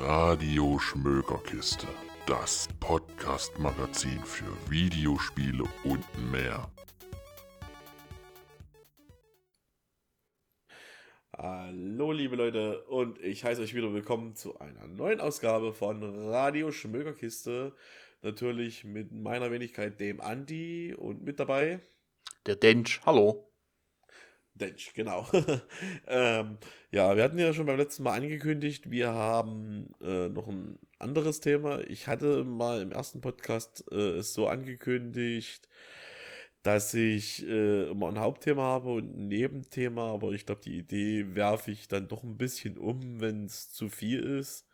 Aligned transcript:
Radio 0.00 0.78
Schmökerkiste, 0.78 1.88
das 2.24 2.68
Podcast-Magazin 2.78 4.20
für 4.24 4.70
Videospiele 4.70 5.64
und 5.82 6.04
mehr. 6.30 6.70
Hallo 11.36 12.12
liebe 12.12 12.36
Leute 12.36 12.84
und 12.84 13.20
ich 13.20 13.42
heiße 13.42 13.60
euch 13.60 13.74
wieder 13.74 13.92
willkommen 13.92 14.36
zu 14.36 14.60
einer 14.60 14.86
neuen 14.86 15.20
Ausgabe 15.20 15.72
von 15.72 16.04
Radio 16.30 16.70
Schmökerkiste. 16.70 17.74
Natürlich 18.22 18.84
mit 18.84 19.10
meiner 19.10 19.50
Wenigkeit 19.50 19.98
dem 19.98 20.20
Andi 20.20 20.94
und 20.96 21.24
mit 21.24 21.40
dabei 21.40 21.80
der 22.46 22.54
Dench. 22.54 23.00
Hallo. 23.04 23.47
Dench, 24.58 24.92
genau. 24.94 25.26
ähm, 26.08 26.58
ja, 26.90 27.16
wir 27.16 27.22
hatten 27.22 27.38
ja 27.38 27.52
schon 27.52 27.66
beim 27.66 27.76
letzten 27.76 28.02
Mal 28.02 28.14
angekündigt, 28.14 28.90
wir 28.90 29.12
haben 29.12 29.94
äh, 30.02 30.28
noch 30.28 30.48
ein 30.48 30.78
anderes 30.98 31.40
Thema. 31.40 31.80
Ich 31.88 32.08
hatte 32.08 32.44
mal 32.44 32.82
im 32.82 32.90
ersten 32.92 33.20
Podcast 33.20 33.84
äh, 33.92 34.16
es 34.18 34.34
so 34.34 34.48
angekündigt, 34.48 35.68
dass 36.62 36.92
ich 36.94 37.46
äh, 37.46 37.88
immer 37.90 38.08
ein 38.08 38.18
Hauptthema 38.18 38.62
habe 38.62 38.90
und 38.92 39.16
ein 39.16 39.28
Nebenthema, 39.28 40.12
aber 40.12 40.32
ich 40.32 40.46
glaube, 40.46 40.60
die 40.62 40.78
Idee 40.78 41.34
werfe 41.34 41.70
ich 41.70 41.88
dann 41.88 42.08
doch 42.08 42.24
ein 42.24 42.36
bisschen 42.36 42.78
um, 42.78 43.20
wenn 43.20 43.44
es 43.46 43.72
zu 43.72 43.88
viel 43.88 44.20
ist. 44.22 44.66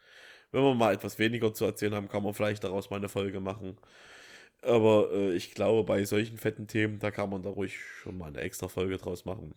Wenn 0.53 0.63
wir 0.63 0.75
mal 0.75 0.95
etwas 0.95 1.19
weniger 1.19 1.53
zu 1.55 1.65
erzählen 1.67 1.95
haben, 1.95 2.09
kann 2.09 2.23
man 2.23 2.35
vielleicht 2.35 2.65
daraus 2.65 2.91
mal 2.91 2.97
eine 2.97 3.09
Folge 3.09 3.41
machen. 3.41 3.77
Aber 4.63 5.11
äh, 5.13 5.35
ich 5.35 5.55
glaube, 5.55 5.85
bei 5.85 6.05
solchen 6.05 6.39
fetten 6.39 6.67
Themen, 6.69 6.99
da 6.99 7.11
kann 7.11 7.31
man 7.31 7.43
da 7.43 7.51
ruhig 7.51 7.79
schon 7.79 8.19
mal 8.19 8.29
eine 8.29 8.41
extra 8.41 8.69
Folge 8.69 8.97
draus 8.99 9.25
machen. 9.25 9.55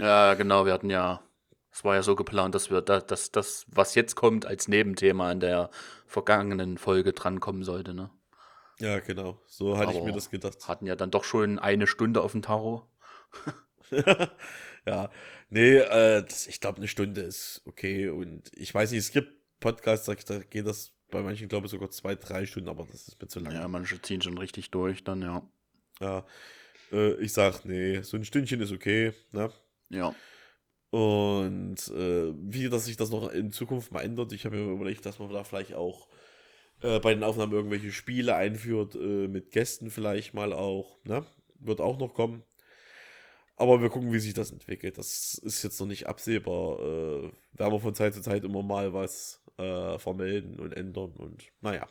Ja, 0.00 0.34
genau, 0.34 0.64
wir 0.66 0.72
hatten 0.72 0.90
ja, 0.90 1.22
es 1.70 1.84
war 1.84 1.94
ja 1.94 2.02
so 2.02 2.16
geplant, 2.16 2.54
dass 2.54 2.70
wir 2.70 2.80
da, 2.80 3.00
dass 3.00 3.30
das, 3.30 3.66
was 3.68 3.94
jetzt 3.94 4.14
kommt, 4.14 4.46
als 4.46 4.66
Nebenthema 4.66 5.30
in 5.30 5.40
der 5.40 5.70
vergangenen 6.06 6.78
Folge 6.78 7.12
drankommen 7.12 7.64
sollte, 7.64 7.94
ne? 7.94 8.10
Ja, 8.80 8.98
genau. 9.00 9.38
So 9.46 9.76
hatte 9.76 9.90
Aber 9.90 9.98
ich 9.98 10.04
mir 10.04 10.12
das 10.12 10.30
gedacht. 10.30 10.66
Hatten 10.66 10.86
ja 10.86 10.96
dann 10.96 11.10
doch 11.10 11.24
schon 11.24 11.58
eine 11.58 11.86
Stunde 11.86 12.22
auf 12.22 12.32
dem 12.32 12.40
Taro. 12.40 12.88
ja, 14.86 15.10
nee, 15.50 15.76
äh, 15.76 16.24
ich 16.48 16.60
glaube, 16.60 16.78
eine 16.78 16.88
Stunde 16.88 17.20
ist 17.20 17.60
okay. 17.66 18.08
Und 18.08 18.50
ich 18.56 18.74
weiß 18.74 18.90
nicht, 18.92 19.00
es 19.00 19.12
gibt 19.12 19.34
Podcasts, 19.60 20.06
da 20.06 20.38
geht 20.38 20.66
das 20.66 20.92
bei 21.10 21.22
manchen, 21.22 21.48
glaube 21.48 21.66
ich, 21.66 21.72
sogar 21.72 21.90
zwei, 21.90 22.14
drei 22.14 22.46
Stunden, 22.46 22.70
aber 22.70 22.86
das 22.86 23.08
ist 23.08 23.20
mir 23.20 23.28
zu 23.28 23.40
lang. 23.40 23.52
Ja, 23.52 23.68
manche 23.68 24.00
ziehen 24.00 24.22
schon 24.22 24.38
richtig 24.38 24.70
durch 24.70 25.04
dann, 25.04 25.20
ja. 25.20 25.42
Ja, 26.00 26.24
äh, 26.92 27.14
ich 27.16 27.34
sag, 27.34 27.64
nee, 27.66 28.00
so 28.00 28.16
ein 28.16 28.24
Stündchen 28.24 28.60
ist 28.60 28.72
okay, 28.72 29.12
ne? 29.32 29.52
Ja. 29.90 30.14
Und 30.90 31.76
äh, 31.88 32.32
wie 32.34 32.68
dass 32.68 32.86
sich 32.86 32.96
das 32.96 33.10
noch 33.10 33.30
in 33.30 33.52
Zukunft 33.52 33.92
mal 33.92 34.02
ändert, 34.02 34.32
ich 34.32 34.44
habe 34.44 34.56
mir 34.56 34.72
überlegt, 34.72 35.06
dass 35.06 35.18
man 35.18 35.32
da 35.32 35.44
vielleicht 35.44 35.74
auch 35.74 36.08
äh, 36.82 36.98
bei 36.98 37.14
den 37.14 37.22
Aufnahmen 37.22 37.52
irgendwelche 37.52 37.92
Spiele 37.92 38.34
einführt, 38.34 38.96
äh, 38.96 39.28
mit 39.28 39.52
Gästen 39.52 39.90
vielleicht 39.90 40.34
mal 40.34 40.52
auch, 40.52 40.98
ne? 41.04 41.24
Wird 41.60 41.80
auch 41.80 41.98
noch 41.98 42.14
kommen. 42.14 42.42
Aber 43.56 43.82
wir 43.82 43.90
gucken, 43.90 44.12
wie 44.12 44.18
sich 44.18 44.32
das 44.32 44.50
entwickelt. 44.50 44.96
Das 44.96 45.34
ist 45.34 45.62
jetzt 45.62 45.78
noch 45.78 45.86
nicht 45.86 46.06
absehbar. 46.06 46.80
Äh, 46.80 47.30
werden 47.52 47.72
wir 47.72 47.80
von 47.80 47.94
Zeit 47.94 48.14
zu 48.14 48.22
Zeit 48.22 48.42
immer 48.44 48.62
mal 48.62 48.94
was 48.94 49.42
äh, 49.58 49.98
vermelden 49.98 50.58
und 50.58 50.72
ändern 50.72 51.12
und 51.18 51.44
naja. 51.60 51.86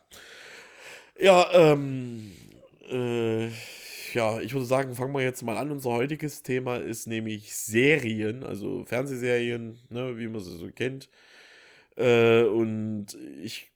Ja, 1.19 1.47
ähm, 1.53 2.31
äh, 2.89 3.49
ja, 4.13 4.39
ich 4.41 4.53
würde 4.53 4.65
sagen, 4.65 4.95
fangen 4.95 5.13
wir 5.13 5.21
jetzt 5.21 5.43
mal 5.43 5.57
an. 5.57 5.71
Unser 5.71 5.91
heutiges 5.91 6.43
Thema 6.43 6.77
ist 6.77 7.07
nämlich 7.07 7.55
Serien, 7.55 8.43
also 8.43 8.85
Fernsehserien, 8.85 9.79
ne, 9.89 10.17
wie 10.17 10.27
man 10.27 10.41
sie 10.41 10.57
so 10.57 10.69
kennt. 10.71 11.09
Äh, 11.97 12.43
und 12.43 13.17
ich 13.43 13.71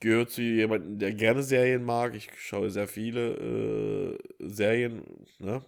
gehöre 0.00 0.26
zu 0.26 0.42
jemandem, 0.42 0.98
der 0.98 1.12
gerne 1.12 1.42
Serien 1.42 1.84
mag. 1.84 2.14
Ich 2.14 2.30
schaue 2.38 2.70
sehr 2.70 2.88
viele 2.88 4.18
äh, 4.18 4.18
Serien. 4.38 5.02
Ne? 5.38 5.62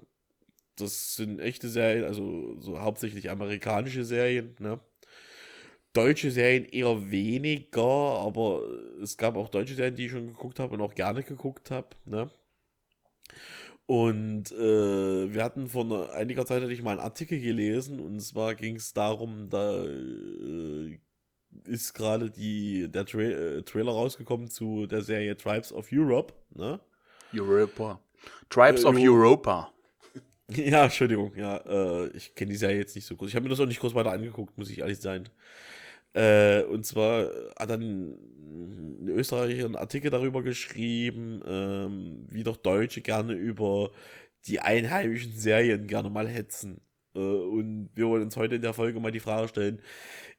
Das 0.76 1.14
sind 1.16 1.40
echte 1.40 1.68
Serien, 1.68 2.04
also 2.04 2.58
so 2.60 2.80
hauptsächlich 2.80 3.30
amerikanische 3.30 4.04
Serien. 4.04 4.56
Ne? 4.58 4.80
Deutsche 5.92 6.30
Serien 6.30 6.64
eher 6.64 7.10
weniger, 7.10 7.82
aber 7.82 8.62
es 9.02 9.18
gab 9.18 9.36
auch 9.36 9.48
deutsche 9.50 9.74
Serien, 9.74 9.94
die 9.96 10.06
ich 10.06 10.12
schon 10.12 10.28
geguckt 10.28 10.58
habe 10.58 10.74
und 10.74 10.80
auch 10.80 10.94
gerne 10.94 11.22
geguckt 11.22 11.70
habe. 11.70 11.88
Ne? 12.06 12.30
Und 13.87 14.53
äh, 14.53 15.34
wir 15.34 15.43
hatten 15.43 15.69
vor 15.69 16.12
einiger 16.15 16.47
Zeit 16.47 16.62
hatte 16.62 16.72
ich 16.72 16.82
mal 16.82 16.93
einen 16.93 17.00
Artikel 17.00 17.41
gelesen 17.41 18.00
und 18.00 18.20
zwar 18.20 18.54
ging 18.54 18.76
es 18.76 18.93
darum, 18.93 19.50
da 19.50 19.84
äh, 19.84 20.98
ist 21.66 21.93
gerade 21.93 22.31
die 22.31 22.88
der 22.91 23.04
Tra 23.04 23.20
äh, 23.20 23.62
Trailer 23.62 23.93
rausgekommen 23.93 24.48
zu 24.48 24.87
der 24.87 25.03
Serie 25.03 25.37
Tribes 25.37 25.72
of 25.72 25.88
Europe, 25.93 26.32
ne? 26.54 26.81
Europa. 27.34 28.00
Tribes 28.48 28.84
of 28.84 28.97
äh, 28.97 29.09
Europa. 29.09 29.69
Ja, 30.49 30.84
Entschuldigung, 30.84 31.34
ja, 31.34 31.56
äh, 31.56 32.09
ich 32.09 32.34
kenne 32.34 32.50
die 32.50 32.59
Serie 32.59 32.76
jetzt 32.76 32.94
nicht 32.94 33.06
so 33.06 33.16
groß. 33.16 33.28
Ich 33.31 33.34
habe 33.37 33.44
mir 33.44 33.49
das 33.49 33.60
auch 33.60 33.66
nicht 33.66 33.81
groß 33.81 33.94
weiter 33.94 34.12
angeguckt, 34.12 34.59
muss 34.59 34.69
ich 34.69 34.81
ehrlich 34.81 34.99
sein. 34.99 35.31
Äh, 36.14 36.62
und 36.64 36.84
zwar 36.84 37.30
hat 37.58 37.70
dann 37.70 38.12
ein 38.12 39.08
Österreicher 39.08 39.64
einen 39.64 39.76
Artikel 39.76 40.10
darüber 40.10 40.42
geschrieben, 40.42 41.42
ähm, 41.46 42.26
wie 42.30 42.44
doch 42.44 42.56
Deutsche 42.56 43.00
gerne 43.00 43.32
über 43.34 43.90
die 44.46 44.60
einheimischen 44.60 45.32
Serien 45.32 45.86
gerne 45.86 46.10
mal 46.10 46.28
hetzen. 46.28 46.80
Äh, 47.14 47.18
und 47.18 47.90
wir 47.94 48.08
wollen 48.08 48.24
uns 48.24 48.36
heute 48.36 48.56
in 48.56 48.62
der 48.62 48.74
Folge 48.74 49.00
mal 49.00 49.12
die 49.12 49.20
Frage 49.20 49.48
stellen, 49.48 49.80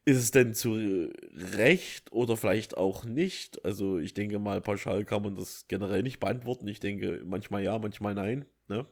ist 0.04 0.18
es 0.18 0.30
denn 0.30 0.54
zu 0.54 1.10
Recht 1.56 2.12
oder 2.12 2.36
vielleicht 2.36 2.76
auch 2.76 3.04
nicht? 3.04 3.64
Also 3.64 3.98
ich 3.98 4.14
denke 4.14 4.38
mal, 4.38 4.60
pauschal 4.60 5.04
kann 5.04 5.22
man 5.22 5.34
das 5.36 5.66
generell 5.68 6.02
nicht 6.02 6.20
beantworten. 6.20 6.68
Ich 6.68 6.80
denke 6.80 7.22
manchmal 7.24 7.62
ja, 7.64 7.78
manchmal 7.78 8.14
nein. 8.14 8.44
Ne? 8.68 8.86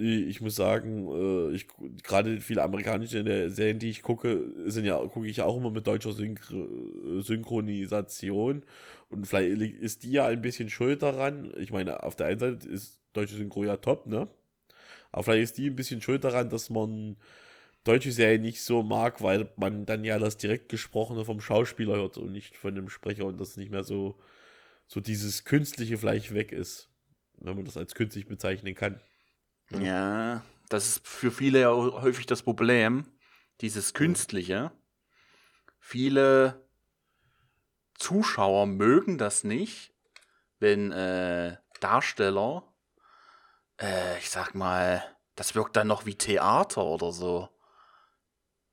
Ich 0.00 0.40
muss 0.40 0.56
sagen, 0.56 1.08
äh, 1.52 1.54
ich 1.54 1.66
gerade 2.02 2.40
viele 2.40 2.62
amerikanische 2.62 3.50
Serien, 3.50 3.78
die 3.78 3.90
ich 3.90 4.02
gucke, 4.02 4.52
sind 4.66 4.84
ja 4.84 4.98
gucke 4.98 5.26
ich 5.28 5.42
auch 5.42 5.56
immer 5.56 5.70
mit 5.70 5.86
deutscher 5.86 6.12
Synchro 6.12 6.66
Synchronisation 7.20 8.64
und 9.10 9.26
vielleicht 9.26 9.60
ist 9.60 10.02
die 10.04 10.12
ja 10.12 10.26
ein 10.26 10.42
bisschen 10.42 10.70
schuld 10.70 11.02
daran. 11.02 11.52
Ich 11.58 11.72
meine, 11.72 12.02
auf 12.02 12.16
der 12.16 12.28
einen 12.28 12.38
Seite 12.40 12.68
ist 12.68 12.98
deutsche 13.12 13.36
Synchro 13.36 13.64
ja 13.64 13.76
top, 13.76 14.06
ne? 14.06 14.28
Aber 15.12 15.24
vielleicht 15.24 15.42
ist 15.44 15.58
die 15.58 15.68
ein 15.70 15.76
bisschen 15.76 16.02
schuld 16.02 16.24
daran, 16.24 16.50
dass 16.50 16.70
man 16.70 17.16
deutsche 17.84 18.12
Serien 18.12 18.42
nicht 18.42 18.62
so 18.62 18.82
mag, 18.82 19.22
weil 19.22 19.50
man 19.56 19.86
dann 19.86 20.04
ja 20.04 20.18
das 20.18 20.36
direkt 20.38 20.68
gesprochene 20.68 21.24
vom 21.24 21.40
Schauspieler 21.40 21.96
hört 21.96 22.18
und 22.18 22.32
nicht 22.32 22.56
von 22.56 22.74
dem 22.74 22.88
Sprecher 22.90 23.26
und 23.26 23.40
das 23.40 23.56
nicht 23.56 23.70
mehr 23.70 23.84
so 23.84 24.18
so 24.86 25.00
dieses 25.00 25.44
künstliche 25.44 25.98
vielleicht 25.98 26.34
weg 26.34 26.52
ist, 26.52 26.90
wenn 27.38 27.56
man 27.56 27.64
das 27.64 27.76
als 27.76 27.94
künstlich 27.94 28.26
bezeichnen 28.26 28.74
kann. 28.74 29.00
Ja, 29.78 30.42
das 30.68 30.86
ist 30.86 31.06
für 31.06 31.30
viele 31.30 31.60
ja 31.60 31.70
häufig 31.72 32.26
das 32.26 32.42
Problem, 32.42 33.06
dieses 33.60 33.94
Künstliche. 33.94 34.72
Viele 35.78 36.66
Zuschauer 37.94 38.66
mögen 38.66 39.18
das 39.18 39.44
nicht, 39.44 39.92
wenn 40.58 40.90
äh, 40.92 41.56
Darsteller, 41.80 42.64
äh, 43.80 44.18
ich 44.18 44.30
sag 44.30 44.54
mal, 44.54 45.02
das 45.36 45.54
wirkt 45.54 45.76
dann 45.76 45.86
noch 45.86 46.06
wie 46.06 46.14
Theater 46.14 46.84
oder 46.84 47.12
so. 47.12 47.48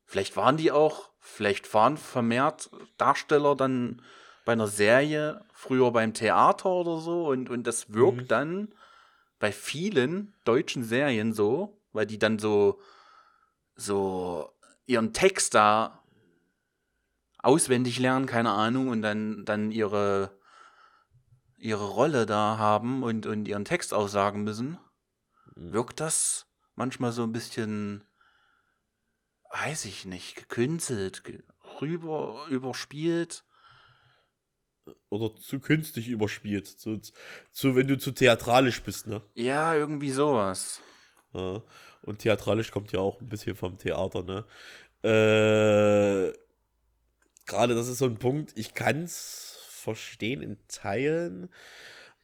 Vielleicht 0.06 0.36
waren 0.36 0.58
die 0.58 0.72
auch, 0.72 1.10
vielleicht 1.20 1.74
waren 1.74 1.98
vermehrt 1.98 2.70
Darsteller 2.98 3.56
dann 3.56 4.02
bei 4.46 4.54
einer 4.54 4.68
Serie 4.68 5.46
früher 5.52 5.92
beim 5.92 6.14
Theater 6.14 6.70
oder 6.70 6.98
so 6.98 7.28
und, 7.28 7.50
und 7.50 7.68
das 7.68 7.94
wirkt 7.94 8.24
mhm. 8.24 8.28
dann 8.28 8.76
bei 9.40 9.52
vielen 9.52 10.34
deutschen 10.46 10.84
Serien 10.84 11.34
so, 11.34 11.82
weil 11.92 12.06
die 12.06 12.20
dann 12.20 12.40
so, 12.40 12.80
so 13.76 14.52
ihren 14.86 15.14
Text 15.14 15.54
da 15.54 16.04
auswendig 17.40 18.00
lernen, 18.00 18.26
keine 18.26 18.52
Ahnung, 18.52 18.90
und 18.90 19.02
dann, 19.02 19.46
dann 19.46 19.72
ihre, 19.72 20.38
ihre 21.58 21.88
Rolle 21.88 22.26
da 22.26 22.58
haben 22.58 23.04
und, 23.04 23.26
und 23.26 23.48
ihren 23.48 23.66
Text 23.66 23.94
aussagen 23.94 24.44
müssen, 24.44 24.78
mhm. 25.56 25.74
wirkt 25.74 26.00
das 26.00 26.48
manchmal 26.76 27.12
so 27.12 27.24
ein 27.24 27.32
bisschen, 27.32 28.04
weiß 29.52 29.86
ich 29.86 30.06
nicht, 30.06 30.36
gekünstelt, 30.36 31.24
rüber, 31.82 32.46
überspielt 32.50 33.44
oder 35.10 35.36
zu 35.36 35.60
künstlich 35.60 36.08
überspielt. 36.10 36.68
Zu, 36.68 37.00
zu, 37.52 37.76
wenn 37.76 37.88
du 37.88 37.98
zu 37.98 38.12
theatralisch 38.12 38.82
bist, 38.84 39.08
ne? 39.08 39.22
Ja, 39.36 39.76
irgendwie 39.76 40.12
sowas. 40.12 40.82
Ja. 41.34 41.62
Und 42.04 42.20
theatralisch 42.20 42.72
kommt 42.72 42.92
ja 42.92 43.00
auch 43.00 43.20
ein 43.22 43.30
bisschen 43.30 43.56
vom 43.56 43.78
Theater, 43.78 44.24
ne? 44.24 44.46
Äh, 45.04 46.34
Gerade 47.48 47.76
das 47.76 47.88
ist 47.88 48.00
so 48.00 48.06
ein 48.06 48.18
Punkt, 48.18 48.52
ich 48.56 48.74
kann 48.74 49.04
es 49.04 49.58
verstehen 49.70 50.42
in 50.42 50.58
Teilen, 50.68 51.50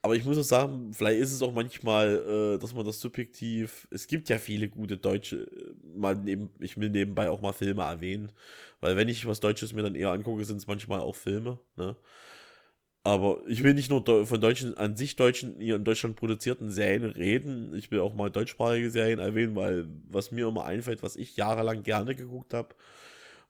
aber 0.01 0.17
ich 0.17 0.25
muss 0.25 0.37
auch 0.37 0.43
sagen, 0.43 0.91
vielleicht 0.93 1.21
ist 1.21 1.31
es 1.31 1.41
auch 1.41 1.53
manchmal, 1.53 2.55
äh, 2.55 2.59
dass 2.59 2.73
man 2.73 2.85
das 2.85 2.99
subjektiv, 2.99 3.87
es 3.89 4.07
gibt 4.07 4.27
ja 4.27 4.37
viele 4.37 4.67
gute 4.67 4.97
deutsche, 4.97 5.49
mal 5.95 6.15
neben, 6.15 6.49
ich 6.59 6.77
will 6.77 6.89
nebenbei 6.89 7.29
auch 7.29 7.39
mal 7.39 7.53
Filme 7.53 7.83
erwähnen. 7.83 8.33
Weil 8.81 8.97
wenn 8.97 9.07
ich 9.07 9.25
was 9.25 9.39
Deutsches 9.39 9.71
mir 9.71 9.81
dann 9.81 9.95
eher 9.95 10.11
angucke, 10.11 10.43
sind 10.43 10.57
es 10.57 10.67
manchmal 10.67 10.99
auch 10.99 11.15
Filme. 11.15 11.57
Ne? 11.77 11.95
Aber 13.05 13.41
ich 13.47 13.63
will 13.63 13.73
nicht 13.73 13.89
nur 13.89 14.25
von 14.25 14.39
deutschen, 14.39 14.77
an 14.77 14.95
sich 14.95 15.17
deutschen, 15.17 15.59
hier 15.59 15.75
in 15.75 15.83
Deutschland 15.83 16.15
produzierten 16.15 16.71
Serien 16.71 17.03
reden. 17.03 17.75
Ich 17.75 17.91
will 17.91 17.99
auch 17.99 18.13
mal 18.13 18.29
deutschsprachige 18.31 18.89
Serien 18.89 19.19
erwähnen, 19.19 19.57
weil 19.57 19.87
was 20.09 20.31
mir 20.31 20.47
immer 20.47 20.63
einfällt, 20.63 21.03
was 21.03 21.17
ich 21.17 21.35
jahrelang 21.35 21.83
gerne 21.83 22.15
geguckt 22.15 22.53
habe, 22.53 22.75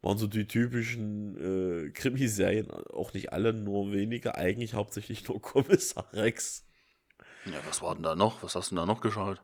waren 0.01 0.17
so 0.17 0.25
die 0.25 0.47
typischen 0.47 1.85
äh, 1.87 1.91
Krimiserien. 1.91 2.71
Auch 2.71 3.13
nicht 3.13 3.31
alle, 3.31 3.53
nur 3.53 3.91
wenige. 3.91 4.35
Eigentlich 4.35 4.73
hauptsächlich 4.73 5.27
nur 5.27 5.39
Kommissar 5.41 6.07
Rex. 6.13 6.65
Ja, 7.45 7.59
was 7.67 7.83
war 7.83 7.93
denn 7.93 8.03
da 8.03 8.15
noch? 8.15 8.41
Was 8.41 8.55
hast 8.55 8.71
du 8.71 8.75
denn 8.75 8.87
da 8.87 8.91
noch 8.91 9.01
geschaut? 9.01 9.39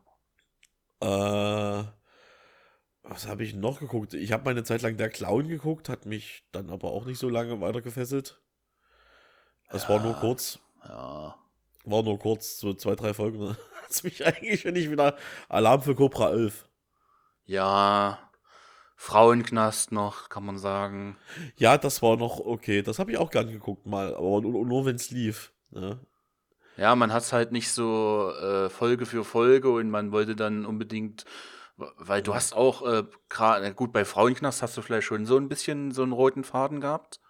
Äh, 1.01 1.83
was 3.03 3.27
habe 3.27 3.43
ich 3.43 3.53
noch 3.53 3.79
geguckt? 3.79 4.15
Ich 4.15 4.31
habe 4.31 4.45
meine 4.45 4.63
Zeit 4.63 4.81
lang 4.81 4.97
der 4.97 5.09
Clown 5.09 5.47
geguckt, 5.47 5.87
hat 5.87 6.07
mich 6.07 6.43
dann 6.51 6.71
aber 6.71 6.91
auch 6.91 7.05
nicht 7.05 7.19
so 7.19 7.29
lange 7.29 7.61
weiter 7.61 7.81
gefesselt. 7.81 8.41
Es 9.69 9.83
ja, 9.83 9.89
war 9.89 9.99
nur 9.99 10.13
kurz. 10.15 10.59
Ja. 10.87 11.35
War 11.85 12.03
nur 12.03 12.19
kurz, 12.19 12.59
so 12.59 12.73
zwei, 12.73 12.95
drei 12.95 13.13
Folgen. 13.13 13.39
Ne? 13.39 13.57
Hat 13.83 14.03
mich 14.03 14.25
eigentlich, 14.25 14.65
wenn 14.65 14.75
ich 14.75 14.91
wieder 14.91 15.15
Alarm 15.47 15.81
für 15.81 15.95
Cobra 15.95 16.31
11. 16.31 16.67
Ja. 17.45 18.19
Frauenknast 18.95 19.93
noch, 19.93 20.27
kann 20.27 20.45
man 20.45 20.57
sagen. 20.57 21.17
Ja, 21.55 21.77
das 21.77 22.01
war 22.01 22.17
noch 22.17 22.39
okay. 22.39 22.81
Das 22.81 22.99
habe 22.99 23.11
ich 23.11 23.17
auch 23.17 23.31
gern 23.31 23.49
geguckt 23.49 23.85
mal, 23.85 24.13
aber 24.13 24.41
nur, 24.41 24.65
nur 24.65 24.85
wenn 24.85 24.97
es 24.97 25.09
lief. 25.09 25.53
Ne? 25.71 25.99
Ja, 26.75 26.95
man 26.95 27.13
hat 27.13 27.23
es 27.23 27.31
halt 27.31 27.51
nicht 27.51 27.71
so 27.71 28.33
äh, 28.41 28.69
Folge 28.69 29.05
für 29.05 29.23
Folge 29.23 29.69
und 29.69 29.89
man 29.89 30.11
wollte 30.11 30.35
dann 30.35 30.65
unbedingt, 30.65 31.23
weil 31.77 32.21
du 32.21 32.35
hast 32.35 32.53
auch 32.53 32.85
äh, 32.85 33.03
gerade, 33.29 33.73
gut, 33.73 33.93
bei 33.93 34.03
Frauenknast 34.03 34.61
hast 34.61 34.75
du 34.75 34.81
vielleicht 34.81 35.07
schon 35.07 35.25
so 35.25 35.37
ein 35.37 35.47
bisschen 35.47 35.91
so 35.91 36.03
einen 36.03 36.11
roten 36.11 36.43
Faden 36.43 36.81
gehabt. 36.81 37.21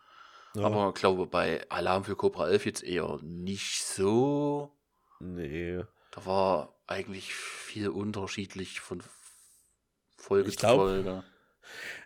Ja. 0.55 0.65
Aber 0.65 0.89
ich 0.89 0.95
glaube, 0.95 1.25
bei 1.27 1.69
Alarm 1.69 2.03
für 2.03 2.15
Cobra 2.15 2.47
11 2.49 2.65
jetzt 2.65 2.83
eher 2.83 3.19
nicht 3.21 3.83
so. 3.83 4.71
Nee. 5.19 5.83
Da 6.11 6.25
war 6.25 6.75
eigentlich 6.87 7.33
viel 7.33 7.89
unterschiedlich 7.89 8.79
von 8.79 9.03
Folge 10.17 10.49
ich 10.49 10.57
zu 10.57 10.61
glaub, 10.61 10.79
Folge. 10.79 11.23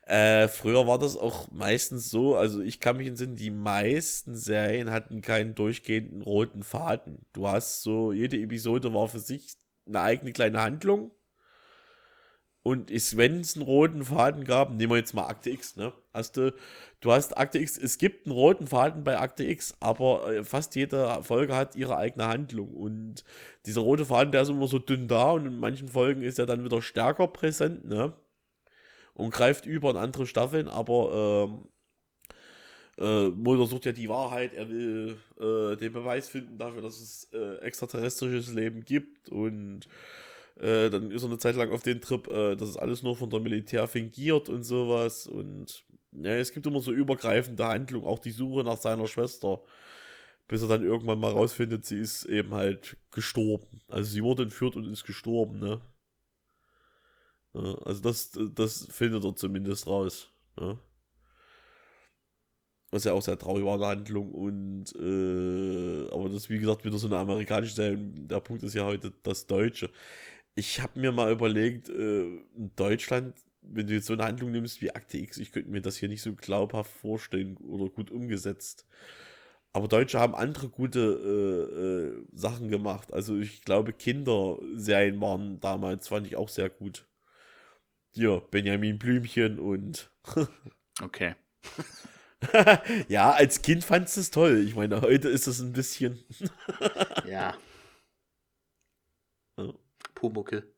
Äh, 0.06 0.50
früher 0.50 0.86
war 0.86 1.00
das 1.00 1.16
auch 1.16 1.50
meistens 1.51 2.10
so, 2.10 2.36
also 2.36 2.62
ich 2.62 2.81
kann 2.81 2.98
mich 2.98 3.07
entsinnen, 3.07 3.38
die 3.38 3.51
meisten 3.51 4.36
Serien 4.36 4.92
hatten 4.92 5.22
keinen 5.22 5.56
durchgehenden 5.56 6.22
roten 6.22 6.63
Faden. 6.63 7.25
Du 7.31 7.48
hast 7.48 7.84
so, 7.84 8.12
jede 8.12 8.38
Episode 8.38 8.94
war 8.94 9.07
für 9.07 9.19
sich 9.19 9.56
eine 9.86 10.01
eigene 10.01 10.34
kleine 10.34 10.62
Handlung 10.62 11.12
und 12.63 12.89
wenn 13.18 13.42
es 13.42 13.56
einen 13.56 13.65
roten 13.65 14.06
Faden 14.06 14.45
gab, 14.45 14.71
nehmen 14.71 14.94
wir 14.94 14.98
jetzt 14.98 15.13
mal 15.13 15.27
Akte 15.27 15.50
X, 15.50 15.75
ne? 15.75 15.92
Hast 16.13 16.38
du, 16.38 16.54
du 17.01 17.12
hast 17.12 17.38
Akte 17.38 17.60
X, 17.60 17.77
es 17.77 17.98
gibt 17.98 18.25
einen 18.25 18.33
roten 18.33 18.68
Faden 18.68 19.04
bei 19.04 19.19
Akte 19.19 19.44
X, 19.44 19.75
aber 19.81 20.31
äh, 20.31 20.44
fast 20.45 20.74
jede 20.75 21.21
Folge 21.24 21.56
hat 21.56 21.75
ihre 21.75 21.98
eigene 21.98 22.27
Handlung. 22.27 22.74
Und 22.74 23.25
dieser 23.65 23.81
rote 23.81 24.06
Faden, 24.06 24.31
der 24.31 24.44
ist 24.44 24.50
immer 24.50 24.68
so 24.68 24.80
dünn 24.80 25.10
da 25.10 25.31
und 25.31 25.45
in 25.45 25.60
manchen 25.60 25.89
Folgen 25.89 26.21
ist 26.24 26.39
er 26.39 26.45
dann 26.45 26.63
wieder 26.63 26.81
stärker 26.81 27.27
präsent, 27.27 27.86
ne? 27.86 28.13
Und 29.13 29.31
greift 29.31 29.65
über 29.65 29.92
in 29.92 29.98
andere 29.98 30.25
Staffeln, 30.25 30.69
aber 30.69 31.50
ähm, 31.50 31.68
äh, 32.98 33.30
Mulder 33.30 33.65
sucht 33.65 33.86
ja 33.86 33.92
die 33.92 34.10
Wahrheit, 34.10 34.54
er 34.54 34.69
will 34.69 35.18
äh, 35.39 35.75
den 35.75 35.94
Beweis 35.94 36.30
finden 36.30 36.57
dafür, 36.57 36.81
dass 36.81 37.00
es 37.00 37.30
äh, 37.33 37.57
extraterrestrisches 37.57 38.54
Leben 38.54 38.86
gibt 38.86 39.30
und 39.30 39.88
äh, 40.59 40.89
dann 40.89 41.11
ist 41.11 41.23
er 41.23 41.29
eine 41.29 41.38
Zeit 41.39 41.55
lang 41.55 41.71
auf 41.71 41.83
den 41.83 42.01
Trip, 42.01 42.27
äh, 42.27 42.55
das 42.55 42.69
ist 42.69 42.77
alles 42.77 43.03
nur 43.03 43.15
von 43.15 43.29
der 43.29 43.39
Militär 43.39 43.88
fingiert 43.88 44.50
und 44.50 44.63
sowas. 44.63 45.27
Und 45.27 45.85
ja, 46.11 46.35
es 46.35 46.53
gibt 46.53 46.65
immer 46.67 46.79
so 46.79 46.91
übergreifende 46.91 47.65
Handlungen, 47.67 48.05
auch 48.05 48.19
die 48.19 48.31
Suche 48.31 48.63
nach 48.63 48.77
seiner 48.77 49.07
Schwester. 49.07 49.61
Bis 50.47 50.61
er 50.61 50.67
dann 50.67 50.83
irgendwann 50.83 51.19
mal 51.19 51.31
rausfindet, 51.31 51.85
sie 51.85 52.00
ist 52.00 52.25
eben 52.25 52.53
halt 52.53 52.97
gestorben. 53.11 53.81
Also 53.88 54.11
sie 54.11 54.23
wurde 54.23 54.44
entführt 54.44 54.75
und 54.75 54.85
ist 54.85 55.05
gestorben, 55.05 55.59
ne? 55.59 55.81
Ja, 57.53 57.75
also 57.85 58.01
das, 58.01 58.31
das 58.55 58.88
findet 58.91 59.23
er 59.23 59.35
zumindest 59.35 59.88
raus. 59.88 60.29
Ne? 60.59 60.77
Was 62.91 63.05
ja 63.05 63.13
auch 63.13 63.21
sehr 63.21 63.38
traurig 63.39 63.63
war, 63.65 63.75
eine 63.75 63.85
Handlung. 63.88 64.31
Und, 64.31 64.94
äh, 64.95 66.11
aber 66.11 66.29
das 66.29 66.44
ist 66.44 66.50
wie 66.50 66.59
gesagt 66.59 66.83
wieder 66.85 66.97
so 66.97 67.07
eine 67.07 67.17
amerikanische 67.17 67.75
Serie. 67.75 67.97
Der 67.97 68.39
Punkt 68.39 68.63
ist 68.63 68.73
ja 68.73 68.85
heute 68.85 69.13
das 69.23 69.47
Deutsche 69.47 69.89
ich 70.55 70.81
habe 70.81 71.00
mir 71.00 71.11
mal 71.11 71.31
überlegt, 71.31 71.89
äh, 71.89 72.23
in 72.23 72.71
Deutschland, 72.75 73.35
wenn 73.61 73.88
du 73.88 73.94
jetzt 73.94 74.07
so 74.07 74.13
eine 74.13 74.25
Handlung 74.25 74.51
nimmst 74.51 74.81
wie 74.81 74.91
Akte 74.91 75.17
X, 75.17 75.38
ich 75.38 75.51
könnte 75.51 75.71
mir 75.71 75.81
das 75.81 75.97
hier 75.97 76.09
nicht 76.09 76.21
so 76.21 76.33
glaubhaft 76.33 76.91
vorstellen 76.91 77.57
oder 77.57 77.89
gut 77.89 78.11
umgesetzt. 78.11 78.85
Aber 79.71 79.88
Deutsche 79.88 80.19
haben 80.19 80.35
andere 80.35 80.69
gute 80.69 81.00
äh, 81.00 81.81
äh, 81.81 82.25
Sachen 82.38 82.69
gemacht. 82.69 83.11
Also 83.11 83.38
ich 83.39 83.63
glaube, 83.63 83.91
Kinderserien 83.91 85.19
waren 85.19 85.59
damals, 85.59 86.09
fand 86.09 86.27
ich 86.27 86.35
auch 86.35 86.50
sehr 86.50 86.69
gut. 86.69 87.07
Hier, 88.11 88.44
Benjamin 88.51 89.00
Blümchen 89.00 89.57
und. 89.57 90.11
okay. 91.01 91.33
ja, 93.07 93.31
als 93.31 93.63
Kind 93.63 93.83
fandst 93.83 94.15
du 94.15 94.21
es 94.21 94.29
toll. 94.29 94.63
Ich 94.67 94.75
meine, 94.75 95.01
heute 95.01 95.29
ist 95.29 95.47
es 95.47 95.59
ein 95.59 95.73
bisschen. 95.73 96.23
ja. 97.27 97.55
ja. 100.24 100.30
Pumuckel. 100.30 100.74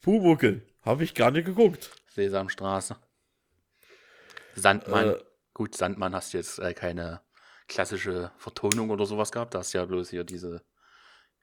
Pumuckel. 0.00 0.66
Habe 0.82 1.04
ich 1.04 1.14
gar 1.14 1.30
nicht 1.30 1.44
geguckt. 1.44 1.90
Sesamstraße. 2.08 2.96
Sandmann. 4.54 5.10
Äh, 5.10 5.18
Gut, 5.52 5.76
Sandmann 5.76 6.14
hast 6.14 6.32
du 6.32 6.38
jetzt 6.38 6.58
äh, 6.58 6.72
keine 6.74 7.20
klassische 7.68 8.32
Vertonung 8.38 8.90
oder 8.90 9.04
sowas 9.04 9.30
gehabt. 9.30 9.54
Da 9.54 9.58
hast 9.58 9.74
du 9.74 9.78
ja 9.78 9.84
bloß 9.84 10.10
hier 10.10 10.24
diese 10.24 10.62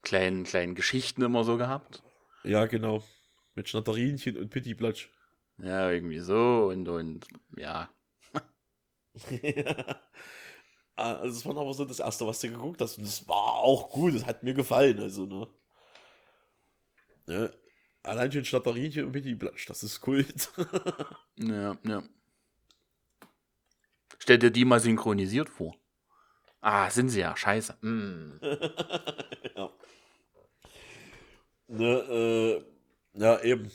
kleinen, 0.01 0.43
kleinen 0.43 0.75
Geschichten 0.75 1.21
immer 1.21 1.43
so 1.43 1.57
gehabt. 1.57 2.03
Ja, 2.43 2.65
genau. 2.65 3.03
Mit 3.53 3.69
Schnatterinchen 3.69 4.37
und 4.37 4.49
Pittiplatsch. 4.49 5.09
Ja, 5.57 5.91
irgendwie 5.91 6.19
so 6.19 6.69
und, 6.71 6.87
und 6.87 7.27
ja. 7.55 7.89
Also, 10.97 11.27
das 11.27 11.45
war 11.45 11.57
aber 11.61 11.73
so 11.75 11.85
das 11.85 11.99
erste, 11.99 12.25
was 12.25 12.41
du 12.41 12.49
geguckt 12.49 12.81
hast. 12.81 12.97
Und 12.97 13.05
das 13.05 13.27
war 13.27 13.53
auch 13.53 13.91
gut. 13.91 14.15
Das 14.15 14.25
hat 14.25 14.41
mir 14.41 14.55
gefallen. 14.55 14.99
Also, 14.99 15.27
ne? 15.27 15.47
Ne? 17.27 17.53
Allein 18.03 18.31
schon 18.31 18.45
Schnatterinchen 18.45 19.05
und 19.05 19.11
Pitti 19.11 19.35
Platsch, 19.35 19.65
das 19.67 19.83
ist 19.83 19.99
Kult. 20.01 20.49
ja, 21.35 21.77
ja. 21.83 22.03
Stell 24.17 24.39
dir 24.39 24.51
die 24.51 24.65
mal 24.65 24.79
synchronisiert 24.79 25.49
vor. 25.49 25.75
Ah, 26.61 26.89
sind 26.89 27.09
sie 27.09 27.19
ja, 27.19 27.35
scheiße. 27.35 27.77
Mm. 27.81 28.39
ja. 29.55 29.71
Ne, 31.67 31.85
äh, 31.85 32.65
ja, 33.13 33.41
eben. 33.41 33.71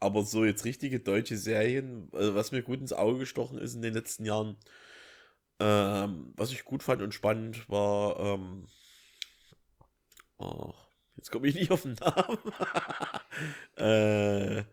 Aber 0.00 0.22
so 0.24 0.44
jetzt 0.44 0.64
richtige 0.64 1.00
deutsche 1.00 1.36
Serien, 1.36 2.08
also 2.12 2.34
was 2.34 2.52
mir 2.52 2.62
gut 2.62 2.80
ins 2.80 2.92
Auge 2.92 3.18
gestochen 3.20 3.58
ist 3.58 3.74
in 3.74 3.82
den 3.82 3.94
letzten 3.94 4.24
Jahren, 4.24 4.56
ähm, 5.60 6.32
was 6.36 6.52
ich 6.52 6.64
gut 6.64 6.82
fand 6.82 7.02
und 7.02 7.14
spannend 7.14 7.68
war, 7.68 8.18
ähm, 8.20 8.68
oh, 10.38 10.72
Jetzt 11.18 11.32
komme 11.32 11.48
ich 11.48 11.56
nicht 11.56 11.72
auf 11.72 11.82
den 11.82 11.94
Namen. 11.94 12.38
äh, 13.76 14.64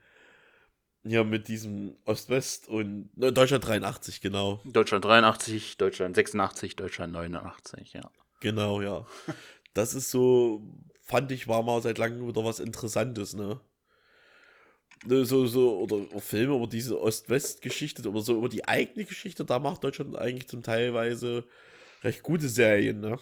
ja, 1.03 1.23
mit 1.23 1.47
diesem 1.47 1.97
Ost-West 2.05 2.67
und 2.69 3.09
ne, 3.17 3.33
Deutschland 3.33 3.65
83, 3.65 4.21
genau. 4.21 4.61
Deutschland 4.63 5.03
83, 5.05 5.77
Deutschland 5.77 6.15
86, 6.15 6.75
Deutschland 6.75 7.13
89, 7.13 7.93
ja. 7.93 8.11
Genau, 8.41 8.79
ja. 8.81 9.07
Das 9.73 9.95
ist 9.95 10.11
so, 10.11 10.61
fand 11.01 11.31
ich, 11.31 11.47
war 11.47 11.63
mal 11.63 11.81
seit 11.81 11.97
langem 11.97 12.27
wieder 12.27 12.45
was 12.45 12.59
Interessantes, 12.59 13.33
ne? 13.33 13.59
ne 15.05 15.25
so, 15.25 15.47
so, 15.47 15.79
oder 15.79 16.21
Filme 16.21 16.55
über 16.55 16.67
diese 16.67 17.01
Ost-West-Geschichte, 17.01 18.07
oder 18.07 18.21
so 18.21 18.37
über 18.37 18.49
die 18.49 18.67
eigene 18.67 19.05
Geschichte, 19.05 19.45
da 19.45 19.57
macht 19.57 19.83
Deutschland 19.83 20.15
eigentlich 20.15 20.47
zum 20.47 20.61
Teilweise 20.61 21.43
recht 22.03 22.21
gute 22.21 22.49
Serien, 22.49 22.99
ne? 22.99 23.17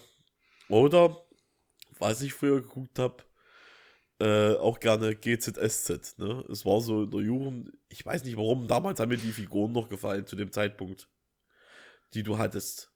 Oder 0.68 1.23
was 1.98 2.22
ich 2.22 2.32
früher 2.32 2.62
geguckt 2.62 2.98
habe, 2.98 3.24
äh, 4.20 4.54
auch 4.54 4.80
gerne 4.80 5.14
GZSZ. 5.14 6.18
Ne? 6.18 6.44
Es 6.50 6.64
war 6.64 6.80
so 6.80 7.02
in 7.04 7.10
der 7.10 7.20
Jugend, 7.20 7.72
ich 7.88 8.04
weiß 8.04 8.24
nicht 8.24 8.36
warum, 8.36 8.68
damals 8.68 9.00
haben 9.00 9.08
mir 9.08 9.16
die 9.16 9.32
Figuren 9.32 9.72
noch 9.72 9.88
gefallen 9.88 10.26
zu 10.26 10.36
dem 10.36 10.52
Zeitpunkt, 10.52 11.08
die 12.14 12.22
du 12.22 12.38
hattest. 12.38 12.92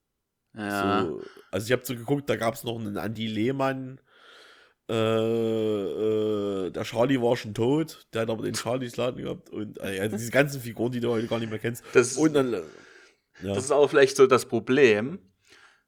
Ja. 0.57 1.02
So, 1.05 1.23
also 1.50 1.67
ich 1.67 1.73
habe 1.73 1.85
so 1.85 1.95
geguckt, 1.95 2.28
da 2.31 2.37
gab 2.37 2.55
es 2.55 2.64
noch 2.64 2.78
einen 2.78 2.97
Andy 2.97 3.26
Lehmann. 3.26 4.00
Äh, 4.88 4.95
äh, 4.95 6.71
der 6.71 6.85
Charlie 6.85 7.21
war 7.21 7.37
schon 7.37 7.52
tot, 7.52 8.07
der 8.12 8.23
hat 8.23 8.31
aber 8.31 8.43
den 8.43 8.55
Charlies 8.55 8.97
Laden 8.97 9.23
gehabt 9.23 9.50
und 9.50 9.78
äh, 9.81 10.00
also 10.00 10.17
diese 10.17 10.31
ganzen 10.31 10.62
Figuren, 10.62 10.93
die 10.93 11.00
du 11.00 11.11
heute 11.11 11.26
gar 11.26 11.38
nicht 11.40 11.50
mehr 11.50 11.59
kennst. 11.59 11.85
Das, 11.93 12.17
und 12.17 12.33
dann, 12.33 12.52
ja. 12.52 12.62
das 13.43 13.64
ist 13.64 13.71
auch 13.71 13.88
vielleicht 13.88 14.17
so 14.17 14.26
das 14.26 14.47
Problem 14.47 15.19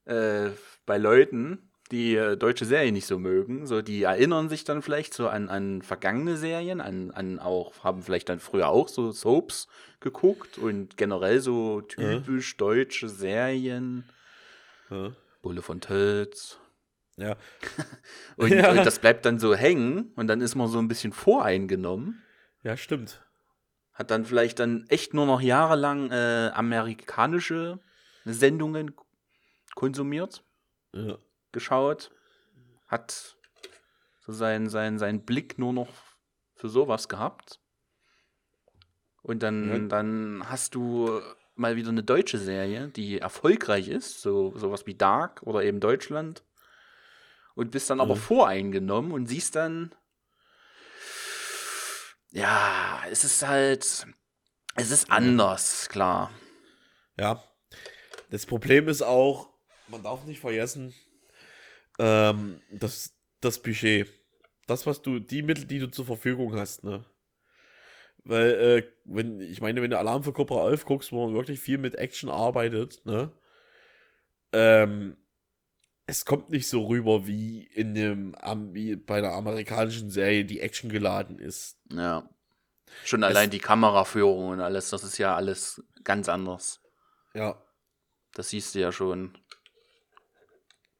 äh, 0.04 0.50
bei 0.84 0.98
Leuten, 0.98 1.69
die 1.90 2.14
äh, 2.16 2.36
deutsche 2.36 2.64
Serie 2.64 2.92
nicht 2.92 3.06
so 3.06 3.18
mögen. 3.18 3.66
So, 3.66 3.82
die 3.82 4.02
erinnern 4.04 4.48
sich 4.48 4.64
dann 4.64 4.82
vielleicht 4.82 5.12
so 5.14 5.28
an, 5.28 5.48
an 5.48 5.82
vergangene 5.82 6.36
Serien, 6.36 6.80
an, 6.80 7.10
an 7.10 7.38
auch, 7.38 7.82
haben 7.82 8.02
vielleicht 8.02 8.28
dann 8.28 8.38
früher 8.40 8.68
auch 8.68 8.88
so 8.88 9.10
Soaps 9.12 9.66
geguckt 10.00 10.56
und 10.58 10.96
generell 10.96 11.40
so 11.40 11.80
typisch 11.80 12.56
deutsche 12.56 13.08
Serien. 13.08 14.04
Ja. 14.90 15.12
Bulle 15.42 15.62
von 15.62 15.80
Tölz. 15.80 16.58
Ja. 17.16 17.36
Und, 18.36 18.50
Ja. 18.50 18.70
und 18.70 18.78
das 18.86 18.98
bleibt 18.98 19.26
dann 19.26 19.38
so 19.38 19.54
hängen 19.54 20.12
und 20.16 20.26
dann 20.28 20.40
ist 20.40 20.54
man 20.54 20.68
so 20.68 20.78
ein 20.78 20.88
bisschen 20.88 21.12
voreingenommen. 21.12 22.22
ja, 22.62 22.76
stimmt. 22.76 23.22
Hat 23.92 24.10
dann 24.10 24.24
vielleicht 24.24 24.58
dann 24.60 24.86
echt 24.88 25.12
nur 25.12 25.26
noch 25.26 25.42
jahrelang 25.42 26.10
äh, 26.10 26.50
amerikanische 26.54 27.78
Sendungen 28.24 28.94
konsumiert, 29.74 30.42
Ja. 30.94 31.18
Geschaut. 31.52 32.10
Hat 32.86 33.36
so 34.20 34.32
seinen 34.32 34.68
sein, 34.68 34.98
sein 34.98 35.24
Blick 35.24 35.58
nur 35.58 35.72
noch 35.72 35.88
für 36.54 36.68
sowas 36.68 37.08
gehabt. 37.08 37.60
Und 39.22 39.42
dann, 39.42 39.70
Ja. 39.70 39.78
dann 39.88 40.42
hast 40.48 40.74
du 40.74 41.20
mal 41.54 41.76
wieder 41.76 41.90
eine 41.90 42.02
deutsche 42.02 42.38
Serie, 42.38 42.88
die 42.88 43.18
erfolgreich 43.18 43.88
ist, 43.88 44.22
so 44.22 44.56
sowas 44.56 44.86
wie 44.86 44.94
Dark 44.94 45.42
oder 45.42 45.62
eben 45.62 45.80
Deutschland. 45.80 46.44
Und 47.54 47.70
bist 47.70 47.90
dann 47.90 48.00
aber 48.00 48.14
Mhm. 48.14 48.20
voreingenommen 48.20 49.12
und 49.12 49.26
siehst 49.26 49.56
dann, 49.56 49.94
ja, 52.30 53.02
es 53.10 53.24
ist 53.24 53.46
halt, 53.46 54.06
es 54.76 54.90
ist 54.90 55.10
anders, 55.10 55.88
klar. 55.88 56.30
Ja. 57.18 57.42
Das 58.30 58.46
Problem 58.46 58.88
ist 58.88 59.02
auch, 59.02 59.50
man 59.88 60.02
darf 60.02 60.24
nicht 60.24 60.40
vergessen, 60.40 60.94
ähm, 61.98 62.60
das, 62.70 63.14
das 63.40 63.60
Budget. 63.60 64.08
Das, 64.66 64.86
was 64.86 65.02
du, 65.02 65.18
die 65.18 65.42
Mittel, 65.42 65.64
die 65.64 65.78
du 65.78 65.90
zur 65.90 66.06
Verfügung 66.06 66.54
hast, 66.54 66.84
ne? 66.84 67.04
Weil, 68.24 68.50
äh, 68.50 68.82
wenn, 69.04 69.40
ich 69.40 69.60
meine, 69.60 69.82
wenn 69.82 69.90
du 69.90 69.98
Alarm 69.98 70.22
für 70.22 70.32
Cobra 70.32 70.68
11 70.68 70.84
guckst, 70.84 71.10
wo 71.10 71.26
man 71.26 71.34
wirklich 71.34 71.58
viel 71.58 71.78
mit 71.78 71.96
Action 71.96 72.28
arbeitet, 72.28 73.04
ne? 73.04 73.32
Ähm, 74.52 75.16
es 76.06 76.24
kommt 76.24 76.50
nicht 76.50 76.68
so 76.68 76.86
rüber 76.86 77.26
wie 77.26 77.62
in 77.62 77.94
dem, 77.94 78.34
wie 78.72 78.96
bei 78.96 79.20
der 79.20 79.32
amerikanischen 79.32 80.10
Serie, 80.10 80.44
die 80.44 80.60
Action 80.60 80.90
geladen 80.90 81.38
ist. 81.38 81.78
Ja. 81.90 82.28
Schon 83.04 83.22
allein 83.22 83.50
die 83.50 83.60
Kameraführung 83.60 84.48
und 84.48 84.60
alles, 84.60 84.90
das 84.90 85.04
ist 85.04 85.18
ja 85.18 85.36
alles 85.36 85.82
ganz 86.02 86.28
anders. 86.28 86.80
Ja. 87.34 87.62
Das 88.34 88.50
siehst 88.50 88.74
du 88.74 88.80
ja 88.80 88.90
schon. 88.90 89.38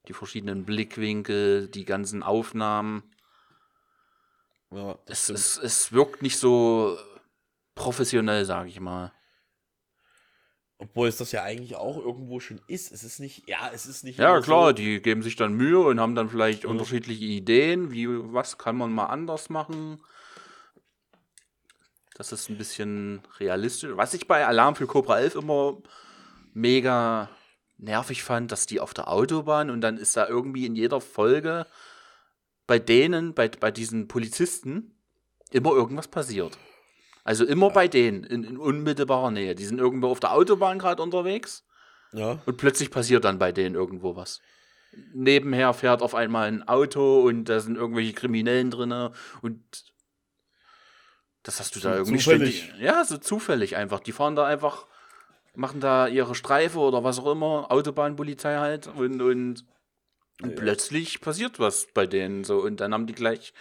Die 0.09 0.12
verschiedenen 0.12 0.64
Blickwinkel, 0.64 1.69
die 1.69 1.85
ganzen 1.85 2.23
Aufnahmen. 2.23 3.02
ja 4.71 4.99
Es, 5.07 5.28
es, 5.28 5.59
es 5.59 5.92
wirkt 5.92 6.23
nicht 6.23 6.38
so 6.38 6.99
professionell, 7.75 8.45
sage 8.45 8.69
ich 8.69 8.80
mal. 8.80 9.12
Obwohl 10.78 11.09
es 11.09 11.19
das 11.19 11.30
ja 11.33 11.42
eigentlich 11.42 11.76
auch 11.76 11.99
irgendwo 11.99 12.40
schon 12.40 12.61
ist. 12.66 12.90
Es 12.90 13.04
ist 13.04 13.21
nicht, 13.21 13.47
ja, 13.47 13.71
es 13.73 13.85
ist 13.85 14.02
nicht. 14.02 14.19
Ja, 14.19 14.40
klar, 14.40 14.69
so- 14.69 14.73
die 14.73 15.02
geben 15.02 15.23
sich 15.23 15.37
dann 15.37 15.52
Mühe 15.52 15.78
und 15.80 16.00
haben 16.00 16.14
dann 16.14 16.30
vielleicht 16.30 16.64
Ja. 16.64 16.71
unterschiedliche 16.71 17.25
Ideen, 17.25 17.90
wie 17.92 18.09
was 18.33 18.57
kann 18.57 18.76
man 18.76 18.90
mal 18.90 19.07
anders 19.07 19.50
machen. 19.50 20.00
Das 22.14 22.33
ist 22.33 22.49
ein 22.49 22.57
bisschen 22.59 23.21
realistisch. 23.38 23.90
Was 23.95 24.14
ich 24.14 24.26
bei 24.26 24.47
Alarm 24.47 24.75
für 24.75 24.87
Cobra 24.87 25.21
11 25.21 25.35
immer 25.35 25.78
mega 26.54 27.28
nervig 27.82 28.22
fand, 28.22 28.52
dass 28.52 28.66
die 28.66 28.80
auf 28.80 28.94
der 28.94 29.08
Autobahn 29.08 29.70
und 29.70 29.80
dann 29.80 29.96
ist 29.96 30.16
da 30.16 30.28
irgendwie 30.28 30.66
in 30.66 30.75
jeder 30.76 31.00
Folge 31.00 31.66
bei 32.66 32.78
denen, 32.78 33.34
bei, 33.34 33.49
bei 33.49 33.70
diesen 33.70 34.06
Polizisten, 34.08 34.94
immer 35.50 35.72
irgendwas 35.72 36.08
passiert. 36.08 36.56
Also 37.25 37.44
immer 37.44 37.70
bei 37.70 37.88
denen, 37.88 38.25
in, 38.25 38.44
in 38.44 38.56
unmittelbarer 38.58 39.30
Nähe. 39.30 39.54
Die 39.54 39.64
sind 39.64 39.78
irgendwo 39.78 40.08
auf 40.08 40.20
der 40.20 40.32
Autobahn 40.32 40.78
gerade 40.78 41.02
unterwegs 41.02 41.64
Ja. 42.12 42.38
und 42.46 42.56
plötzlich 42.56 42.90
passiert 42.90 43.25
dann 43.25 43.38
bei 43.38 43.52
denen 43.52 43.75
irgendwo 43.75 44.14
was. 44.16 44.40
Nebenher 45.12 45.72
fährt 45.75 46.02
auf 46.02 46.14
einmal 46.14 46.49
ein 46.49 46.66
Auto 46.66 47.20
und 47.22 47.44
da 47.44 47.60
sind 47.60 47.76
irgendwelche 47.76 48.12
Kriminellen 48.12 48.70
drin 48.70 48.92
und 49.42 49.62
das 51.42 51.58
hast 51.60 51.75
du 51.76 51.80
da 51.80 51.96
irgendwie 51.96 52.18
zufällig. 52.18 52.64
ständig- 52.64 52.82
Ja, 52.84 53.04
so 53.04 53.16
zufällig 53.18 53.76
einfach. 53.76 54.00
Die 54.00 54.12
fahren 54.12 54.37
da 54.37 54.44
einfach, 54.46 54.87
machen 55.54 55.80
da 55.80 56.07
ihre 56.07 56.35
Streife 56.35 56.78
oder 56.78 57.04
was 57.04 57.19
auch 57.19 57.33
immer, 57.33 57.71
Autobahnpolizei 57.71 58.57
halt 58.57 58.87
und, 58.87 59.21
und, 59.21 59.64
und 60.42 60.57
plötzlich 60.57 61.21
passiert 61.21 61.59
was 61.59 61.88
bei 61.92 62.07
denen 62.07 62.45
so 62.45 62.59
und 62.61 62.80
dann 62.80 62.95
haben 62.95 63.07
die 63.07 63.14
gleich 63.14 63.52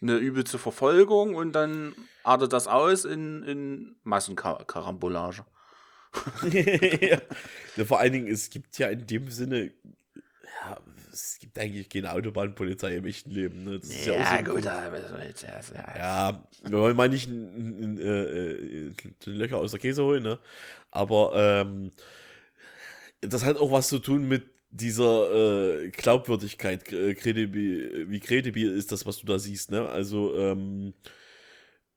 eine 0.00 0.16
übelste 0.16 0.58
Verfolgung 0.58 1.34
und 1.34 1.52
dann 1.52 1.94
artet 2.22 2.52
das 2.52 2.68
aus 2.68 3.04
in, 3.04 3.42
in 3.42 3.96
Massenkarambolage. 4.04 5.44
ja. 6.52 7.18
ja. 7.76 7.84
Vor 7.84 7.98
allen 7.98 8.12
Dingen, 8.12 8.28
es 8.28 8.50
gibt 8.50 8.78
ja 8.78 8.88
in 8.88 9.06
dem 9.06 9.28
Sinne, 9.30 9.72
ja, 10.62 10.78
es 11.12 11.38
gibt 11.40 11.58
eigentlich 11.58 11.88
keine 11.88 12.12
Autobahnpolizei 12.12 12.96
im 12.96 13.06
echten 13.06 13.30
Leben. 13.30 13.64
Ne? 13.64 13.78
Das 13.78 13.88
ist 13.88 14.06
ja, 14.06 14.12
auch 14.14 14.16
so 14.18 14.22
ein- 14.22 14.38
jetzt, 15.26 15.42
ja, 15.42 15.60
ja. 15.74 15.96
Ja, 15.96 16.48
wir 16.64 16.78
wollen 16.78 16.96
mal 16.96 17.08
nicht 17.08 17.28
n- 17.28 17.82
n- 17.82 17.98
äh, 17.98 18.22
äh, 18.88 18.92
die 19.24 19.30
Löcher 19.30 19.58
aus 19.58 19.70
der 19.72 19.80
Käse 19.80 20.04
holen, 20.04 20.22
ne? 20.22 20.38
Aber 20.90 21.32
ähm, 21.34 21.90
das 23.20 23.44
hat 23.44 23.56
auch 23.56 23.72
was 23.72 23.88
zu 23.88 23.98
tun 23.98 24.28
mit 24.28 24.44
dieser 24.70 25.82
äh, 25.84 25.90
Glaubwürdigkeit, 25.90 26.92
äh, 26.92 27.14
kredibil, 27.14 28.06
wie 28.10 28.20
kredibil 28.20 28.70
ist 28.72 28.92
das, 28.92 29.06
was 29.06 29.18
du 29.18 29.26
da 29.26 29.38
siehst, 29.38 29.70
ne? 29.70 29.88
Also, 29.88 30.36
ähm, 30.36 30.92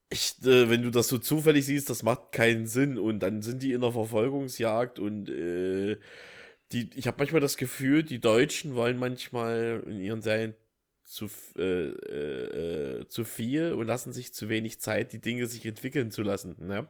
ich, 0.10 0.36
äh, 0.46 0.70
wenn 0.70 0.82
du 0.82 0.90
das 0.90 1.08
so 1.08 1.18
zufällig 1.18 1.66
siehst, 1.66 1.90
das 1.90 2.04
macht 2.04 2.32
keinen 2.32 2.68
Sinn 2.68 2.98
und 2.98 3.20
dann 3.20 3.42
sind 3.42 3.62
die 3.64 3.72
in 3.74 3.82
der 3.82 3.92
Verfolgungsjagd 3.94 5.00
und 5.00 5.30
äh, 5.30 5.98
die, 6.72 6.90
ich 6.96 7.08
habe 7.08 7.18
manchmal 7.20 7.42
das 7.42 7.58
Gefühl, 7.58 8.04
die 8.04 8.20
Deutschen 8.20 8.76
wollen 8.76 8.98
manchmal 8.98 9.84
in 9.86 10.00
ihren 10.00 10.22
Serien 10.22 10.56
zu, 11.04 11.28
äh, 11.58 11.90
äh, 11.90 13.00
äh, 13.02 13.08
zu 13.08 13.26
viel 13.26 13.74
und 13.74 13.88
lassen 13.88 14.14
sich 14.14 14.34
zu 14.34 14.50
wenig 14.50 14.80
Zeit, 14.80 15.12
die 15.14 15.20
Dinge 15.20 15.48
sich 15.48 15.66
entwickeln 15.66 16.12
zu 16.12 16.24
lassen. 16.24 16.56
Ne? 16.60 16.88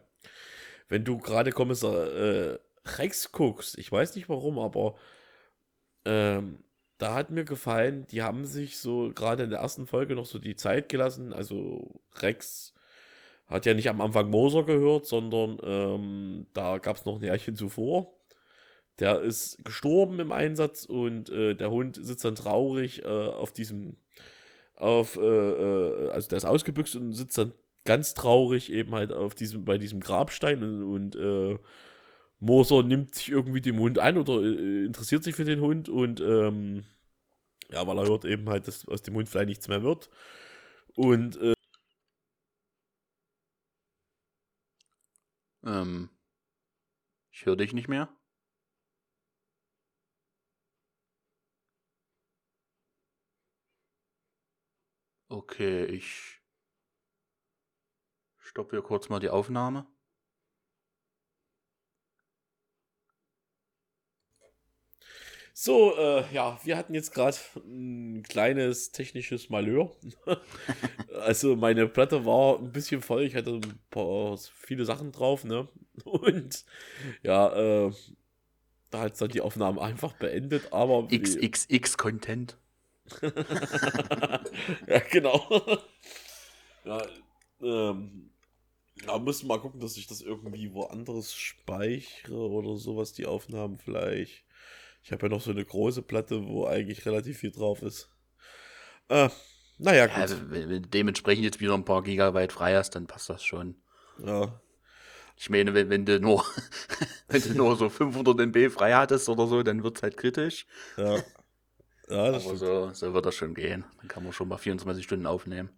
Wenn 0.88 1.04
du 1.04 1.18
gerade 1.18 1.52
Kommissar 1.52 2.14
äh, 2.14 2.60
Rex 2.98 3.32
guckst, 3.32 3.78
ich 3.78 3.92
weiß 3.92 4.16
nicht 4.16 4.30
warum, 4.30 4.60
aber 4.60 4.96
ähm, 6.06 6.64
da 6.98 7.16
hat 7.16 7.32
mir 7.32 7.46
gefallen, 7.46 8.06
die 8.12 8.22
haben 8.22 8.46
sich 8.46 8.78
so 8.78 9.12
gerade 9.14 9.44
in 9.44 9.50
der 9.50 9.60
ersten 9.60 9.88
Folge 9.88 10.16
noch 10.16 10.26
so 10.26 10.38
die 10.38 10.56
Zeit 10.56 10.90
gelassen. 10.90 11.34
Also 11.34 12.00
Rex 12.20 12.74
hat 13.48 13.66
ja 13.66 13.74
nicht 13.74 13.90
am 13.90 14.02
Anfang 14.02 14.30
Moser 14.30 14.64
gehört, 14.64 15.08
sondern 15.08 15.58
ähm, 15.64 16.46
da 16.54 16.78
gab 16.78 16.98
es 16.98 17.06
noch 17.06 17.16
ein 17.18 17.24
Jährchen 17.24 17.56
zuvor. 17.56 18.14
Der 19.00 19.22
ist 19.22 19.64
gestorben 19.64 20.20
im 20.20 20.32
Einsatz 20.32 20.86
und 20.86 21.30
äh, 21.30 21.56
der 21.56 21.72
Hund 21.72 21.98
sitzt 22.02 22.26
dann 22.26 22.36
traurig 22.36 23.04
äh, 23.04 23.08
auf 23.08 23.52
diesem, 23.52 23.98
auf, 24.76 25.18
äh, 25.18 25.22
äh, 25.22 26.12
also 26.12 26.30
der 26.30 26.38
ist 26.38 26.46
ausgebüxt 26.46 26.96
und 26.96 27.14
sitzt 27.14 27.38
dann 27.38 27.54
ganz 27.86 28.14
traurig 28.14 28.72
eben 28.72 28.94
halt 28.94 29.12
auf 29.12 29.34
diesem, 29.34 29.66
bei 29.66 29.78
diesem 29.78 30.02
Grabstein 30.02 30.62
und, 30.64 30.84
und 30.84 31.16
äh, 31.16 31.58
Moser 32.40 32.84
nimmt 32.84 33.16
sich 33.16 33.30
irgendwie 33.30 33.62
dem 33.62 33.80
Hund 33.80 34.00
an 34.00 34.18
oder 34.18 34.42
interessiert 34.42 35.24
sich 35.24 35.36
für 35.36 35.46
den 35.46 35.62
Hund 35.62 35.90
und 35.90 36.20
ähm, 36.22 36.84
ja, 37.72 37.86
weil 37.88 37.98
er 38.00 38.08
hört 38.08 38.26
eben 38.26 38.50
halt, 38.50 38.68
dass 38.68 38.88
aus 38.88 39.02
dem 39.02 39.16
Hund 39.16 39.30
vielleicht 39.30 39.48
nichts 39.50 39.68
mehr 39.68 39.84
wird. 39.84 40.10
Und 40.96 41.38
äh, 41.42 41.54
Ähm, 45.64 46.10
ich 47.32 47.46
höre 47.46 47.56
dich 47.56 47.74
nicht 47.74 47.88
mehr. 47.88 48.10
Okay, 55.32 55.86
ich 55.86 56.42
stoppe 58.38 58.76
hier 58.76 58.84
kurz 58.84 59.08
mal 59.08 59.20
die 59.20 59.30
Aufnahme. 59.30 59.88
So, 65.54 65.96
äh, 65.98 66.24
ja, 66.34 66.60
wir 66.64 66.78
hatten 66.78 66.94
jetzt 66.94 67.14
gerade 67.14 67.38
ein 67.56 68.24
kleines 68.24 68.92
technisches 68.92 69.50
Malheur. 69.50 69.92
also 71.22 71.56
meine 71.56 71.88
Platte 71.88 72.26
war 72.26 72.60
ein 72.60 72.72
bisschen 72.72 73.02
voll, 73.02 73.24
ich 73.24 73.36
hatte 73.36 73.52
ein 73.56 73.80
paar 73.90 74.38
viele 74.54 74.86
Sachen 74.86 75.12
drauf, 75.12 75.44
ne? 75.44 75.68
Und 76.06 76.66
ja, 77.24 77.88
äh, 77.88 77.92
da 78.92 79.02
hat 79.02 79.22
dann 79.22 79.30
die 79.30 79.42
Aufnahme 79.42 79.82
einfach 79.82 80.14
beendet, 80.14 80.74
aber 80.74 81.10
wie- 81.12 81.18
XXX-Content. 81.18 82.58
ja, 84.88 85.00
genau. 85.12 85.62
ja, 86.86 87.02
ähm, 87.62 88.32
ja, 89.06 89.18
müssen 89.20 89.48
mal 89.48 89.60
gucken, 89.60 89.80
dass 89.80 89.98
ich 89.98 90.08
das 90.08 90.22
irgendwie 90.22 90.74
woanders 90.74 91.34
speichere 91.34 92.36
oder 92.36 92.78
sowas, 92.78 93.14
die 93.14 93.26
Aufnahmen 93.26 93.78
vielleicht. 93.78 94.44
Ich 95.04 95.12
habe 95.12 95.24
ja 95.24 95.30
noch 95.30 95.42
so 95.42 95.52
eine 95.52 95.66
große 95.66 96.04
Platte, 96.04 96.46
wo 96.46 96.66
eigentlich 96.66 97.06
relativ 97.06 97.40
viel 97.40 97.52
drauf 97.52 97.82
ist. 97.82 98.10
Äh, 99.10 99.30
naja, 99.78 100.06
gut. 100.06 100.30
Ja, 100.30 100.50
wenn, 100.50 100.70
wenn 100.70 100.84
du 100.84 100.90
dementsprechend 100.90 101.44
jetzt 101.44 101.60
wieder 101.60 101.74
ein 101.74 101.86
paar 101.86 102.04
Gigabyte 102.04 102.52
frei 102.52 102.76
hast, 102.76 102.92
dann 102.92 103.08
passt 103.08 103.30
das 103.30 103.44
schon. 103.44 103.76
Ja. 104.24 104.62
Ich 105.38 105.50
meine, 105.50 105.74
wenn, 105.74 105.90
wenn, 105.90 106.06
du 106.06 106.20
nur, 106.20 106.46
wenn 107.28 107.42
du 107.42 107.54
nur 107.56 107.76
so 107.76 107.90
500 107.90 108.40
MB 108.40 108.72
frei 108.72 108.94
hattest 108.94 109.28
oder 109.28 109.48
so, 109.48 109.64
dann 109.64 109.84
wird 109.84 109.98
es 109.98 110.04
halt 110.04 110.18
kritisch. 110.18 110.68
Ja. 110.98 111.24
Ja, 112.12 112.32
das 112.32 112.46
Aber 112.46 112.56
so, 112.58 112.90
so 112.94 113.14
wird 113.14 113.26
das 113.26 113.36
schon 113.36 113.54
gehen. 113.54 113.86
Dann 113.98 114.08
kann 114.08 114.24
man 114.24 114.34
schon 114.34 114.48
mal 114.48 114.58
24 114.58 115.04
Stunden 115.04 115.26
aufnehmen. 115.26 115.70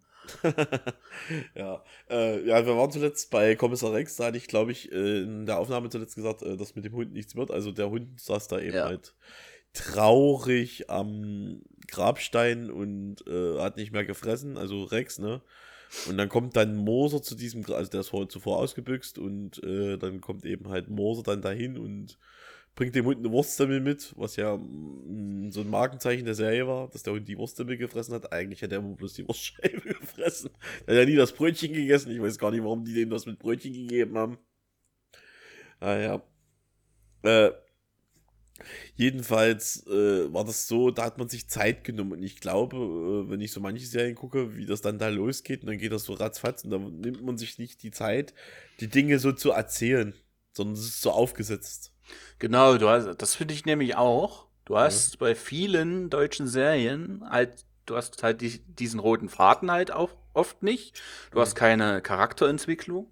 ja. 1.54 1.84
Äh, 2.10 2.46
ja, 2.46 2.64
wir 2.66 2.76
waren 2.76 2.90
zuletzt 2.90 3.30
bei 3.30 3.56
Kommissar 3.56 3.92
Rex, 3.92 4.16
da 4.16 4.26
hatte 4.26 4.38
ich, 4.38 4.48
glaube 4.48 4.72
ich, 4.72 4.90
äh, 4.90 5.20
in 5.20 5.46
der 5.46 5.58
Aufnahme 5.58 5.90
zuletzt 5.90 6.14
gesagt, 6.14 6.42
äh, 6.42 6.56
dass 6.56 6.74
mit 6.74 6.84
dem 6.84 6.94
Hund 6.94 7.12
nichts 7.12 7.36
wird. 7.36 7.50
Also 7.50 7.72
der 7.72 7.90
Hund 7.90 8.20
saß 8.20 8.48
da 8.48 8.58
eben 8.58 8.76
Ja. 8.76 8.86
halt 8.86 9.14
traurig 9.74 10.88
am 10.88 11.62
Grabstein 11.88 12.70
und 12.70 13.26
äh, 13.26 13.60
hat 13.60 13.76
nicht 13.76 13.92
mehr 13.92 14.04
gefressen, 14.04 14.56
also 14.56 14.84
Rex, 14.84 15.18
ne? 15.18 15.42
Und 16.08 16.16
dann 16.16 16.28
kommt 16.28 16.56
dann 16.56 16.74
Moser 16.76 17.22
zu 17.22 17.34
diesem, 17.34 17.64
also 17.72 17.90
der 17.90 18.00
ist 18.00 18.08
vorher 18.08 18.28
zuvor 18.28 18.58
ausgebüxt 18.58 19.18
und 19.18 19.62
äh, 19.62 19.96
dann 19.96 20.20
kommt 20.20 20.44
eben 20.44 20.68
halt 20.68 20.88
Moser 20.88 21.22
dann 21.22 21.42
dahin 21.42 21.78
und 21.78 22.18
bringt 22.74 22.94
dem 22.94 23.04
Hund 23.06 23.18
eine 23.18 23.30
Wurstsemmel 23.30 23.80
mit, 23.80 24.12
was 24.16 24.36
ja 24.36 24.56
mm, 24.56 25.50
so 25.50 25.60
ein 25.60 25.70
Markenzeichen 25.70 26.24
der 26.24 26.34
Serie 26.34 26.66
war, 26.66 26.88
dass 26.88 27.02
der 27.02 27.12
Hund 27.12 27.28
die 27.28 27.38
Wurstsemmel 27.38 27.76
gefressen 27.76 28.14
hat. 28.14 28.32
Eigentlich 28.32 28.62
hat 28.62 28.72
er 28.72 28.78
immer 28.78 28.96
bloß 28.96 29.14
die 29.14 29.28
Wurstscheibe 29.28 29.80
gefressen. 30.00 30.50
Er 30.86 30.94
hat 30.94 31.00
ja 31.00 31.06
nie 31.06 31.16
das 31.16 31.32
Brötchen 31.32 31.72
gegessen. 31.72 32.10
Ich 32.10 32.20
weiß 32.20 32.38
gar 32.38 32.50
nicht, 32.50 32.64
warum 32.64 32.84
die 32.84 32.94
dem 32.94 33.10
das 33.10 33.26
mit 33.26 33.38
Brötchen 33.38 33.72
gegeben 33.72 34.18
haben. 34.18 34.38
Naja. 35.80 36.22
Äh, 37.22 37.50
jedenfalls 38.96 39.86
äh, 39.86 40.32
war 40.32 40.44
das 40.44 40.66
so, 40.66 40.90
da 40.90 41.04
hat 41.04 41.18
man 41.18 41.28
sich 41.28 41.48
Zeit 41.48 41.84
genommen. 41.84 42.12
Und 42.12 42.22
ich 42.22 42.40
glaube, 42.40 42.76
äh, 42.76 43.30
wenn 43.30 43.40
ich 43.40 43.52
so 43.52 43.60
manche 43.60 43.86
Serien 43.86 44.16
gucke, 44.16 44.56
wie 44.56 44.66
das 44.66 44.80
dann 44.80 44.98
da 44.98 45.08
losgeht, 45.08 45.62
und 45.62 45.68
dann 45.68 45.78
geht 45.78 45.92
das 45.92 46.04
so 46.04 46.14
ratzfatz 46.14 46.64
und 46.64 46.70
dann 46.70 47.00
nimmt 47.00 47.22
man 47.22 47.38
sich 47.38 47.58
nicht 47.58 47.82
die 47.82 47.90
Zeit, 47.92 48.34
die 48.80 48.88
Dinge 48.88 49.18
so 49.20 49.32
zu 49.32 49.52
erzählen, 49.52 50.14
sondern 50.52 50.74
es 50.74 50.86
ist 50.86 51.02
so 51.02 51.12
aufgesetzt. 51.12 51.93
Genau, 52.38 52.76
du 52.78 52.88
hast, 52.88 53.20
das 53.20 53.34
finde 53.34 53.54
ich 53.54 53.64
nämlich 53.64 53.96
auch. 53.96 54.46
Du 54.64 54.78
hast 54.78 55.18
bei 55.18 55.34
vielen 55.34 56.10
deutschen 56.10 56.46
Serien 56.46 57.22
halt, 57.28 57.64
du 57.86 57.96
hast 57.96 58.22
halt 58.22 58.40
die, 58.40 58.60
diesen 58.60 58.98
roten 59.00 59.28
Faden 59.28 59.70
halt 59.70 59.90
auch 59.92 60.10
oft 60.32 60.62
nicht. 60.62 61.00
Du 61.30 61.40
hast 61.40 61.54
keine 61.54 62.00
Charakterentwicklung. 62.02 63.06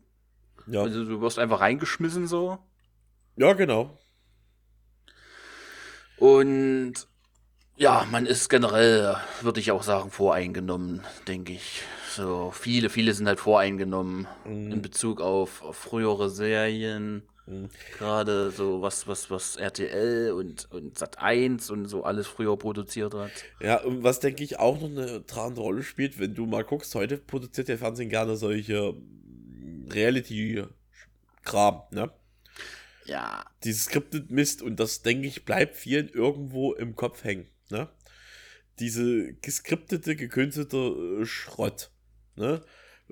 Ja, 0.66 0.82
Also 0.84 1.04
du 1.04 1.20
wirst 1.20 1.38
einfach 1.38 1.60
reingeschmissen 1.60 2.26
so. 2.26 2.58
ja 3.36 3.52
genau. 3.54 3.98
Und 6.16 6.94
ja, 7.76 8.06
man 8.10 8.26
ist 8.26 8.48
generell, 8.50 9.16
würde 9.42 9.60
ich 9.60 9.72
auch 9.72 9.82
sagen, 9.82 10.10
voreingenommen, 10.10 11.02
denke 11.28 11.52
ich. 11.54 11.82
So, 12.10 12.52
viele, 12.52 12.90
viele 12.90 13.14
sind 13.14 13.28
halt 13.28 13.40
voreingenommen 13.40 14.28
in 14.70 14.78
Mhm. 14.78 14.82
Bezug 14.82 15.20
auf, 15.20 15.62
auf 15.62 15.76
frühere 15.76 16.30
Serien. 16.30 17.22
Mhm. 17.52 17.68
Gerade 17.98 18.50
so 18.50 18.82
was, 18.82 19.06
was, 19.06 19.30
was 19.30 19.56
RTL 19.56 20.32
und, 20.32 20.70
und 20.70 20.98
Sat 20.98 21.18
1 21.18 21.70
und 21.70 21.86
so 21.86 22.04
alles 22.04 22.26
früher 22.26 22.56
produziert 22.56 23.14
hat. 23.14 23.30
Ja, 23.60 23.82
und 23.82 24.02
was 24.02 24.20
denke 24.20 24.42
ich 24.42 24.58
auch 24.58 24.80
noch 24.80 24.88
eine 24.88 25.26
tragende 25.26 25.60
Rolle 25.60 25.82
spielt, 25.82 26.18
wenn 26.18 26.34
du 26.34 26.46
mal 26.46 26.64
guckst, 26.64 26.94
heute 26.94 27.18
produziert 27.18 27.68
der 27.68 27.78
Fernsehen 27.78 28.08
gerne 28.08 28.36
solche 28.36 28.94
Reality-Kram, 29.90 31.82
ne? 31.90 32.10
Ja, 33.04 33.44
Dieses 33.64 33.84
Scripted 33.86 34.30
Mist 34.30 34.62
und 34.62 34.78
das, 34.78 35.02
denke 35.02 35.26
ich, 35.26 35.44
bleibt 35.44 35.76
vielen 35.76 36.08
irgendwo 36.08 36.72
im 36.72 36.96
Kopf 36.96 37.24
hängen, 37.24 37.48
ne? 37.70 37.88
Diese 38.78 39.34
geskriptete, 39.34 40.16
gekünstelte 40.16 40.76
äh, 41.20 41.26
Schrott, 41.26 41.90
ne? 42.36 42.62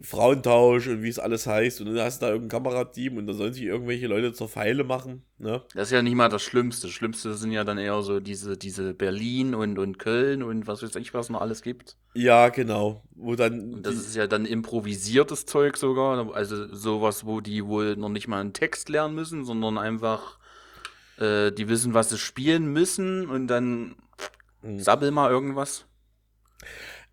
Frauentausch 0.02 0.88
und 0.88 1.02
wie 1.02 1.08
es 1.08 1.18
alles 1.18 1.46
heißt 1.46 1.80
und 1.80 1.86
dann 1.94 1.98
hast 2.04 2.22
du 2.22 2.26
da 2.26 2.32
irgendein 2.32 2.62
Kamerateam 2.62 3.18
und 3.18 3.26
da 3.26 3.34
sollen 3.34 3.52
sich 3.52 3.64
irgendwelche 3.64 4.06
Leute 4.06 4.32
zur 4.32 4.48
Feile 4.48 4.82
machen, 4.82 5.24
ne? 5.38 5.62
das 5.74 5.88
ist 5.88 5.92
ja 5.92 6.00
nicht 6.00 6.14
mal 6.14 6.28
das 6.28 6.42
Schlimmste. 6.42 6.86
Das 6.86 6.94
Schlimmste 6.94 7.34
sind 7.34 7.52
ja 7.52 7.64
dann 7.64 7.76
eher 7.76 8.00
so 8.02 8.18
diese, 8.18 8.56
diese 8.56 8.94
Berlin 8.94 9.54
und, 9.54 9.78
und 9.78 9.98
Köln 9.98 10.42
und 10.42 10.66
was 10.66 10.82
weiß 10.82 10.96
ich, 10.96 11.12
was 11.12 11.28
noch 11.28 11.40
alles 11.42 11.62
gibt. 11.62 11.96
Ja, 12.14 12.48
genau. 12.48 13.04
Wo 13.14 13.36
dann. 13.36 13.74
Und 13.74 13.86
das 13.86 13.94
ist 13.94 14.16
ja 14.16 14.26
dann 14.26 14.46
improvisiertes 14.46 15.46
Zeug 15.46 15.76
sogar. 15.76 16.34
Also 16.34 16.74
sowas, 16.74 17.24
wo 17.26 17.40
die 17.40 17.64
wohl 17.66 17.96
noch 17.96 18.08
nicht 18.08 18.26
mal 18.26 18.40
einen 18.40 18.52
Text 18.52 18.88
lernen 18.88 19.14
müssen, 19.14 19.44
sondern 19.44 19.78
einfach 19.78 20.38
äh, 21.18 21.52
die 21.52 21.68
wissen, 21.68 21.94
was 21.94 22.08
sie 22.08 22.18
spielen 22.18 22.72
müssen 22.72 23.28
und 23.28 23.46
dann 23.48 23.94
Mhm. 24.62 24.80
sabbel 24.80 25.10
mal 25.10 25.30
irgendwas. 25.30 25.86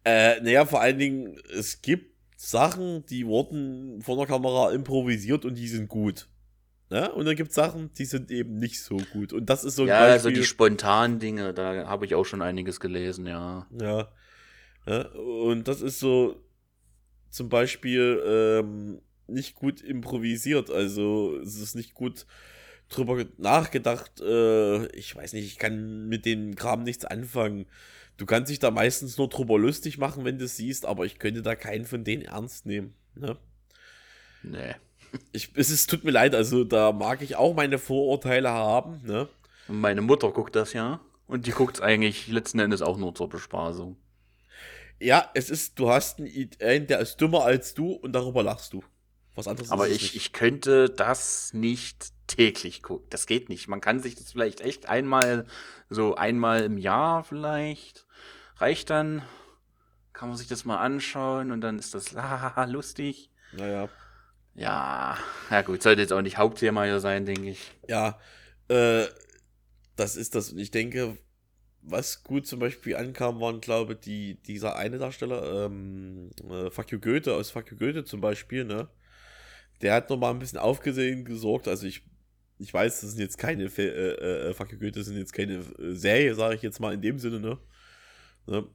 Äh, 0.03 0.39
naja, 0.41 0.65
vor 0.65 0.81
allen 0.81 0.99
Dingen, 0.99 1.37
es 1.53 1.81
gibt 1.81 2.16
Sachen, 2.39 3.03
die 3.07 3.25
wurden 3.25 4.01
von 4.03 4.17
der 4.17 4.27
Kamera 4.27 4.71
improvisiert 4.71 5.43
und 5.43 5.55
die 5.55 5.67
sind 5.67 5.87
gut. 5.89 6.29
Ne? 6.91 7.11
Und 7.11 7.25
dann 7.25 7.35
gibt 7.35 7.49
es 7.49 7.55
Sachen, 7.55 7.91
die 7.93 8.05
sind 8.05 8.29
eben 8.31 8.59
nicht 8.59 8.81
so 8.81 8.97
gut. 9.11 9.33
Und 9.33 9.49
das 9.49 9.63
ist 9.63 9.75
so 9.75 9.81
ein 9.81 9.87
ja, 9.89 9.99
also 10.01 10.29
Beispiel. 10.29 10.41
die 10.41 10.47
spontanen 10.47 11.19
Dinge, 11.19 11.53
da 11.53 11.87
habe 11.87 12.05
ich 12.05 12.13
auch 12.13 12.25
schon 12.25 12.41
einiges 12.43 12.79
gelesen, 12.79 13.25
ja. 13.25 13.67
ja. 13.81 14.07
ja. 14.85 15.01
Und 15.09 15.67
das 15.67 15.81
ist 15.81 15.99
so 15.99 16.41
zum 17.31 17.49
Beispiel 17.49 18.23
ähm, 18.25 19.01
nicht 19.25 19.55
gut 19.55 19.81
improvisiert. 19.81 20.69
Also 20.69 21.37
es 21.41 21.59
ist 21.59 21.75
nicht 21.75 21.95
gut 21.95 22.27
drüber 22.87 23.17
ge- 23.17 23.27
nachgedacht. 23.37 24.21
Äh, 24.21 24.85
ich 24.95 25.13
weiß 25.15 25.33
nicht, 25.33 25.45
ich 25.45 25.57
kann 25.57 26.07
mit 26.07 26.25
dem 26.25 26.55
Kram 26.55 26.83
nichts 26.83 27.03
anfangen. 27.03 27.65
Du 28.17 28.25
kannst 28.25 28.49
dich 28.49 28.59
da 28.59 28.71
meistens 28.71 29.17
nur 29.17 29.29
drüber 29.29 29.59
lustig 29.59 29.97
machen, 29.97 30.25
wenn 30.25 30.39
du 30.39 30.45
es 30.45 30.57
siehst, 30.57 30.85
aber 30.85 31.05
ich 31.05 31.19
könnte 31.19 31.43
da 31.43 31.55
keinen 31.55 31.85
von 31.85 32.03
denen 32.03 32.23
ernst 32.23 32.65
nehmen. 32.65 32.95
Ne? 33.15 33.37
Nee. 34.43 34.75
Ich, 35.31 35.51
es 35.55 35.69
ist, 35.69 35.89
tut 35.89 36.03
mir 36.03 36.11
leid, 36.11 36.35
also 36.35 36.63
da 36.63 36.91
mag 36.91 37.21
ich 37.21 37.35
auch 37.35 37.55
meine 37.55 37.77
Vorurteile 37.77 38.49
haben. 38.49 39.01
Ne? 39.05 39.29
Meine 39.67 40.01
Mutter 40.01 40.31
guckt 40.31 40.55
das 40.55 40.73
ja. 40.73 40.99
Und 41.27 41.45
die 41.45 41.51
guckt 41.51 41.77
es 41.77 41.81
eigentlich 41.81 42.27
letzten 42.27 42.59
Endes 42.59 42.81
auch 42.81 42.97
nur 42.97 43.13
zur 43.13 43.29
Bespaßung. 43.29 43.97
Ja, 44.99 45.29
es 45.35 45.49
ist, 45.49 45.77
du 45.77 45.89
hast 45.89 46.19
einen, 46.19 46.87
der 46.87 46.99
ist 46.99 47.17
dümmer 47.17 47.43
als 47.43 47.73
du 47.73 47.91
und 47.91 48.13
darüber 48.13 48.41
lachst 48.43 48.73
du. 48.73 48.83
Was 49.35 49.47
anderes 49.47 49.69
Aber 49.69 49.87
ich, 49.87 50.01
nicht. 50.01 50.15
ich 50.15 50.33
könnte 50.33 50.89
das 50.89 51.53
nicht 51.53 52.11
täglich 52.25 52.81
gucken. 52.81 53.05
Das 53.11 53.27
geht 53.27 53.49
nicht. 53.49 53.67
Man 53.67 53.81
kann 53.81 53.99
sich 53.99 54.15
das 54.15 54.31
vielleicht 54.31 54.61
echt 54.61 54.89
einmal, 54.89 55.45
so 55.89 56.15
einmal 56.15 56.63
im 56.63 56.79
Jahr 56.79 57.23
vielleicht, 57.23 58.06
reicht 58.59 58.89
dann. 58.89 59.21
Kann 60.13 60.29
man 60.29 60.37
sich 60.37 60.47
das 60.47 60.65
mal 60.65 60.77
anschauen 60.77 61.51
und 61.51 61.61
dann 61.61 61.77
ist 61.77 61.93
das 61.93 62.15
lustig. 62.67 63.31
Naja. 63.53 63.89
Ja, 64.55 65.17
ja 65.51 65.61
gut, 65.61 65.83
sollte 65.83 66.01
jetzt 66.01 66.11
auch 66.11 66.21
nicht 66.21 66.37
Hauptthema 66.37 66.83
hier 66.83 66.99
sein, 66.99 67.25
denke 67.25 67.51
ich. 67.51 67.71
Ja, 67.87 68.19
äh, 68.69 69.05
das 69.95 70.15
ist 70.15 70.33
das. 70.33 70.51
Und 70.51 70.57
ich 70.57 70.71
denke, 70.71 71.17
was 71.83 72.23
gut 72.23 72.47
zum 72.47 72.59
Beispiel 72.59 72.95
ankam, 72.95 73.39
waren, 73.39 73.61
glaube 73.61 73.93
ich, 73.93 73.99
die, 73.99 74.41
dieser 74.41 74.75
eine 74.75 74.97
Darsteller, 74.97 75.65
ähm, 75.65 76.31
äh, 76.49 76.71
Fuck 76.71 76.91
you 76.91 76.99
Goethe, 76.99 77.35
aus 77.35 77.51
Fuck 77.51 77.71
you 77.71 77.77
Goethe 77.77 78.03
zum 78.03 78.19
Beispiel, 78.19 78.65
ne? 78.65 78.89
Der 79.81 79.93
hat 79.93 80.09
nochmal 80.09 80.31
ein 80.33 80.39
bisschen 80.39 80.57
aufgesehen 80.57 81.23
gesorgt. 81.23 81.67
Also 81.67 81.85
ich, 81.85 82.03
ich 82.57 82.73
weiß, 82.73 83.01
das 83.01 83.11
sind 83.11 83.19
jetzt 83.19 83.37
keine, 83.37 83.65
äh, 83.65 84.49
äh, 84.49 84.53
Fuck 84.55 84.71
you 84.71 84.79
Goethe 84.79 85.03
sind 85.03 85.17
jetzt 85.17 85.33
keine 85.33 85.57
äh, 85.57 85.93
Serie, 85.93 86.33
sage 86.33 86.55
ich 86.55 86.63
jetzt 86.63 86.79
mal 86.79 86.95
in 86.95 87.01
dem 87.01 87.19
Sinne, 87.19 87.39
ne? 87.39 87.59
Ne? 88.47 88.65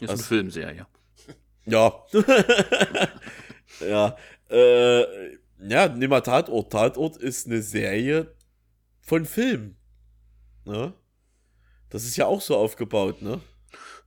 Ist 0.00 0.08
Was? 0.08 0.10
eine 0.10 0.22
Filmserie. 0.22 0.86
Ja. 1.66 2.04
ja. 3.80 4.16
Äh, 4.48 5.34
ja, 5.62 5.88
nimm 5.88 6.10
mal 6.10 6.20
Tatort. 6.22 6.72
Tatort 6.72 7.16
ist 7.16 7.46
eine 7.46 7.62
Serie 7.62 8.34
von 9.02 9.24
Film. 9.26 9.76
Ne? 10.64 10.92
Das 11.90 12.04
ist 12.04 12.16
ja 12.16 12.26
auch 12.26 12.40
so 12.40 12.56
aufgebaut, 12.56 13.20
ne? 13.22 13.40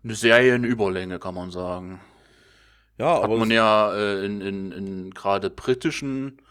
Eine 0.03 0.15
Serie 0.15 0.56
in 0.56 0.63
Überlänge, 0.63 1.19
kann 1.19 1.36
man 1.36 1.51
sagen. 1.51 2.01
Ja, 2.97 3.15
Hat 3.17 3.23
aber 3.23 3.38
man 3.38 3.49
das- 3.49 3.56
ja 3.56 3.93
äh, 3.95 4.25
in, 4.25 4.41
in, 4.41 4.71
in 4.71 5.12
gerade 5.12 5.49
britischen 5.49 6.41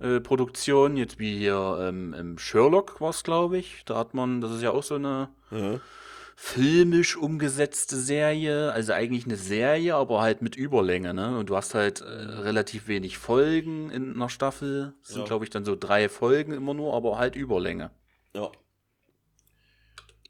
äh, 0.00 0.20
Produktionen, 0.20 0.96
jetzt 0.96 1.18
wie 1.18 1.36
hier 1.38 1.78
ähm, 1.80 2.14
im 2.14 2.38
Sherlock 2.38 3.00
war 3.00 3.10
es, 3.10 3.24
glaube 3.24 3.58
ich. 3.58 3.84
Da 3.84 3.96
hat 3.96 4.14
man, 4.14 4.40
das 4.40 4.52
ist 4.52 4.62
ja 4.62 4.70
auch 4.70 4.82
so 4.82 4.94
eine 4.94 5.28
ja, 5.50 5.80
filmisch 6.40 7.16
umgesetzte 7.16 7.96
Serie, 7.96 8.70
also 8.72 8.92
eigentlich 8.92 9.24
eine 9.24 9.34
Serie, 9.36 9.96
aber 9.96 10.20
halt 10.22 10.40
mit 10.40 10.54
Überlänge, 10.54 11.12
ne? 11.12 11.36
Und 11.36 11.50
du 11.50 11.56
hast 11.56 11.74
halt 11.74 12.00
äh, 12.00 12.04
relativ 12.04 12.86
wenig 12.86 13.18
Folgen 13.18 13.90
in 13.90 14.14
einer 14.14 14.28
Staffel. 14.28 14.94
Es 15.02 15.08
sind, 15.08 15.22
Ja. 15.22 15.24
glaube 15.26 15.44
ich, 15.44 15.50
dann 15.50 15.64
so 15.64 15.74
drei 15.74 16.08
Folgen 16.08 16.52
immer 16.52 16.74
nur, 16.74 16.94
aber 16.94 17.18
halt 17.18 17.34
Überlänge. 17.34 17.90
ja. 18.34 18.50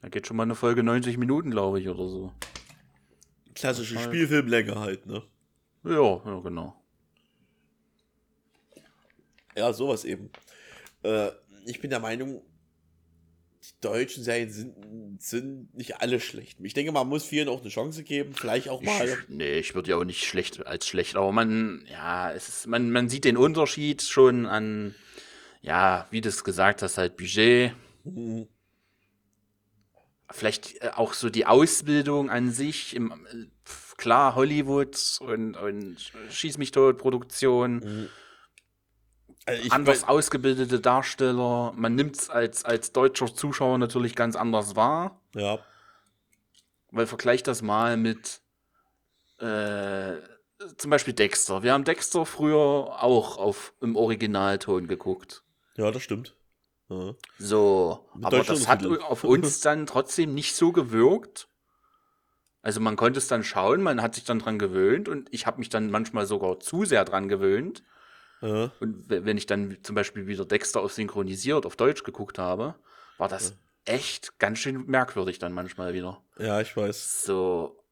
Da 0.01 0.07
geht 0.09 0.25
schon 0.27 0.37
mal 0.37 0.43
eine 0.43 0.55
Folge 0.55 0.81
90 0.81 1.17
Minuten, 1.17 1.51
glaube 1.51 1.79
ich, 1.79 1.87
oder 1.89 2.07
so. 2.07 2.33
Klassische. 3.53 3.99
Spielfilmlänge 3.99 4.79
halt, 4.79 5.05
ne? 5.05 5.21
Ja, 5.83 6.21
ja, 6.25 6.39
genau. 6.39 6.81
Ja, 9.55 9.73
sowas 9.73 10.05
eben. 10.05 10.31
Äh, 11.03 11.29
ich 11.65 11.81
bin 11.81 11.89
der 11.89 11.99
Meinung, 11.99 12.41
die 13.69 13.81
deutschen 13.81 14.23
Serien 14.23 14.49
sind, 14.49 15.21
sind 15.21 15.73
nicht 15.75 16.01
alle 16.01 16.19
schlecht. 16.19 16.59
Ich 16.61 16.73
denke, 16.73 16.91
man 16.91 17.07
muss 17.07 17.23
vielen 17.23 17.47
auch 17.47 17.61
eine 17.61 17.69
Chance 17.69 18.03
geben, 18.03 18.33
vielleicht 18.33 18.69
auch 18.69 18.81
mal. 18.81 19.07
Ich, 19.07 19.29
nee, 19.29 19.59
ich 19.59 19.75
würde 19.75 19.91
ja 19.91 19.97
auch 19.97 20.03
nicht 20.03 20.25
schlecht 20.25 20.65
als 20.65 20.87
schlecht, 20.87 21.15
aber 21.15 21.31
man, 21.31 21.85
ja, 21.89 22.31
es 22.31 22.49
ist, 22.49 22.67
man, 22.67 22.91
man 22.91 23.09
sieht 23.09 23.25
den 23.25 23.37
Unterschied 23.37 24.01
schon 24.01 24.45
an, 24.45 24.95
ja, 25.61 26.07
wie 26.11 26.21
du 26.21 26.29
es 26.29 26.43
gesagt 26.43 26.81
hast, 26.81 26.97
halt 26.97 27.17
Budget. 27.17 27.73
Mhm. 28.03 28.47
Vielleicht 30.31 30.81
äh, 30.81 30.91
auch 30.95 31.13
so 31.13 31.29
die 31.29 31.45
Ausbildung 31.45 32.29
an 32.29 32.51
sich, 32.51 32.95
im, 32.95 33.11
äh, 33.11 33.47
klar, 33.97 34.35
Hollywood 34.35 34.97
und, 35.19 35.55
und 35.55 35.97
Schieß 36.29 36.57
mich 36.57 36.71
tot, 36.71 36.97
Produktion. 36.97 37.75
Mhm. 37.77 38.09
Also 39.49 39.63
ich 39.63 39.71
anders 39.71 40.07
ausgebildete 40.07 40.79
Darsteller. 40.79 41.73
Man 41.75 41.95
nimmt 41.95 42.15
es 42.15 42.29
als, 42.29 42.65
als 42.65 42.91
deutscher 42.91 43.33
Zuschauer 43.33 43.77
natürlich 43.77 44.15
ganz 44.15 44.35
anders 44.35 44.75
wahr. 44.75 45.19
Ja. 45.33 45.59
Weil 46.91 47.07
vergleich 47.07 47.43
das 47.43 47.61
mal 47.61 47.97
mit 47.97 48.41
äh, 49.39 50.17
zum 50.77 50.91
Beispiel 50.91 51.13
Dexter. 51.13 51.63
Wir 51.63 51.73
haben 51.73 51.83
Dexter 51.83 52.25
früher 52.25 52.57
auch 52.57 53.37
auf, 53.37 53.73
im 53.81 53.95
Originalton 53.95 54.87
geguckt. 54.87 55.43
Ja, 55.77 55.91
das 55.91 56.03
stimmt. 56.03 56.35
Ja. 56.89 57.15
So, 57.37 58.09
Mit 58.15 58.25
aber 58.25 58.43
das 58.43 58.67
hat 58.67 58.85
auf 58.85 59.23
uns 59.23 59.61
dann 59.61 59.85
trotzdem 59.85 60.33
nicht 60.33 60.55
so 60.55 60.71
gewirkt. 60.71 61.47
Also 62.61 62.81
man 62.81 62.97
konnte 62.97 63.19
es 63.19 63.27
dann 63.27 63.43
schauen, 63.43 63.81
man 63.81 64.01
hat 64.01 64.15
sich 64.15 64.25
dann 64.25 64.39
dran 64.39 64.59
gewöhnt 64.59 65.07
und 65.07 65.29
ich 65.31 65.45
habe 65.45 65.59
mich 65.59 65.69
dann 65.69 65.89
manchmal 65.89 66.25
sogar 66.25 66.59
zu 66.59 66.83
sehr 66.83 67.05
dran 67.05 67.29
gewöhnt. 67.29 67.83
Ja. 68.41 68.71
Und 68.79 69.09
we- 69.09 69.25
wenn 69.25 69.37
ich 69.37 69.45
dann 69.45 69.77
zum 69.83 69.95
Beispiel 69.95 70.27
wieder 70.27 70.45
Dexter 70.45 70.81
auf 70.81 70.93
synchronisiert 70.93 71.65
auf 71.65 71.75
Deutsch 71.75 72.03
geguckt 72.03 72.37
habe, 72.39 72.75
war 73.17 73.27
das 73.27 73.55
echt 73.85 74.37
ganz 74.39 74.59
schön 74.59 74.85
merkwürdig 74.85 75.39
dann 75.39 75.51
manchmal 75.53 75.93
wieder. 75.93 76.21
ja, 76.37 76.61
ich 76.61 76.75
weiß. 76.77 77.23
So, 77.23 77.83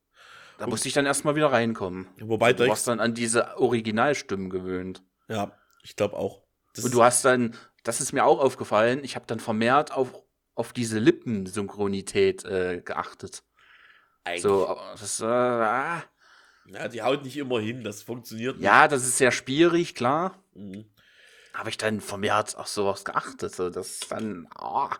da 0.57 0.67
musste 0.67 0.87
ich 0.87 0.93
dann 0.93 1.05
erstmal 1.05 1.35
wieder 1.35 1.51
reinkommen. 1.51 2.07
Wobei 2.19 2.53
Du 2.53 2.67
warst 2.67 2.87
dann 2.87 2.99
an 2.99 3.13
diese 3.13 3.57
Originalstimmen 3.57 4.49
gewöhnt. 4.49 5.03
Ja, 5.27 5.51
ich 5.83 5.95
glaube 5.95 6.15
auch. 6.15 6.43
Das 6.73 6.85
Und 6.85 6.93
du 6.93 7.03
hast 7.03 7.25
dann, 7.25 7.55
das 7.83 7.99
ist 8.01 8.13
mir 8.13 8.23
auch 8.25 8.39
aufgefallen, 8.39 9.03
ich 9.03 9.15
habe 9.15 9.25
dann 9.27 9.39
vermehrt 9.39 9.91
auf, 9.91 10.13
auf 10.55 10.71
diese 10.73 10.99
Lippensynchronität 10.99 12.45
äh, 12.45 12.81
geachtet. 12.83 13.43
eigentlich, 14.23 14.41
So, 14.43 14.67
aber 14.67 14.95
das, 14.99 15.19
äh, 15.19 15.25
ah. 15.25 16.03
Ja, 16.67 16.87
die 16.87 17.01
haut 17.01 17.23
nicht 17.23 17.37
immer 17.37 17.59
hin, 17.59 17.83
das 17.83 18.03
funktioniert 18.03 18.59
ja, 18.59 18.87
das 18.87 19.03
ist 19.05 19.17
sehr 19.17 19.31
schwierig, 19.31 19.95
klar. 19.95 20.41
nicht. 20.53 20.85
Mhm. 20.87 20.91
Habe 21.53 21.69
ich 21.71 21.77
dann 21.77 22.01
vermehrt 22.01 22.55
auf 22.55 22.67
sowas 22.67 23.03
geachtet. 23.03 23.55
So, 23.55 23.71
das 23.71 23.99
dann, 24.09 24.47
ah. 24.53 24.95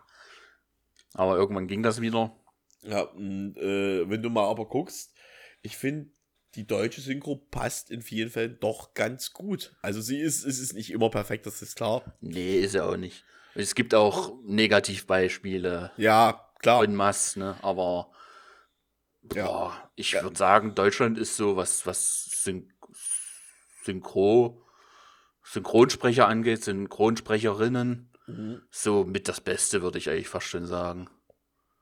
Aber 1.14 1.36
irgendwann 1.36 1.68
ging 1.68 1.84
das 1.84 2.00
wieder. 2.00 2.34
Ja, 2.82 3.02
und, 3.02 3.56
äh, 3.58 4.10
wenn 4.10 4.22
du 4.22 4.28
mal 4.30 4.48
aber 4.48 4.66
guckst, 4.66 5.14
ich 5.62 5.76
finde, 5.76 6.10
die 6.56 6.66
deutsche 6.66 7.00
Synchro 7.00 7.36
passt 7.36 7.92
in 7.92 8.02
vielen 8.02 8.30
Fällen 8.30 8.58
doch 8.60 8.94
ganz 8.94 9.32
gut. 9.32 9.76
Also 9.82 10.00
sie 10.00 10.18
ist, 10.18 10.44
es 10.44 10.58
ist 10.58 10.72
nicht 10.74 10.90
immer 10.90 11.10
perfekt, 11.10 11.46
das 11.46 11.62
ist 11.62 11.76
klar. 11.76 12.02
Nee, 12.20 12.58
ist 12.58 12.74
ja 12.74 12.86
auch 12.86 12.96
nicht. 12.96 13.24
Es 13.54 13.74
gibt 13.76 13.94
auch 13.94 14.32
Negativbeispiele 14.44 15.92
Ja, 15.96 16.48
klar. 16.58 16.82
en 16.82 16.94
masse, 16.94 17.38
ne? 17.38 17.56
Aber. 17.62 18.10
Boah, 19.28 19.90
ich 19.96 20.12
Ja. 20.12 20.22
würde 20.22 20.36
sagen, 20.36 20.74
Deutschland 20.74 21.18
ist 21.18 21.36
so, 21.36 21.56
was, 21.56 21.86
was 21.86 22.24
Syn 22.42 22.72
Synchro, 23.84 24.62
Synchronsprecher 25.42 26.28
angeht, 26.28 26.62
Synchronsprecherinnen, 26.64 28.12
Mhm. 28.26 28.62
so 28.70 29.04
mit 29.04 29.28
das 29.28 29.40
Beste, 29.40 29.80
würde 29.82 29.96
ich 29.98 30.10
eigentlich 30.10 30.28
fast 30.28 30.46
schon 30.48 30.66
sagen. 30.66 31.08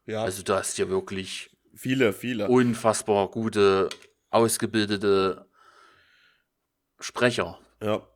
Ja, 0.05 0.23
Also 0.23 0.43
du 0.45 0.55
hast 0.55 0.77
hier 0.77 0.89
wirklich 0.89 1.57
viele, 1.75 2.13
viele. 2.13 2.47
unfassbar 2.49 3.29
gute, 3.29 3.89
ausgebildete 4.31 5.49
Sprecher, 7.01 7.59
Ja. 7.83 8.07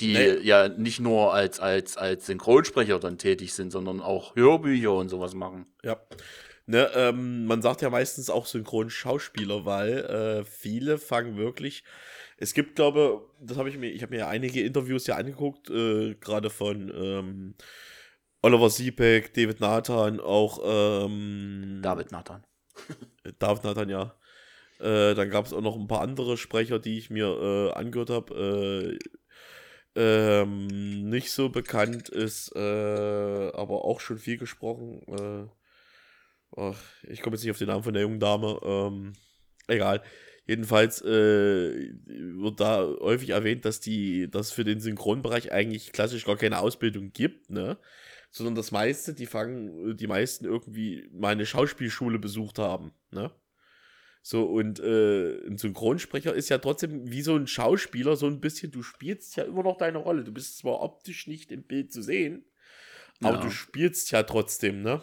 die 0.00 0.12
Nee. 0.14 0.38
ja 0.40 0.68
nicht 0.68 0.98
nur 1.00 1.32
als, 1.32 1.60
als, 1.60 1.96
als 1.96 2.26
Synchronsprecher 2.26 2.98
dann 2.98 3.18
tätig 3.18 3.54
sind, 3.54 3.70
sondern 3.70 4.00
auch 4.00 4.34
Hörbücher 4.34 4.92
und 4.92 5.08
sowas 5.08 5.34
machen. 5.34 5.66
Ja. 5.84 6.00
Ne, 6.70 6.88
ähm, 6.94 7.46
man 7.46 7.62
sagt 7.62 7.82
ja 7.82 7.90
meistens 7.90 8.30
auch 8.30 8.46
Synchronschauspieler, 8.46 9.64
weil 9.64 10.04
äh, 10.04 10.44
viele 10.44 10.98
fangen 10.98 11.36
wirklich. 11.36 11.82
Es 12.36 12.54
gibt, 12.54 12.76
glaube, 12.76 13.28
das 13.40 13.58
habe 13.58 13.68
ich 13.68 13.76
mir, 13.76 13.90
ich 13.90 14.02
habe 14.02 14.14
mir 14.14 14.20
ja 14.20 14.28
einige 14.28 14.62
Interviews 14.62 15.08
ja 15.08 15.16
angeguckt, 15.16 15.68
äh, 15.68 16.14
gerade 16.14 16.48
von 16.48 16.92
ähm, 16.94 17.54
Oliver 18.40 18.70
Siebeck, 18.70 19.34
David 19.34 19.58
Nathan, 19.58 20.20
auch 20.20 20.60
ähm, 20.62 21.80
David 21.82 22.12
Nathan. 22.12 22.44
David 23.40 23.64
Nathan, 23.64 23.88
ja. 23.88 24.14
Äh, 24.78 25.16
dann 25.16 25.28
gab 25.28 25.46
es 25.46 25.52
auch 25.52 25.62
noch 25.62 25.74
ein 25.76 25.88
paar 25.88 26.02
andere 26.02 26.36
Sprecher, 26.36 26.78
die 26.78 26.98
ich 26.98 27.10
mir 27.10 27.26
äh, 27.26 27.72
angehört 27.72 28.10
habe. 28.10 28.98
Äh, 29.96 30.00
ähm, 30.00 31.08
nicht 31.10 31.32
so 31.32 31.48
bekannt 31.48 32.10
ist, 32.10 32.54
äh, 32.54 33.50
aber 33.54 33.84
auch 33.84 33.98
schon 33.98 34.18
viel 34.18 34.38
gesprochen. 34.38 35.50
Ach, 36.56 36.78
ich 37.08 37.22
komme 37.22 37.36
jetzt 37.36 37.42
nicht 37.44 37.50
auf 37.50 37.58
den 37.58 37.68
Namen 37.68 37.84
von 37.84 37.94
der 37.94 38.02
jungen 38.02 38.20
Dame. 38.20 38.58
Ähm, 38.62 39.12
egal. 39.68 40.02
Jedenfalls 40.46 41.00
äh, 41.02 41.92
wird 42.06 42.58
da 42.60 42.84
häufig 43.00 43.30
erwähnt, 43.30 43.64
dass 43.64 43.78
die, 43.78 44.28
dass 44.28 44.50
für 44.50 44.64
den 44.64 44.80
Synchronbereich 44.80 45.52
eigentlich 45.52 45.92
klassisch 45.92 46.24
gar 46.24 46.36
keine 46.36 46.58
Ausbildung 46.58 47.12
gibt, 47.12 47.50
ne? 47.50 47.78
Sondern 48.32 48.54
das 48.56 48.72
meiste, 48.72 49.14
die 49.14 49.26
fangen, 49.26 49.96
die 49.96 50.06
meisten 50.06 50.44
irgendwie 50.44 51.08
mal 51.12 51.28
eine 51.32 51.46
Schauspielschule 51.46 52.18
besucht 52.18 52.58
haben, 52.58 52.92
ne? 53.12 53.30
So, 54.22 54.44
und 54.44 54.80
äh, 54.80 55.46
ein 55.46 55.56
Synchronsprecher 55.56 56.34
ist 56.34 56.48
ja 56.48 56.58
trotzdem 56.58 57.10
wie 57.10 57.22
so 57.22 57.36
ein 57.36 57.46
Schauspieler, 57.46 58.16
so 58.16 58.26
ein 58.26 58.40
bisschen, 58.40 58.70
du 58.70 58.82
spielst 58.82 59.36
ja 59.36 59.44
immer 59.44 59.62
noch 59.62 59.78
deine 59.78 59.98
Rolle. 59.98 60.24
Du 60.24 60.32
bist 60.32 60.58
zwar 60.58 60.82
optisch 60.82 61.26
nicht 61.26 61.52
im 61.52 61.62
Bild 61.62 61.92
zu 61.92 62.02
sehen, 62.02 62.44
aber 63.22 63.36
Ja. 63.36 63.42
du 63.42 63.50
spielst 63.50 64.10
ja 64.10 64.22
trotzdem, 64.24 64.82
ne? 64.82 65.00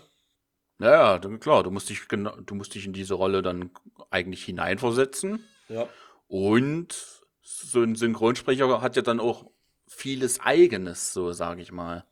Ja, 0.79 0.91
ja, 0.91 1.19
dann- 1.19 1.39
klar, 1.39 1.63
du 1.63 1.71
musst 1.71 1.89
dich 1.89 2.07
genau, 2.07 2.35
du 2.39 2.53
musst 2.55 2.75
dich 2.75 2.85
in 2.85 2.93
diese 2.93 3.15
Rolle 3.15 3.41
dann 3.41 3.71
eigentlich 4.11 4.43
hineinversetzen. 4.45 5.43
Ja. 5.69 5.87
Und 6.27 6.95
so 7.41 7.81
ein 7.81 7.95
Synchronsprecher 7.95 8.81
hat 8.81 8.95
ja 8.95 9.01
dann 9.01 9.19
auch 9.19 9.49
vieles 9.87 10.39
Eigenes, 10.41 11.13
so 11.13 11.31
sage 11.31 11.61
ich 11.61 11.71
mal. 11.71 12.05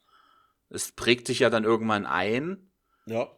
Es 0.70 0.92
prägt 0.92 1.28
sich 1.28 1.40
ja 1.40 1.50
dann 1.50 1.64
irgendwann 1.64 2.06
ein. 2.06 2.72
Ja. 3.06 3.30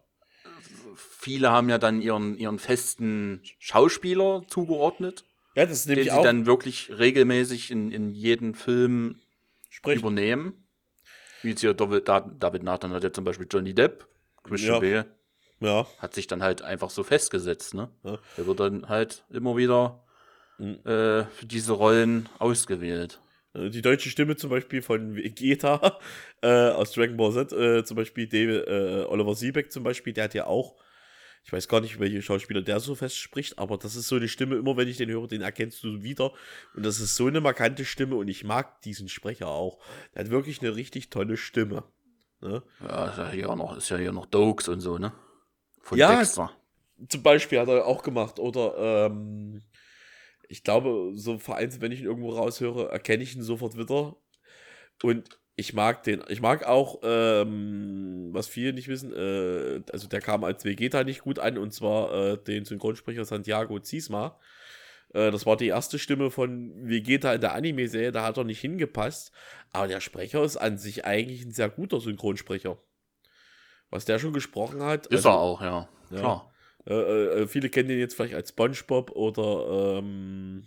Viele 0.96 1.52
haben 1.52 1.70
ja 1.70 1.78
dann 1.78 2.02
ihren, 2.02 2.38
ihren 2.38 2.60
festen 2.60 3.42
Schauspieler 3.60 4.44
zugeordnet, 4.48 5.26
Ja, 5.56 5.66
das 5.66 5.80
ist 5.80 5.86
den 5.88 5.96
nämlich 5.96 6.12
sie 6.12 6.18
auch. 6.18 6.24
dann 6.24 6.46
wirklich 6.46 6.98
regelmäßig 6.98 7.70
in, 7.72 7.92
in 7.92 8.12
jeden 8.12 8.56
Film 8.56 9.20
sprich, 9.70 10.00
übernehmen. 10.00 10.68
Wie 11.42 11.50
jetzt 11.50 11.62
hier 11.62 11.74
David, 11.74 12.08
David 12.08 12.64
Nathan 12.64 12.92
hat 12.94 13.04
ja 13.04 13.12
zum 13.12 13.24
Beispiel 13.26 13.48
Johnny 13.50 13.74
Depp, 13.74 14.08
Christian 14.44 14.76
Ja. 14.76 14.80
Bale, 14.80 15.06
ja. 15.60 15.86
hat 16.00 16.14
sich 16.14 16.28
dann 16.28 16.44
halt 16.44 16.62
einfach 16.62 16.90
so 16.90 17.04
festgesetzt, 17.04 17.74
ne? 17.74 17.90
Ja. 18.04 18.18
Der 18.38 18.48
wird 18.48 18.60
dann 18.60 18.90
halt 18.90 19.24
immer 19.30 19.56
wieder 19.58 20.04
Mhm. 20.60 20.80
äh, 20.86 21.26
für 21.26 21.46
diese 21.46 21.74
Rollen 21.74 22.28
ausgewählt. 22.40 23.20
Äh, 23.54 23.70
Die 23.70 23.84
deutsche 23.84 24.10
Stimme 24.10 24.36
zum 24.38 24.50
Beispiel 24.50 24.82
von 24.82 25.16
Vegeta 25.16 26.00
äh, 26.42 26.70
aus 26.72 26.94
Dragon 26.94 27.16
Ball 27.16 27.32
Z, 27.32 27.52
äh, 27.54 27.84
zum 27.84 27.96
Beispiel 27.96 28.28
David, 28.28 28.68
äh, 28.68 29.06
Oliver 29.08 29.36
Siebeck 29.36 29.72
zum 29.72 29.84
Beispiel, 29.84 30.14
der 30.14 30.24
hat 30.24 30.34
ja 30.34 30.48
auch, 30.48 30.76
ich 31.44 31.54
weiß 31.54 31.68
gar 31.68 31.80
nicht, 31.80 32.00
welche 32.00 32.24
Schauspieler 32.24 32.64
der 32.64 32.80
so 32.80 32.96
fest 32.96 33.18
spricht, 33.18 33.60
aber 33.60 33.78
das 33.78 33.96
ist 33.96 34.08
so 34.08 34.16
eine 34.16 34.28
Stimme, 34.28 34.56
immer 34.56 34.76
wenn 34.78 34.88
ich 34.88 34.98
den 34.98 35.10
höre, 35.12 35.28
den 35.28 35.42
erkennst 35.44 35.84
du 35.84 36.02
wieder. 36.02 36.34
Und 36.76 36.84
das 36.84 37.00
ist 37.00 37.16
so 37.16 37.28
eine 37.28 37.40
markante 37.40 37.86
Stimme 37.86 38.16
und 38.16 38.28
ich 38.28 38.44
mag 38.44 38.82
diesen 38.82 39.10
Sprecher 39.10 39.50
auch. 39.50 39.78
Der 40.16 40.24
hat 40.26 40.32
wirklich 40.32 40.62
eine 40.62 40.76
richtig 40.76 41.12
tolle 41.12 41.38
Stimme. 41.38 41.84
Ne? 42.42 42.64
Ja, 42.82 43.10
ist 43.10 43.18
ja 43.20 43.30
hier 43.30 43.50
auch 43.52 43.56
noch, 43.56 43.78
ist 43.78 43.90
ja 43.90 43.98
hier 43.98 44.12
noch 44.12 44.26
Dokes 44.26 44.68
und 44.70 44.80
so, 44.82 44.98
ne? 44.98 45.14
Von 45.88 45.98
Ja, 45.98 46.18
Dexter. 46.18 46.52
Zum 47.08 47.24
Beispiel 47.24 47.60
hat 47.60 47.70
er 47.70 47.86
auch 47.86 48.04
gemacht. 48.04 48.40
Oder 48.40 49.08
ähm, 49.08 49.62
ich 50.50 50.64
glaube, 50.64 51.14
so 51.16 51.38
vereinzelt, 51.38 51.82
wenn 51.82 51.94
ich 51.94 52.02
ihn 52.02 52.08
irgendwo 52.08 52.32
raushöre, 52.32 52.90
erkenne 52.92 53.24
ich 53.24 53.38
ihn 53.38 53.42
sofort 53.42 53.78
wieder. 53.78 54.18
Und 55.02 55.40
ich 55.56 55.74
mag 55.74 56.04
den. 56.04 56.22
Ich 56.28 56.42
mag 56.42 56.66
auch, 56.66 57.00
ähm, 57.04 58.30
was 58.34 58.48
viele 58.48 58.74
nicht 58.74 58.90
wissen, 58.90 59.14
äh, 59.14 59.82
also 59.94 60.10
der 60.10 60.20
kam 60.20 60.44
als 60.44 60.66
Vegeta 60.66 61.06
nicht 61.06 61.22
gut 61.22 61.40
an, 61.40 61.58
und 61.58 61.74
zwar 61.74 62.14
äh, 62.14 62.38
den 62.38 62.66
Synchronsprecher 62.66 63.24
Santiago 63.24 63.80
Ziesma. 63.80 64.38
Äh, 65.14 65.32
das 65.32 65.46
war 65.46 65.56
die 65.56 65.68
erste 65.68 66.00
Stimme 66.00 66.32
von 66.32 66.74
Vegeta 66.90 67.34
in 67.34 67.40
der 67.40 67.54
Anime-Serie, 67.54 68.12
da 68.12 68.24
hat 68.24 68.38
er 68.38 68.44
nicht 68.44 68.60
hingepasst. 68.60 69.32
Aber 69.72 69.88
der 69.88 70.02
Sprecher 70.02 70.44
ist 70.44 70.58
an 70.58 70.78
sich 70.78 71.06
eigentlich 71.06 71.46
ein 71.46 71.52
sehr 71.52 71.70
guter 71.70 72.02
Synchronsprecher. 72.02 72.78
Was 73.90 74.06
der 74.06 74.20
schon 74.20 74.34
gesprochen 74.34 74.82
hat. 74.84 75.08
Ist 75.08 75.26
also- 75.26 75.30
er 75.30 75.40
auch, 75.40 75.62
ja. 75.62 75.90
Ja. 76.10 76.20
Klar. 76.20 76.54
äh, 76.86 76.94
äh, 77.42 77.48
viele 77.48 77.70
kennen 77.70 77.90
den 77.90 78.00
jetzt 78.00 78.16
vielleicht 78.16 78.34
als 78.36 78.50
SpongeBob 78.50 79.12
oder 79.12 80.00
ähm, 80.00 80.64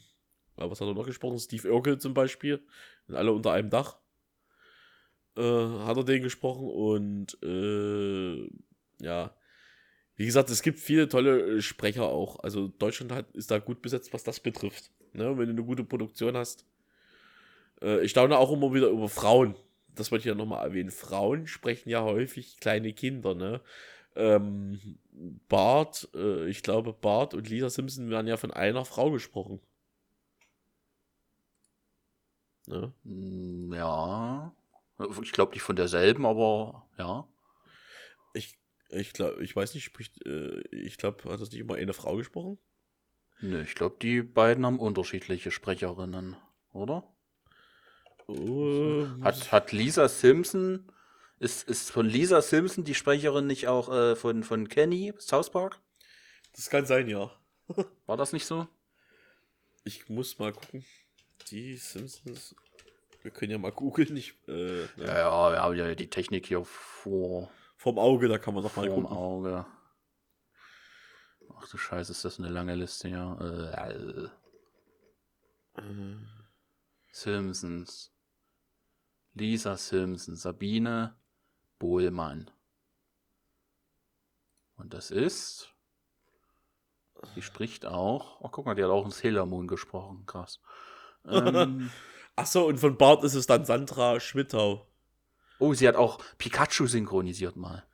äh, 0.56 0.68
was 0.68 0.80
hat 0.80 0.88
er 0.88 0.94
noch 0.94 1.06
gesprochen? 1.06 1.38
Steve 1.38 1.72
Urkel 1.72 1.98
zum 1.98 2.14
Beispiel. 2.14 2.62
Und 3.08 3.14
alle 3.16 3.32
unter 3.32 3.52
einem 3.52 3.70
Dach. 3.70 3.98
Äh, 5.36 5.42
hat 5.42 5.96
er 5.96 6.04
den 6.04 6.22
gesprochen 6.22 6.68
und 6.68 7.38
äh, 7.42 8.48
ja. 9.00 9.34
Wie 10.16 10.26
gesagt, 10.26 10.50
es 10.50 10.60
gibt 10.60 10.78
viele 10.78 11.08
tolle 11.08 11.56
äh, 11.56 11.62
Sprecher 11.62 12.04
auch. 12.04 12.40
Also 12.40 12.68
Deutschland 12.68 13.12
hat, 13.12 13.30
ist 13.34 13.50
da 13.50 13.58
gut 13.58 13.80
besetzt, 13.80 14.12
was 14.12 14.22
das 14.22 14.40
betrifft. 14.40 14.90
Ne? 15.14 15.38
Wenn 15.38 15.46
du 15.46 15.52
eine 15.52 15.64
gute 15.64 15.84
Produktion 15.84 16.36
hast. 16.36 16.66
Äh, 17.80 18.04
ich 18.04 18.10
staune 18.10 18.36
auch 18.36 18.52
immer 18.52 18.74
wieder 18.74 18.88
über 18.88 19.08
Frauen. 19.08 19.54
Das 19.94 20.10
wollte 20.10 20.22
ich 20.22 20.26
ja 20.26 20.34
nochmal 20.34 20.66
erwähnen. 20.66 20.90
Frauen 20.90 21.46
sprechen 21.46 21.88
ja 21.88 22.02
häufig 22.02 22.58
kleine 22.58 22.92
Kinder, 22.92 23.34
ne? 23.34 23.60
Ähm, 24.16 24.98
Bart, 25.48 26.08
äh, 26.14 26.48
ich 26.48 26.62
glaube, 26.62 26.92
Bart 26.92 27.34
und 27.34 27.48
Lisa 27.48 27.70
Simpson 27.70 28.10
werden 28.10 28.26
ja 28.26 28.36
von 28.36 28.50
einer 28.50 28.84
Frau 28.84 29.10
gesprochen. 29.10 29.60
Ne? 32.66 32.92
Ja. 33.74 34.54
Ich 35.22 35.32
glaube 35.32 35.52
nicht 35.52 35.62
von 35.62 35.76
derselben, 35.76 36.26
aber 36.26 36.86
ja. 36.98 37.26
Ich, 38.34 38.58
ich 38.90 39.12
glaube, 39.12 39.42
ich 39.42 39.54
weiß 39.54 39.74
nicht, 39.74 39.84
spricht, 39.84 40.24
äh, 40.26 40.60
ich 40.70 40.98
glaube, 40.98 41.30
hat 41.30 41.40
das 41.40 41.50
nicht 41.50 41.60
immer 41.60 41.74
eine 41.76 41.92
Frau 41.92 42.16
gesprochen? 42.16 42.58
Ne, 43.40 43.62
ich 43.62 43.74
glaube, 43.74 43.96
die 44.02 44.22
beiden 44.22 44.66
haben 44.66 44.78
unterschiedliche 44.78 45.50
Sprecherinnen, 45.50 46.36
oder? 46.72 47.04
Oh, 48.30 49.06
hat, 49.22 49.52
hat 49.52 49.72
Lisa 49.72 50.08
Simpson, 50.08 50.90
ist, 51.38 51.68
ist 51.68 51.90
von 51.90 52.06
Lisa 52.06 52.42
Simpson 52.42 52.84
die 52.84 52.94
Sprecherin 52.94 53.46
nicht 53.46 53.68
auch 53.68 53.92
äh, 53.92 54.16
von, 54.16 54.44
von 54.44 54.68
Kenny, 54.68 55.12
South 55.18 55.50
Park? 55.50 55.80
Das 56.54 56.70
kann 56.70 56.86
sein, 56.86 57.08
ja. 57.08 57.30
War 58.06 58.16
das 58.16 58.32
nicht 58.32 58.46
so? 58.46 58.66
Ich 59.84 60.08
muss 60.08 60.38
mal 60.38 60.52
gucken. 60.52 60.84
Die 61.50 61.76
Simpsons. 61.76 62.54
Wir 63.22 63.30
können 63.30 63.52
ja 63.52 63.58
mal 63.58 63.72
googeln. 63.72 64.16
Ich, 64.16 64.34
äh, 64.48 64.82
ja, 64.96 65.18
ja, 65.18 65.52
wir 65.52 65.62
haben 65.62 65.76
ja 65.76 65.94
die 65.94 66.10
Technik 66.10 66.46
hier 66.46 66.64
vor. 66.64 67.50
Vom 67.76 67.98
Auge, 67.98 68.28
da 68.28 68.38
kann 68.38 68.54
man 68.54 68.62
noch 68.62 68.76
mal 68.76 68.88
gucken. 68.88 69.06
Auge. 69.06 69.66
Ach 71.56 71.68
du 71.68 71.78
Scheiße, 71.78 72.12
ist 72.12 72.24
das 72.24 72.38
eine 72.38 72.48
lange 72.48 72.74
Liste, 72.74 73.08
ja. 73.08 73.38
Äh, 73.40 74.28
Äh, 75.76 76.16
Simpsons. 77.12 78.12
Lisa 79.34 79.76
Simpson, 79.76 80.36
Sabine 80.36 81.16
Bohlmann. 81.78 82.50
Und 84.76 84.94
das 84.94 85.10
ist. 85.10 85.74
Sie 87.34 87.42
spricht 87.42 87.84
auch. 87.86 88.40
Oh, 88.40 88.48
guck 88.48 88.66
mal, 88.66 88.74
die 88.74 88.82
hat 88.82 88.90
auch 88.90 89.04
in 89.04 89.10
Sailor 89.10 89.46
Moon 89.46 89.66
gesprochen. 89.66 90.24
Krass. 90.26 90.60
Ähm, 91.26 91.90
Achso, 92.36 92.66
und 92.66 92.78
von 92.78 92.96
Bart 92.96 93.22
ist 93.24 93.34
es 93.34 93.46
dann 93.46 93.64
Sandra 93.64 94.18
Schmittau. 94.20 94.86
oh, 95.58 95.74
sie 95.74 95.86
hat 95.86 95.96
auch 95.96 96.18
Pikachu 96.38 96.86
synchronisiert 96.86 97.56
mal. 97.56 97.84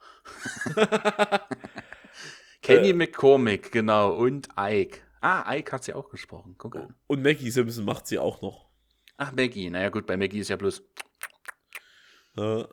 Kenny 2.62 2.92
McCormick, 2.92 3.72
genau. 3.72 4.14
Und 4.14 4.48
Ike. 4.56 5.00
Ah, 5.20 5.52
Ike 5.54 5.72
hat 5.72 5.84
sie 5.84 5.94
auch 5.94 6.08
gesprochen. 6.08 6.54
Guck 6.58 6.76
an. 6.76 6.94
Und 7.06 7.22
Maggie 7.22 7.50
Simpson 7.50 7.84
macht 7.84 8.06
sie 8.06 8.18
auch 8.18 8.42
noch. 8.42 8.68
Ach, 9.16 9.32
Maggie. 9.32 9.70
Naja, 9.70 9.88
gut, 9.88 10.06
bei 10.06 10.16
Maggie 10.16 10.40
ist 10.40 10.48
ja 10.48 10.56
bloß. 10.56 10.82
Äh, 12.36 12.64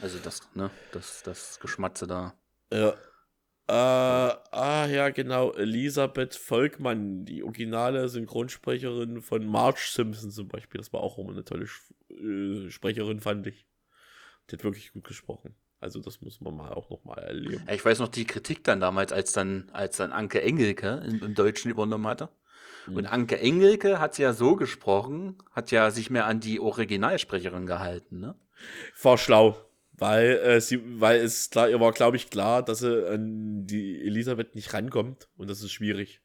Also 0.00 0.18
das, 0.18 0.42
ne? 0.54 0.70
Das, 0.92 1.22
das 1.22 1.58
Geschmatze 1.60 2.06
da. 2.06 2.34
ja. 2.72 2.94
Äh, 3.66 3.72
ah, 3.72 4.86
ja, 4.90 5.08
genau. 5.08 5.52
Elisabeth 5.54 6.34
Volkmann, 6.34 7.24
die 7.24 7.42
originale 7.42 8.10
Synchronsprecherin 8.10 9.22
von 9.22 9.46
Marge 9.46 9.80
Simpson 9.90 10.30
zum 10.30 10.48
Beispiel. 10.48 10.78
Das 10.78 10.92
war 10.92 11.00
auch 11.00 11.16
immer 11.16 11.30
eine 11.30 11.44
tolle 11.44 11.66
äh, 12.10 12.70
Sprecherin, 12.70 13.20
fand 13.20 13.46
ich. 13.46 13.66
Die 14.50 14.56
hat 14.56 14.64
wirklich 14.64 14.92
gut 14.92 15.04
gesprochen. 15.04 15.54
Also, 15.80 16.00
das 16.00 16.20
muss 16.20 16.42
man 16.42 16.54
mal 16.54 16.72
auch 16.74 16.90
nochmal 16.90 17.20
erleben. 17.20 17.64
Ja, 17.66 17.72
ich 17.72 17.82
weiß 17.82 18.00
noch 18.00 18.08
die 18.08 18.26
Kritik 18.26 18.64
dann 18.64 18.80
damals, 18.80 19.12
als 19.12 19.32
dann, 19.32 19.70
als 19.72 19.96
dann 19.96 20.12
Anke 20.12 20.42
Engelke 20.42 21.02
im, 21.06 21.22
im 21.22 21.34
Deutschen 21.34 21.70
übernommen 21.70 22.06
hatte. 22.06 22.28
Und 22.86 23.06
Anke 23.06 23.40
Engelke 23.40 23.98
hat 23.98 24.18
ja 24.18 24.34
so 24.34 24.56
gesprochen, 24.56 25.38
hat 25.52 25.70
ja 25.70 25.90
sich 25.90 26.10
mehr 26.10 26.26
an 26.26 26.40
die 26.40 26.60
Originalsprecherin 26.60 27.64
gehalten, 27.64 28.20
ne? 28.20 28.34
War 29.02 29.18
schlau. 29.18 29.56
Weil, 29.96 30.38
äh, 30.38 30.60
sie, 30.60 30.80
weil 31.00 31.20
es 31.20 31.50
klar, 31.50 31.68
ihr 31.68 31.78
war, 31.78 31.92
glaube 31.92 32.16
ich, 32.16 32.28
klar, 32.28 32.64
dass 32.64 32.80
sie 32.80 33.08
an 33.08 33.66
die 33.66 34.00
Elisabeth 34.02 34.54
nicht 34.56 34.72
rankommt. 34.74 35.28
Und 35.36 35.48
das 35.48 35.62
ist 35.62 35.70
schwierig. 35.72 36.20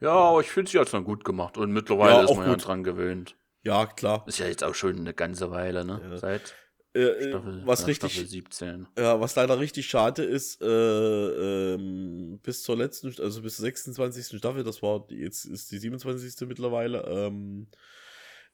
Ja, 0.00 0.10
aber 0.12 0.40
ich 0.42 0.48
finde, 0.50 0.70
sie 0.70 0.78
hat 0.78 0.86
es 0.86 0.92
dann 0.92 1.04
gut 1.04 1.24
gemacht. 1.24 1.56
Und 1.56 1.72
mittlerweile 1.72 2.12
Ja, 2.16 2.24
ist 2.24 2.36
man 2.36 2.46
ja 2.46 2.52
gut. 2.54 2.66
dran 2.66 2.84
gewöhnt. 2.84 3.36
Ja, 3.62 3.86
klar. 3.86 4.24
Ist 4.28 4.38
ja 4.38 4.46
jetzt 4.46 4.62
auch 4.62 4.74
schon 4.74 4.96
eine 4.98 5.14
ganze 5.14 5.50
Weile, 5.50 5.84
ne? 5.84 6.00
Ja. 6.10 6.16
Seit 6.18 6.54
Äh, 6.94 7.00
äh, 7.00 7.28
Staffel, 7.30 7.62
was 7.66 7.80
ja, 7.80 7.86
richtig, 7.86 8.12
Staffel 8.12 8.28
17. 8.28 8.86
Ja, 8.98 9.20
was 9.20 9.34
leider 9.36 9.58
richtig 9.58 9.86
schade 9.88 10.22
ist, 10.22 10.60
äh, 10.62 10.64
ähm, 11.74 12.38
bis 12.42 12.62
zur 12.62 12.76
letzten, 12.76 13.08
also 13.20 13.42
bis 13.42 13.56
zur 13.56 13.64
26. 13.64 14.38
Staffel, 14.38 14.62
das 14.62 14.82
war, 14.82 15.06
jetzt 15.10 15.44
ist 15.44 15.70
die 15.70 15.78
27. 15.78 16.46
mittlerweile, 16.48 17.02
ähm, 17.08 17.68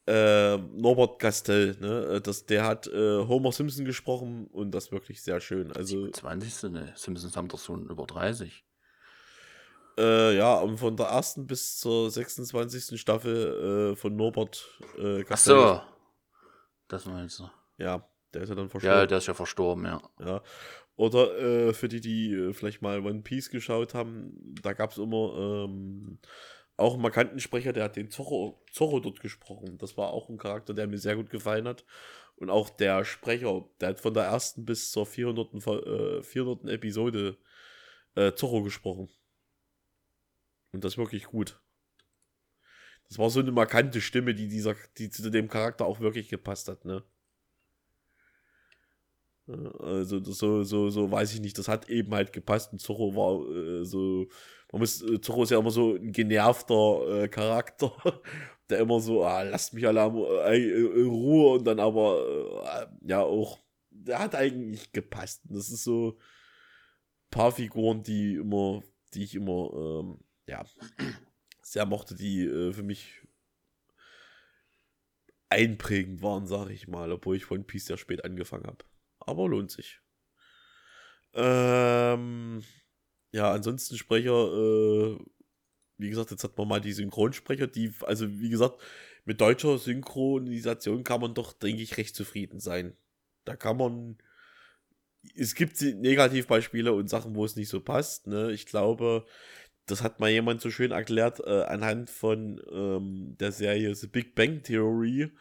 äh, 0.06 0.56
Norbert 0.58 1.18
Castell, 1.18 1.76
ne, 1.80 2.16
äh, 2.16 2.20
das, 2.20 2.44
der 2.46 2.64
hat 2.66 2.86
äh, 2.88 3.26
Homer 3.26 3.52
Simpson 3.52 3.84
gesprochen 3.84 4.46
und 4.48 4.72
das 4.72 4.92
wirklich 4.92 5.22
sehr 5.22 5.40
schön. 5.40 5.72
Also, 5.72 6.10
20. 6.10 6.70
Ne, 6.72 6.92
Simpsons 6.94 7.36
haben 7.36 7.48
doch 7.48 7.58
schon 7.60 7.86
über 7.88 8.06
30. 8.06 8.64
äh, 9.98 10.36
ja, 10.36 10.54
und 10.58 10.78
von 10.78 10.96
der 10.96 11.06
ersten 11.06 11.46
bis 11.46 11.78
zur 11.78 12.10
26. 12.10 13.00
Staffel 13.00 13.92
äh, 13.92 13.96
von 13.96 14.14
Norbert 14.16 14.66
äh, 14.98 15.22
Ach 15.22 15.26
Castell. 15.28 15.54
so. 15.56 15.80
Das 16.88 17.06
meinst 17.06 17.38
du. 17.38 17.50
Ja, 17.78 18.06
der 18.34 18.42
ist 18.42 18.48
ja 18.50 18.54
dann 18.54 18.68
verstorben. 18.68 18.98
Ja, 18.98 19.06
der 19.06 19.18
ist 19.18 19.26
ja 19.26 19.34
verstorben, 19.34 19.84
ja. 19.86 20.02
Ja. 20.20 20.42
Oder 20.96 21.74
für 21.74 21.88
die, 21.88 22.00
die 22.00 22.52
vielleicht 22.52 22.80
mal 22.80 23.04
One 23.04 23.22
Piece 23.22 23.50
geschaut 23.50 23.94
haben, 23.94 24.32
da 24.62 24.74
gab 24.74 24.92
es 24.92 24.98
immer 24.98 25.64
ähm, 25.66 26.18
auch 26.76 26.94
einen 26.94 27.02
markanten 27.02 27.40
Sprecher, 27.40 27.72
der 27.72 27.84
hat 27.84 27.96
den 27.96 28.10
Zorro, 28.10 28.64
Zorro 28.72 29.00
dort 29.00 29.20
gesprochen. 29.20 29.78
Das 29.78 29.96
war 29.96 30.10
auch 30.12 30.28
ein 30.28 30.38
Charakter, 30.38 30.74
der 30.74 30.86
mir 30.86 30.98
sehr 30.98 31.16
gut 31.16 31.30
gefallen 31.30 31.68
hat. 31.68 31.84
Und 32.36 32.50
auch 32.50 32.68
der 32.70 33.04
Sprecher, 33.04 33.64
der 33.80 33.90
hat 33.90 34.00
von 34.00 34.12
der 34.14 34.24
ersten 34.24 34.64
bis 34.64 34.90
zur 34.90 35.06
400. 35.06 35.62
Fol- 35.62 36.18
Äh, 36.18 36.22
400. 36.22 36.68
Episode 36.72 37.38
äh, 38.16 38.32
Zorro 38.34 38.62
gesprochen. 38.62 39.08
Und 40.72 40.84
das 40.84 40.98
wirklich 40.98 41.24
gut. 41.26 41.60
Das 43.08 43.18
war 43.18 43.30
so 43.30 43.40
eine 43.40 43.52
markante 43.52 44.00
Stimme, 44.00 44.34
die 44.34 44.48
dieser, 44.48 44.74
die 44.98 45.10
zu 45.10 45.30
dem 45.30 45.48
Charakter 45.48 45.84
auch 45.86 46.00
wirklich 46.00 46.28
gepasst 46.28 46.68
hat, 46.68 46.84
ne? 46.84 47.04
Also 49.46 50.24
so, 50.24 50.62
so, 50.62 50.88
so 50.88 51.10
weiß 51.10 51.34
ich 51.34 51.40
nicht, 51.40 51.58
das 51.58 51.68
hat 51.68 51.90
eben 51.90 52.14
halt 52.14 52.32
gepasst 52.32 52.72
und 52.72 52.78
Zorro 52.78 53.14
war 53.14 53.46
äh, 53.54 53.84
so, 53.84 54.26
man 54.72 54.80
muss, 54.80 55.02
äh, 55.02 55.20
Zorro 55.20 55.42
ist 55.42 55.50
ja 55.50 55.58
immer 55.58 55.70
so 55.70 55.96
ein 55.96 56.12
genervter 56.12 57.24
äh, 57.24 57.28
Charakter, 57.28 57.92
der 58.70 58.78
immer 58.78 59.00
so, 59.00 59.22
ah, 59.24 59.42
lasst 59.42 59.74
mich 59.74 59.86
alle 59.86 60.00
am, 60.00 60.16
äh, 60.16 60.56
in 60.56 61.08
Ruhe 61.08 61.58
und 61.58 61.64
dann 61.64 61.78
aber, 61.78 62.24
äh, 62.64 63.06
ja 63.06 63.20
auch, 63.20 63.58
der 63.90 64.18
hat 64.18 64.34
eigentlich 64.34 64.92
gepasst. 64.92 65.42
Und 65.46 65.56
das 65.56 65.68
ist 65.68 65.84
so 65.84 66.16
ein 66.16 67.30
paar 67.30 67.52
Figuren, 67.52 68.02
die 68.02 68.36
immer, 68.36 68.82
die 69.12 69.24
ich 69.24 69.34
immer, 69.34 69.70
ähm, 69.74 70.18
ja, 70.48 70.64
sehr 71.62 71.84
mochte, 71.84 72.14
die 72.14 72.46
für 72.72 72.82
mich 72.82 73.20
einprägend 75.50 76.22
waren, 76.22 76.46
sage 76.46 76.72
ich 76.72 76.88
mal, 76.88 77.12
obwohl 77.12 77.36
ich 77.36 77.50
One 77.50 77.64
Piece 77.64 77.86
sehr 77.86 77.96
spät 77.96 78.24
angefangen 78.24 78.66
habe. 78.66 78.84
Aber 79.26 79.48
lohnt 79.48 79.70
sich. 79.70 80.00
Ähm, 81.34 82.62
ja, 83.32 83.50
ansonsten 83.50 83.96
Sprecher, 83.96 84.32
äh, 84.32 85.18
wie 85.98 86.10
gesagt, 86.10 86.30
jetzt 86.30 86.44
hat 86.44 86.56
man 86.56 86.68
mal 86.68 86.80
die 86.80 86.92
Synchronsprecher, 86.92 87.66
die, 87.66 87.92
also 88.02 88.30
wie 88.30 88.50
gesagt, 88.50 88.80
mit 89.24 89.40
deutscher 89.40 89.78
Synchronisation 89.78 91.02
kann 91.02 91.20
man 91.20 91.34
doch, 91.34 91.52
denke 91.52 91.82
ich, 91.82 91.96
recht 91.96 92.14
zufrieden 92.14 92.60
sein. 92.60 92.96
Da 93.44 93.56
kann 93.56 93.76
man, 93.76 94.18
es 95.34 95.54
gibt 95.54 95.80
Negativbeispiele 95.80 96.92
und 96.92 97.08
Sachen, 97.08 97.34
wo 97.34 97.44
es 97.44 97.56
nicht 97.56 97.68
so 97.68 97.80
passt, 97.80 98.26
ne? 98.26 98.52
Ich 98.52 98.66
glaube, 98.66 99.26
das 99.86 100.02
hat 100.02 100.20
mal 100.20 100.30
jemand 100.30 100.60
so 100.60 100.70
schön 100.70 100.92
erklärt, 100.92 101.40
äh, 101.40 101.64
anhand 101.64 102.10
von 102.10 102.60
ähm, 102.70 103.36
der 103.38 103.52
Serie 103.52 103.94
The 103.94 104.06
Big 104.06 104.34
Bang 104.34 104.62
Theory. 104.62 105.32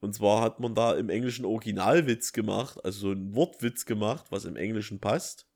Und 0.00 0.14
zwar 0.14 0.42
hat 0.42 0.60
man 0.60 0.74
da 0.74 0.94
im 0.94 1.08
Englischen 1.08 1.44
Originalwitz 1.44 2.32
gemacht, 2.32 2.78
also 2.84 2.98
so 3.00 3.10
einen 3.10 3.34
Wortwitz 3.34 3.86
gemacht, 3.86 4.26
was 4.30 4.44
im 4.44 4.56
Englischen 4.56 5.00
passt. 5.00 5.46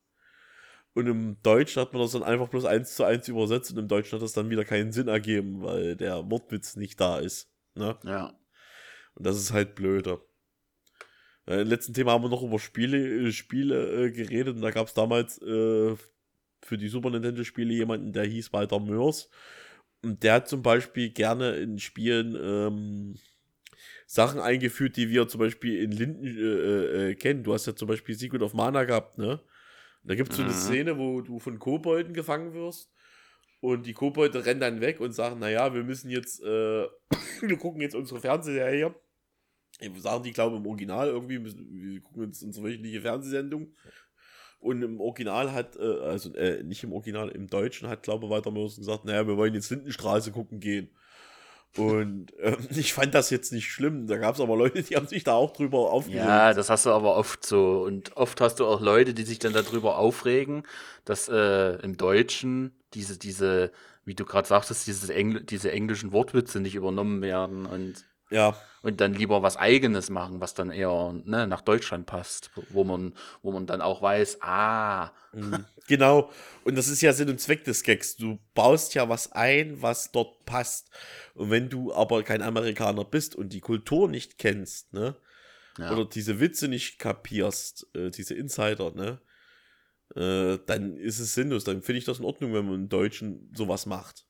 Und 0.92 1.06
im 1.06 1.40
Deutschen 1.42 1.80
hat 1.80 1.92
man 1.92 2.02
das 2.02 2.12
dann 2.12 2.22
einfach 2.22 2.48
bloß 2.48 2.64
eins 2.64 2.96
zu 2.96 3.04
eins 3.04 3.28
übersetzt 3.28 3.70
und 3.70 3.78
im 3.78 3.88
Deutschen 3.88 4.16
hat 4.16 4.22
das 4.22 4.32
dann 4.32 4.50
wieder 4.50 4.64
keinen 4.64 4.92
Sinn 4.92 5.08
ergeben, 5.08 5.62
weil 5.62 5.94
der 5.94 6.28
Wortwitz 6.30 6.76
nicht 6.76 7.00
da 7.00 7.18
ist. 7.18 7.48
Ne? 7.74 7.96
Ja. 8.04 8.34
Und 9.14 9.26
das 9.26 9.36
ist 9.36 9.52
halt 9.52 9.74
blöder. 9.76 10.20
Äh, 11.46 11.62
Im 11.62 11.68
letzten 11.68 11.94
Thema 11.94 12.12
haben 12.12 12.24
wir 12.24 12.28
noch 12.28 12.42
über 12.42 12.58
Spiele, 12.58 13.28
äh, 13.28 13.32
Spiele 13.32 14.06
äh, 14.06 14.10
geredet 14.10 14.56
und 14.56 14.62
da 14.62 14.70
gab 14.70 14.88
es 14.88 14.94
damals 14.94 15.40
äh, 15.42 15.94
für 16.62 16.78
die 16.78 16.88
Super 16.88 17.10
Nintendo-Spiele 17.10 17.72
jemanden, 17.72 18.12
der 18.12 18.24
hieß 18.24 18.52
Walter 18.52 18.80
Mörs. 18.80 19.30
Und 20.02 20.22
der 20.22 20.34
hat 20.34 20.48
zum 20.48 20.62
Beispiel 20.62 21.10
gerne 21.10 21.56
in 21.56 21.78
Spielen 21.78 22.36
ähm, 22.40 23.14
Sachen 24.12 24.40
eingeführt, 24.40 24.96
die 24.96 25.08
wir 25.08 25.28
zum 25.28 25.38
Beispiel 25.38 25.80
in 25.80 25.92
Linden 25.92 26.24
äh, 26.26 27.10
äh, 27.10 27.14
kennen. 27.14 27.44
Du 27.44 27.54
hast 27.54 27.66
ja 27.66 27.76
zum 27.76 27.86
Beispiel 27.86 28.16
Secret 28.16 28.42
of 28.42 28.54
Mana 28.54 28.82
gehabt, 28.82 29.18
ne? 29.18 29.40
Da 30.02 30.16
gibt 30.16 30.30
es 30.32 30.36
so 30.36 30.42
eine 30.42 30.50
Mhm. 30.50 30.56
Szene, 30.56 30.98
wo 30.98 31.20
du 31.20 31.38
von 31.38 31.60
Kobolden 31.60 32.12
gefangen 32.12 32.52
wirst 32.52 32.92
und 33.60 33.86
die 33.86 33.92
Kobolde 33.92 34.44
rennen 34.44 34.58
dann 34.58 34.80
weg 34.80 34.98
und 34.98 35.12
sagen, 35.12 35.38
naja, 35.38 35.72
wir 35.74 35.84
müssen 35.84 36.10
jetzt, 36.10 36.42
äh, 36.42 36.88
wir 37.40 37.56
gucken 37.56 37.82
jetzt 37.82 37.94
unsere 37.94 38.20
Fernsehserie. 38.20 38.92
Sagen 39.98 40.24
die, 40.24 40.32
glaube 40.32 40.56
ich, 40.56 40.60
im 40.60 40.66
Original 40.66 41.06
irgendwie, 41.06 41.44
wir 41.44 42.00
gucken 42.00 42.24
uns 42.24 42.42
unsere 42.42 42.66
wöchentliche 42.66 43.02
Fernsehsendung. 43.02 43.76
Und 44.58 44.82
im 44.82 45.00
Original 45.00 45.52
hat, 45.52 45.76
äh, 45.76 45.82
also 45.82 46.34
äh, 46.34 46.64
nicht 46.64 46.82
im 46.82 46.92
Original, 46.92 47.28
im 47.28 47.46
Deutschen 47.46 47.88
hat, 47.88 48.02
glaube 48.02 48.26
ich, 48.26 48.30
Walter 48.30 48.50
Mörs 48.50 48.74
gesagt, 48.76 49.04
naja, 49.04 49.24
wir 49.28 49.36
wollen 49.36 49.54
jetzt 49.54 49.70
Lindenstraße 49.70 50.32
gucken 50.32 50.58
gehen. 50.58 50.90
Und 51.76 52.32
ähm, 52.40 52.56
ich 52.70 52.92
fand 52.92 53.14
das 53.14 53.30
jetzt 53.30 53.52
nicht 53.52 53.70
schlimm. 53.70 54.06
Da 54.06 54.16
gab 54.16 54.34
es 54.34 54.40
aber 54.40 54.56
Leute, 54.56 54.82
die 54.82 54.96
haben 54.96 55.06
sich 55.06 55.24
da 55.24 55.34
auch 55.34 55.52
drüber 55.52 55.90
aufgeregt. 55.90 56.24
Ja, 56.24 56.52
das 56.52 56.70
hast 56.70 56.86
du 56.86 56.90
aber 56.90 57.16
oft 57.16 57.44
so. 57.44 57.82
Und 57.82 58.16
oft 58.16 58.40
hast 58.40 58.60
du 58.60 58.66
auch 58.66 58.80
Leute, 58.80 59.14
die 59.14 59.22
sich 59.22 59.38
dann 59.38 59.52
darüber 59.52 59.98
aufregen, 59.98 60.64
dass 61.04 61.28
äh, 61.28 61.74
im 61.82 61.96
Deutschen 61.96 62.72
diese, 62.94 63.18
diese, 63.18 63.70
wie 64.04 64.14
du 64.14 64.24
gerade 64.24 64.48
sagtest, 64.48 64.86
diese, 64.86 65.14
Engl 65.14 65.42
diese 65.42 65.70
englischen 65.70 66.12
Wortwitze 66.12 66.60
nicht 66.60 66.74
übernommen 66.74 67.22
werden 67.22 67.66
und, 67.66 68.04
ja. 68.30 68.56
und 68.82 69.00
dann 69.00 69.14
lieber 69.14 69.42
was 69.42 69.56
Eigenes 69.56 70.10
machen, 70.10 70.40
was 70.40 70.54
dann 70.54 70.70
eher 70.70 71.12
ne, 71.24 71.46
nach 71.46 71.60
Deutschland 71.60 72.06
passt, 72.06 72.50
wo 72.70 72.84
man, 72.84 73.14
wo 73.42 73.52
man 73.52 73.66
dann 73.66 73.80
auch 73.80 74.02
weiß, 74.02 74.38
ah, 74.42 75.12
Mhm. 75.32 75.64
Genau. 75.88 76.30
Und 76.64 76.76
das 76.76 76.88
ist 76.88 77.00
ja 77.00 77.12
Sinn 77.12 77.28
und 77.28 77.40
Zweck 77.40 77.64
des 77.64 77.82
Gags. 77.82 78.16
Du 78.16 78.38
baust 78.54 78.94
ja 78.94 79.08
was 79.08 79.32
ein, 79.32 79.80
was 79.82 80.12
dort 80.12 80.44
passt. 80.44 80.90
Und 81.34 81.50
wenn 81.50 81.68
du 81.68 81.92
aber 81.92 82.22
kein 82.22 82.42
Amerikaner 82.42 83.04
bist 83.04 83.34
und 83.36 83.52
die 83.52 83.60
Kultur 83.60 84.08
nicht 84.08 84.38
kennst, 84.38 84.92
ne? 84.92 85.16
ja. 85.78 85.92
Oder 85.92 86.04
diese 86.04 86.40
Witze 86.40 86.68
nicht 86.68 86.98
kapierst, 86.98 87.88
äh, 87.94 88.10
diese 88.10 88.34
Insider, 88.34 88.92
ne? 88.92 89.20
Äh, 90.16 90.58
dann 90.66 90.96
ist 90.96 91.20
es 91.20 91.34
sinnlos. 91.34 91.64
Dann 91.64 91.82
finde 91.82 91.98
ich 91.98 92.04
das 92.04 92.18
in 92.18 92.24
Ordnung, 92.24 92.52
wenn 92.52 92.66
man 92.66 92.74
im 92.74 92.88
Deutschen 92.88 93.52
sowas 93.54 93.86
macht. 93.86 94.26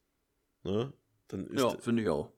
Ne? 0.62 0.92
Dann 1.28 1.46
ist 1.46 1.62
ja 1.62 1.70
finde 1.78 2.02
ich 2.02 2.08
auch. 2.10 2.32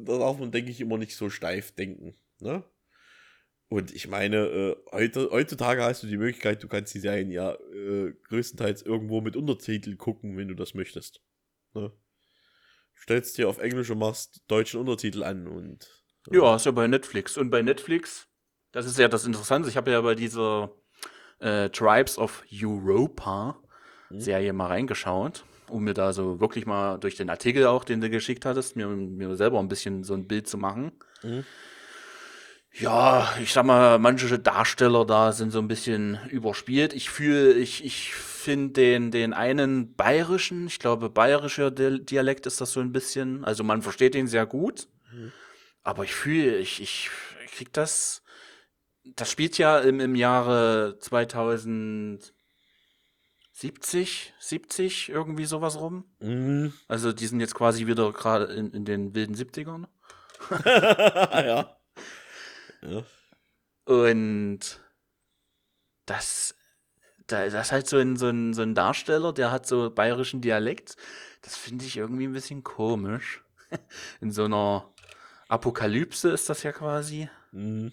Da 0.00 0.18
darf 0.18 0.38
man, 0.38 0.50
denke 0.52 0.70
ich, 0.70 0.80
immer 0.80 0.98
nicht 0.98 1.16
so 1.16 1.30
steif 1.30 1.72
denken. 1.72 2.14
Ne? 2.40 2.64
Und 3.68 3.94
ich 3.94 4.06
meine, 4.08 4.36
äh, 4.36 4.76
heute, 4.92 5.30
heutzutage 5.30 5.82
hast 5.82 6.02
du 6.02 6.06
die 6.06 6.18
Möglichkeit, 6.18 6.62
du 6.62 6.68
kannst 6.68 6.94
die 6.94 7.00
Serien 7.00 7.30
ja 7.30 7.54
äh, 7.54 8.12
größtenteils 8.28 8.82
irgendwo 8.82 9.20
mit 9.20 9.34
Untertitel 9.36 9.96
gucken, 9.96 10.36
wenn 10.36 10.48
du 10.48 10.54
das 10.54 10.74
möchtest. 10.74 11.22
Ne? 11.72 11.90
Stellst 12.94 13.38
dir 13.38 13.48
auf 13.48 13.58
Englisch 13.58 13.90
und 13.90 13.98
machst 13.98 14.42
deutschen 14.48 14.78
Untertitel 14.80 15.22
an 15.24 15.46
und. 15.46 15.88
äh, 16.30 16.36
Ja, 16.36 16.56
ist 16.56 16.66
ja 16.66 16.72
bei 16.72 16.86
Netflix. 16.86 17.38
Und 17.38 17.50
bei 17.50 17.62
Netflix, 17.62 18.28
das 18.72 18.86
ist 18.86 18.98
ja 18.98 19.08
das 19.08 19.24
Interessante, 19.24 19.68
ich 19.68 19.76
habe 19.76 19.90
ja 19.90 20.00
bei 20.02 20.14
dieser 20.14 20.74
äh, 21.40 21.70
Tribes 21.70 22.18
of 22.18 22.44
Europa 22.52 23.58
Mhm. 24.10 24.20
Serie 24.20 24.52
mal 24.52 24.66
reingeschaut, 24.66 25.44
um 25.72 25.84
mir 25.84 25.94
da 25.94 26.12
so 26.12 26.40
wirklich 26.40 26.66
mal 26.66 26.98
durch 26.98 27.16
den 27.16 27.30
Artikel 27.30 27.66
auch, 27.66 27.84
den 27.84 28.00
du 28.00 28.10
geschickt 28.10 28.44
hattest, 28.44 28.76
mir, 28.76 28.86
mir 28.88 29.36
selber 29.36 29.58
ein 29.58 29.68
bisschen 29.68 30.04
so 30.04 30.14
ein 30.14 30.26
Bild 30.28 30.48
zu 30.48 30.58
machen. 30.58 30.92
Mhm. 31.22 31.44
Ja, 32.74 33.34
ich 33.42 33.52
sag 33.52 33.66
mal, 33.66 33.98
manche 33.98 34.38
Darsteller 34.38 35.04
da 35.04 35.32
sind 35.32 35.50
so 35.50 35.58
ein 35.58 35.68
bisschen 35.68 36.18
überspielt. 36.30 36.94
Ich 36.94 37.10
fühle, 37.10 37.52
ich, 37.52 37.84
ich 37.84 38.14
finde 38.14 38.72
den, 38.72 39.10
den 39.10 39.34
einen 39.34 39.94
bayerischen, 39.94 40.68
ich 40.68 40.78
glaube, 40.78 41.10
bayerischer 41.10 41.70
Di- 41.70 42.02
Dialekt 42.02 42.46
ist 42.46 42.62
das 42.62 42.72
so 42.72 42.80
ein 42.80 42.90
bisschen. 42.92 43.44
Also 43.44 43.62
man 43.62 43.82
versteht 43.82 44.14
ihn 44.14 44.26
sehr 44.26 44.46
gut. 44.46 44.88
Mhm. 45.12 45.32
Aber 45.82 46.04
ich 46.04 46.14
fühle, 46.14 46.56
ich, 46.58 46.80
ich 46.80 47.10
krieg 47.54 47.72
das. 47.74 48.22
Das 49.04 49.30
spielt 49.30 49.58
ja 49.58 49.78
im, 49.80 50.00
im 50.00 50.14
Jahre 50.14 50.96
2070, 51.00 52.32
70, 53.70 55.08
irgendwie 55.08 55.44
sowas 55.44 55.78
rum. 55.78 56.04
Mhm. 56.20 56.72
Also 56.88 57.12
die 57.12 57.26
sind 57.26 57.40
jetzt 57.40 57.54
quasi 57.54 57.86
wieder 57.86 58.12
gerade 58.12 58.46
in, 58.46 58.72
in 58.72 58.84
den 58.84 59.14
wilden 59.14 59.36
70ern. 59.36 59.86
ja. 60.64 61.76
Ja. 62.82 63.04
Und 63.84 64.60
das, 66.06 66.56
da, 67.28 67.48
das 67.48 67.66
ist 67.66 67.72
halt 67.72 67.88
so 67.88 67.98
ein, 67.98 68.16
so, 68.16 68.28
ein, 68.28 68.52
so 68.52 68.62
ein 68.62 68.74
Darsteller, 68.74 69.32
der 69.32 69.52
hat 69.52 69.66
so 69.66 69.90
bayerischen 69.90 70.40
Dialekt. 70.40 70.96
Das 71.42 71.56
finde 71.56 71.84
ich 71.84 71.96
irgendwie 71.96 72.26
ein 72.26 72.32
bisschen 72.32 72.64
komisch. 72.64 73.44
In 74.20 74.32
so 74.32 74.44
einer 74.44 74.92
Apokalypse 75.48 76.30
ist 76.30 76.48
das 76.48 76.64
ja 76.64 76.72
quasi. 76.72 77.28
Mhm. 77.52 77.92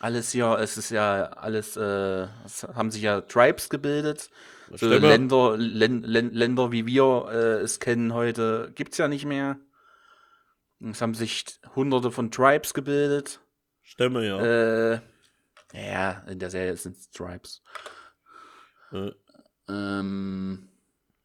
Alles 0.00 0.30
hier, 0.30 0.58
es 0.60 0.76
ist 0.76 0.90
ja 0.90 1.24
alles, 1.24 1.76
äh, 1.76 2.28
es 2.44 2.62
haben 2.62 2.90
sich 2.90 3.02
ja 3.02 3.22
Tribes 3.22 3.68
gebildet. 3.68 4.30
So. 4.74 4.88
Länder, 4.88 5.56
Län, 5.56 6.02
Län, 6.02 6.30
Länder 6.32 6.72
wie 6.72 6.86
wir 6.86 7.28
äh, 7.30 7.60
es 7.62 7.80
kennen 7.80 8.12
heute, 8.12 8.72
gibt 8.74 8.92
es 8.92 8.98
ja 8.98 9.08
nicht 9.08 9.24
mehr. 9.24 9.58
Es 10.80 11.00
haben 11.02 11.14
sich 11.14 11.44
hunderte 11.74 12.10
von 12.10 12.30
Tribes 12.30 12.74
gebildet. 12.74 13.40
Stämme, 13.82 14.26
ja. 14.26 14.38
Äh, 14.94 15.00
ja, 15.72 16.22
in 16.28 16.38
der 16.38 16.50
Serie 16.50 16.76
sind 16.76 16.96
es 16.96 17.10
Tribes. 17.10 17.62
Äh, 18.92 19.10
Ähm, 19.68 20.68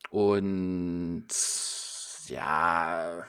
und 0.10 1.28
ja, 2.28 3.26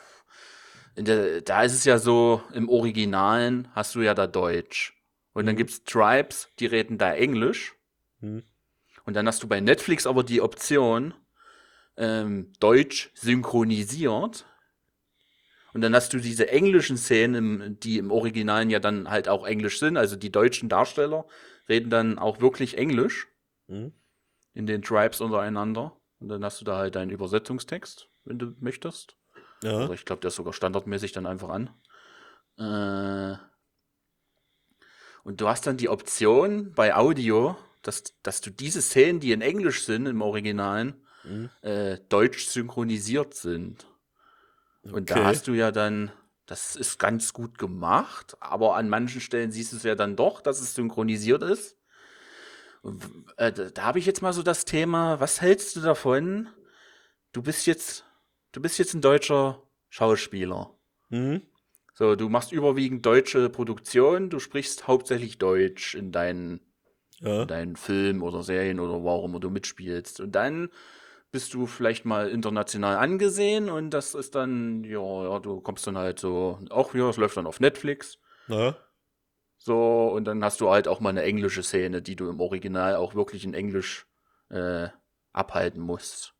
der, 0.97 1.41
da 1.43 1.63
ist 1.63 1.75
es 1.75 1.85
ja 1.85 1.99
so, 1.99 2.43
im 2.53 2.69
Originalen 2.69 3.69
hast 3.75 3.95
du 3.95 4.01
ja 4.03 4.15
da 4.15 4.27
Deutsch. 4.27 4.95
Und 5.33 5.47
dann 5.47 5.55
Mhm. 5.55 5.59
gibt 5.59 5.71
es 5.71 5.85
Tribes, 5.85 6.49
die 6.59 6.67
reden 6.67 6.99
da 6.99 7.13
Englisch. 7.15 7.75
hm. 8.21 8.43
Und 9.05 9.15
dann 9.15 9.27
hast 9.27 9.43
du 9.43 9.49
bei 9.49 9.61
Netflix 9.61 10.07
aber 10.07 10.25
die 10.25 10.41
Option, 10.41 11.15
ähm, 11.97 12.53
Deutsch 12.61 13.11
synchronisiert. 13.15 14.47
Und 15.73 15.81
dann 15.81 15.95
hast 15.95 16.13
du 16.13 16.19
diese 16.19 16.49
englischen 16.49 16.97
Szenen, 16.97 17.35
im, 17.35 17.81
die 17.81 17.99
im 17.99 18.11
Originalen 18.11 18.71
ja 18.71 18.79
dann 18.79 19.11
halt 19.11 19.29
auch 19.29 19.47
Englisch 19.47 19.79
sind. 19.79 19.97
Also 19.97 20.17
die 20.17 20.31
deutschen 20.31 20.69
Darsteller 20.69 21.27
reden 21.69 21.91
dann 21.91 22.19
auch 22.19 22.41
wirklich 22.41 22.79
Englisch 22.79 23.29
Hm. 23.69 23.93
in 24.53 24.67
den 24.67 24.83
Tribes 24.83 25.21
untereinander. 25.21 25.97
Und 26.21 26.29
dann 26.29 26.45
hast 26.45 26.61
du 26.61 26.65
da 26.65 26.77
halt 26.79 26.95
deinen 26.95 27.11
Übersetzungstext, 27.11 28.09
wenn 28.25 28.39
du 28.39 28.55
möchtest. 28.61 29.17
Ja. 29.63 29.85
Oder 29.85 29.95
ich 29.95 30.05
glaube, 30.05 30.21
der 30.21 30.29
ist 30.29 30.37
sogar 30.37 30.53
standardmäßig 30.53 31.13
dann 31.13 31.27
einfach 31.27 31.49
an. 31.49 31.71
Äh, 32.59 33.37
und 35.25 35.41
du 35.41 35.49
hast 35.49 35.67
dann 35.67 35.77
die 35.77 35.89
Option 35.89 36.73
bei 36.75 36.95
Audio, 36.95 37.57
dass, 37.87 38.03
dass 38.23 38.41
du 38.41 38.51
diese 38.51 38.83
Szenen, 38.83 39.21
die 39.21 39.33
in 39.33 39.41
Englisch 39.41 39.85
sind, 39.85 40.07
im 40.07 40.23
Originalen, 40.23 41.07
Hm. 41.23 41.49
äh, 41.63 41.99
deutsch 42.09 42.47
synchronisiert 42.47 43.35
sind. 43.35 43.87
Und 44.91 45.11
da 45.11 45.17
Okay. 45.17 45.25
hast 45.25 45.49
du 45.49 45.53
ja 45.53 45.71
dann, 45.71 46.13
das 46.47 46.77
ist 46.77 46.99
ganz 46.99 47.33
gut 47.33 47.59
gemacht, 47.59 48.37
aber 48.41 48.77
an 48.77 48.89
manchen 48.89 49.21
Stellen 49.21 49.51
siehst 49.51 49.73
du 49.73 49.77
es 49.77 49.83
ja 49.83 49.95
dann 49.95 50.17
doch, 50.17 50.41
dass 50.41 50.61
es 50.61 50.75
synchronisiert 50.75 51.43
ist. 51.43 51.77
Und, 52.83 53.03
äh, 53.39 53.53
da 53.53 53.83
habe 53.83 53.99
ich 53.99 54.07
jetzt 54.07 54.21
mal 54.21 54.33
so 54.33 54.43
das 54.43 54.65
Thema, 54.65 55.19
was 55.21 55.41
hältst 55.41 55.77
du 55.77 55.81
davon? 55.81 56.49
Du 57.33 57.43
bist 57.43 57.67
jetzt, 57.67 58.05
du 58.53 58.61
bist 58.61 58.79
jetzt 58.79 58.95
ein 58.95 59.01
deutscher 59.01 59.63
Schauspieler. 59.89 60.77
Hm. 61.11 61.41
So, 61.95 62.17
du 62.17 62.29
machst 62.29 62.53
überwiegend 62.53 63.07
deutsche 63.07 63.49
Produktion, 63.51 64.29
du 64.29 64.39
sprichst 64.41 64.87
hauptsächlich 64.87 65.39
Deutsch 65.39 65.95
in 65.95 66.13
deinen 66.13 66.61
Ja. 67.21 67.43
in 67.43 67.49
deinen 67.49 67.77
Filmen 67.77 68.23
oder 68.23 68.43
Serien 68.43 68.81
oder 68.81 69.25
immer 69.25 69.41
du 69.41 69.51
mitspielst. 69.51 70.21
Und 70.21 70.33
dann 70.33 70.71
bist 71.31 71.55
du 71.55 71.67
vielleicht 71.67 72.05
mal 72.05 72.29
international 72.29 72.97
angesehen 72.97 73.69
und 73.69 73.91
das 73.91 74.15
ist 74.15 74.35
dann, 74.35 74.85
ja, 74.85 75.25
ja, 75.25 75.39
du 75.41 75.61
kommst 75.61 75.87
dann 75.87 75.99
halt 75.99 76.21
so, 76.21 76.61
auch 76.71 76.95
ja, 76.95 77.09
es 77.09 77.17
läuft 77.17 77.37
dann 77.37 77.47
auf 77.47 77.61
Netflix. 77.61 78.19
Ja. 78.47 78.77
So, 79.59 80.09
und 80.09 80.27
dann 80.27 80.45
hast 80.45 80.61
du 80.61 80.71
halt 80.71 80.87
auch 80.87 81.01
mal 81.01 81.09
eine 81.09 81.23
englische 81.23 81.63
Szene, 81.63 82.03
die 82.03 82.17
du 82.17 82.29
im 82.29 82.41
Original 82.41 82.97
auch 82.97 83.15
wirklich 83.15 83.45
in 83.45 83.55
Englisch 83.55 84.07
äh, 84.51 84.89
abhalten 85.33 85.81
musst. 85.81 86.35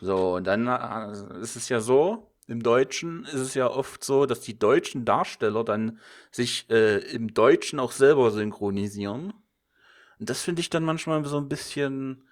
So, 0.00 0.34
und 0.34 0.46
dann 0.46 0.66
äh, 0.66 1.40
ist 1.40 1.56
es 1.56 1.68
ja 1.68 1.80
so, 1.80 2.34
im 2.46 2.62
Deutschen 2.62 3.24
ist 3.26 3.34
es 3.34 3.54
ja 3.54 3.68
oft 3.68 4.02
so, 4.02 4.24
dass 4.24 4.40
die 4.40 4.58
deutschen 4.58 5.04
Darsteller 5.04 5.64
dann 5.64 5.98
sich 6.30 6.68
äh, 6.70 6.98
im 7.14 7.34
Deutschen 7.34 7.78
auch 7.78 7.92
selber 7.92 8.30
synchronisieren. 8.30 9.34
Und 10.18 10.28
das 10.30 10.42
finde 10.42 10.60
ich 10.60 10.70
dann 10.70 10.84
manchmal 10.84 11.24
so 11.24 11.38
ein 11.38 11.48
bisschen. 11.48 12.24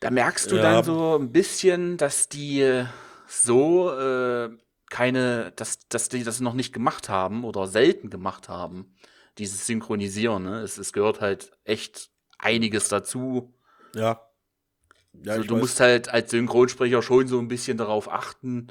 Da 0.00 0.10
merkst 0.10 0.50
du 0.50 0.56
Ja. 0.56 0.62
dann 0.62 0.84
so 0.84 1.16
ein 1.18 1.32
bisschen, 1.32 1.96
dass 1.96 2.28
die 2.28 2.84
so 3.26 3.90
äh, 3.92 4.50
keine, 4.90 5.52
dass, 5.56 5.86
dass 5.88 6.08
die 6.08 6.22
das 6.24 6.40
noch 6.40 6.54
nicht 6.54 6.72
gemacht 6.72 7.08
haben 7.08 7.44
oder 7.44 7.66
selten 7.66 8.08
gemacht 8.10 8.48
haben, 8.48 8.94
dieses 9.38 9.66
Synchronisieren. 9.66 10.44
Ne? 10.44 10.60
Es, 10.60 10.78
es 10.78 10.92
gehört 10.92 11.20
halt 11.20 11.52
echt 11.64 12.10
einiges 12.38 12.88
dazu. 12.88 13.54
Ja. 13.94 14.22
Ja, 15.12 15.36
so, 15.36 15.42
du 15.42 15.54
weiß. 15.54 15.60
musst 15.60 15.80
halt 15.80 16.08
als 16.10 16.30
Synchronsprecher 16.30 17.02
schon 17.02 17.26
so 17.26 17.38
ein 17.40 17.48
bisschen 17.48 17.76
darauf 17.76 18.08
achten, 18.10 18.68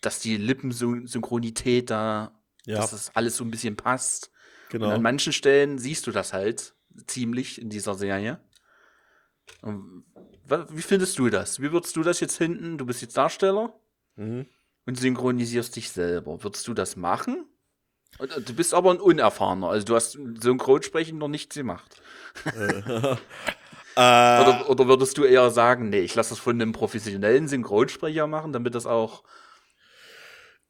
dass 0.00 0.20
die 0.20 0.36
Lippensynchronität 0.36 1.90
da, 1.90 2.38
Ja, 2.66 2.78
dass 2.78 2.92
das 2.92 3.16
alles 3.16 3.36
so 3.36 3.44
ein 3.44 3.50
bisschen 3.50 3.76
passt. 3.76 4.30
genau. 4.68 4.86
Und 4.86 4.92
an 4.92 5.02
manchen 5.02 5.32
Stellen 5.32 5.78
siehst 5.78 6.06
du 6.06 6.12
das 6.12 6.32
halt, 6.32 6.75
ziemlich 7.06 7.60
in 7.60 7.68
dieser 7.70 7.94
Serie. 7.94 8.40
Und 9.62 10.04
wie 10.70 10.82
findest 10.82 11.18
du 11.18 11.28
das? 11.28 11.60
Wie 11.60 11.72
würdest 11.72 11.96
du 11.96 12.02
das 12.02 12.20
jetzt 12.20 12.36
hinten? 12.38 12.78
Du 12.78 12.86
bist 12.86 13.02
jetzt 13.02 13.16
Darsteller 13.16 13.74
Mhm. 14.16 14.46
und 14.86 14.98
synchronisierst 14.98 15.76
dich 15.76 15.90
selber. 15.90 16.42
Würdest 16.42 16.66
du 16.68 16.74
das 16.74 16.96
machen? 16.96 17.46
Und, 18.18 18.48
Du 18.48 18.54
bist 18.54 18.72
aber 18.72 18.90
ein 18.92 19.00
Unerfahrener, 19.00 19.68
also 19.68 19.84
du 19.84 19.94
hast 19.94 20.12
Synchronsprechen 20.40 21.18
noch 21.18 21.28
nichts 21.28 21.54
gemacht. 21.54 22.00
äh, 22.44 23.16
Oder, 23.96 24.66
oder 24.68 24.88
würdest 24.88 25.18
du 25.18 25.24
eher 25.24 25.50
sagen, 25.50 25.90
nee, 25.90 26.00
ich 26.00 26.14
lasse 26.14 26.30
das 26.30 26.38
von 26.38 26.60
einem 26.60 26.72
professionellen 26.72 27.48
Synchronsprecher 27.48 28.26
machen, 28.26 28.52
damit 28.52 28.74
das 28.74 28.86
auch. 28.86 29.22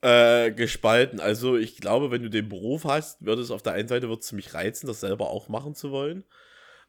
Äh, 0.07 0.53
gespalten. 0.53 1.19
Also 1.19 1.57
ich 1.57 1.79
glaube, 1.79 2.13
wenn 2.13 2.23
du 2.23 2.31
den 2.31 2.49
Beruf 2.49 2.85
hast, 2.85 3.25
wird 3.27 3.41
es 3.41 3.51
auf 3.51 3.63
der 3.63 3.73
einen 3.73 3.89
Seite 3.89 4.09
wird 4.09 4.23
es 4.23 4.31
mich 4.31 4.55
reizen, 4.55 4.87
das 4.87 5.01
selber 5.01 5.31
auch 5.31 5.49
machen 5.49 5.75
zu 5.75 5.91
wollen. 5.91 6.23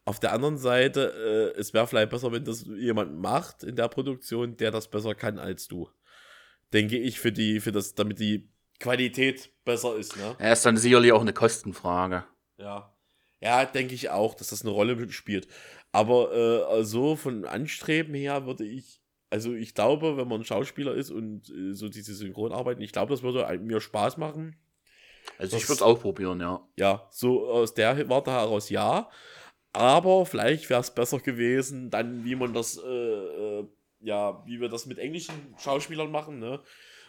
Auf 0.05 0.20
der 0.20 0.34
anderen 0.34 0.59
Seite, 0.59 1.53
äh, 1.55 1.59
es 1.59 1.74
wäre 1.74 1.88
vielleicht 1.88 2.11
besser, 2.11 2.32
wenn 2.32 2.45
das 2.45 2.68
jemand 2.68 3.18
macht 3.18 3.63
in 3.63 3.76
der 3.76 3.88
Produktion, 3.88 4.55
der 4.57 4.70
das 4.70 4.88
besser 4.88 5.15
kann 5.15 5.39
als 5.39 5.68
du. 5.68 5.89
Denke 6.74 6.99
ich, 6.99 7.20
für 7.20 7.32
die, 7.32 7.59
für 7.59 7.72
das, 7.72 7.95
damit 7.95 8.20
die 8.20 8.51
Qualität 8.80 9.49
besser 9.65 9.95
ist, 9.95 10.15
ne? 10.15 10.36
Ja, 10.39 10.53
ist 10.53 10.68
dann 10.68 10.78
sicherlich 10.78 11.11
auch 11.11 11.22
eine 11.22 11.34
Kostenfrage. 11.34 12.24
Ja. 12.59 12.95
Ja, 13.41 13.65
denke 13.65 13.95
ich 13.95 14.11
auch, 14.11 14.36
dass 14.36 14.49
das 14.49 14.61
eine 14.61 14.70
Rolle 14.70 15.09
spielt. 15.09 15.47
Aber 15.91 16.70
äh, 16.78 16.84
so 16.84 17.15
von 17.15 17.45
Anstreben 17.45 18.13
her 18.13 18.45
würde 18.45 18.63
ich, 18.63 19.01
also 19.30 19.53
ich 19.53 19.73
glaube, 19.73 20.17
wenn 20.17 20.28
man 20.28 20.43
Schauspieler 20.43 20.93
ist 20.95 21.11
und 21.11 21.49
äh, 21.49 21.73
so 21.73 21.89
diese 21.89 22.13
Synchronarbeiten, 22.13 22.82
ich 22.84 22.91
glaube, 22.91 23.11
das 23.13 23.23
würde 23.23 23.45
mir 23.59 23.80
Spaß 23.82 24.17
machen. 24.17 24.55
Also 25.38 25.57
ich 25.57 25.63
Das- 25.63 25.69
würde 25.69 25.78
es 25.78 25.82
auch 25.82 26.01
probieren, 26.01 26.39
ja. 26.39 26.61
Ja, 26.78 27.07
so 27.11 27.49
aus 27.49 27.73
der 27.73 28.07
Warte 28.09 28.32
heraus 28.32 28.69
ja. 28.69 29.09
Aber 29.73 30.25
vielleicht 30.25 30.69
wäre 30.69 30.82
es 30.82 30.91
besser 30.91 31.19
gewesen, 31.19 31.89
dann, 31.89 32.23
wie 32.25 32.36
man 32.36 32.53
das, 32.53 32.78
äh, 32.78 32.89
äh, 32.89 33.67
ja, 33.99 34.43
wie 34.45 34.59
wir 34.59 34.69
das 34.69 34.86
mit 34.86 34.97
englischen 34.97 35.53
Schauspielern 35.59 36.09
machen, 36.11 36.39
ne? 36.39 36.61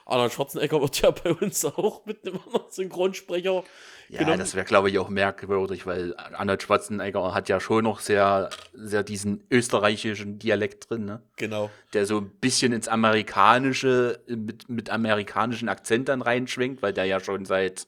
Arnold 0.09 0.33
Schwarzenegger 0.33 0.81
wird 0.81 1.01
ja 1.03 1.11
bei 1.11 1.33
uns 1.33 1.65
auch 1.65 2.05
mit 2.07 2.27
einem 2.27 2.39
anderen 2.47 2.71
Synchronsprecher 2.71 3.63
Ja, 4.09 4.19
genommen. 4.21 4.39
das 4.39 4.55
wäre, 4.55 4.65
glaube 4.65 4.89
ich, 4.91 4.99
auch 4.99 5.11
merkwürdig, 5.11 5.85
weil 5.87 6.17
Arnold 6.17 6.63
Schwarzenegger 6.63 7.35
hat 7.35 7.49
ja 7.51 7.61
schon 7.61 7.85
noch 7.85 8.01
sehr, 8.01 8.49
sehr 8.73 9.03
diesen 9.03 9.45
österreichischen 9.51 10.39
Dialekt 10.39 10.89
drin, 10.91 11.05
ne? 11.05 11.23
Genau. 11.37 11.71
Der 11.93 12.07
so 12.07 12.19
ein 12.19 12.31
bisschen 12.31 12.73
ins 12.73 12.89
Amerikanische, 12.89 14.21
mit, 14.27 14.69
mit 14.69 14.89
amerikanischen 14.91 15.69
Akzent 15.69 16.09
dann 16.09 16.23
reinschwingt, 16.23 16.81
weil 16.83 16.95
der 16.95 17.05
ja 17.05 17.21
schon 17.21 17.45
seit, 17.45 17.87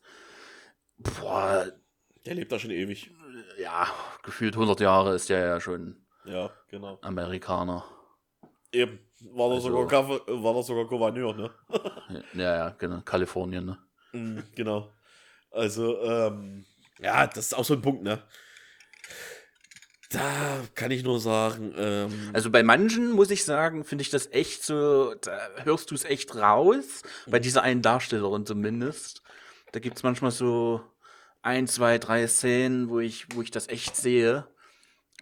boah, 0.99 1.66
Der 2.27 2.35
lebt 2.35 2.53
da 2.53 2.59
schon 2.59 2.71
ewig. 2.71 3.11
ja, 3.59 3.87
gefühlt 4.23 4.55
100 4.55 4.81
Jahre 4.81 5.14
ist 5.14 5.31
der 5.31 5.39
ja 5.47 5.61
schon 5.61 5.97
Ja, 6.27 6.51
genau. 6.68 6.99
Amerikaner. 7.01 7.85
Eben. 8.73 8.99
War 9.33 9.49
da 9.51 9.55
Also- 9.57 9.68
sogar, 9.68 9.87
Kaffee, 9.87 10.21
war 10.43 10.55
da 10.55 10.62
sogar 10.62 10.87
Gouverneur, 10.87 11.35
ne? 11.35 11.51
Ja, 12.35 12.57
ja, 12.57 12.68
genau, 12.71 13.01
Kalifornien, 13.03 13.64
ne? 13.66 13.79
Mhm, 14.12 14.43
genau. 14.55 14.91
Also, 15.51 16.01
ähm, 16.03 16.64
ja, 17.01 17.27
das 17.27 17.47
ist 17.47 17.55
auch 17.55 17.64
so 17.64 17.75
ein 17.75 17.83
Punkt, 17.83 18.03
ne? 18.03 18.23
Da 20.11 20.62
kann 20.75 20.91
ich 20.91 21.05
nur 21.05 21.21
sagen, 21.21 21.73
ähm, 21.77 22.31
Also 22.33 22.51
bei 22.51 22.64
manchen 22.64 23.12
muss 23.12 23.31
ich 23.31 23.45
sagen, 23.45 23.85
finde 23.85 24.03
ich 24.03 24.11
das 24.11 24.27
echt 24.33 24.64
so, 24.64 25.14
da 25.14 25.39
hörst 25.62 25.91
du 25.93 25.95
es 25.95 26.05
echt 26.05 26.35
raus. 26.35 27.03
Bei 27.29 27.39
dieser 27.39 27.62
einen 27.62 27.81
Darstellerin 27.83 28.45
zumindest. 28.45 29.23
Da 29.71 29.79
gibt 29.79 29.99
es 29.99 30.03
manchmal 30.03 30.33
so 30.33 30.81
ein, 31.43 31.68
zwei, 31.68 31.99
drei 31.99 32.27
Szenen, 32.27 32.89
wo 32.89 32.99
ich, 32.99 33.27
wo 33.37 33.43
ich 33.43 33.53
das 33.53 33.68
echt 33.68 33.95
sehe. 33.97 34.49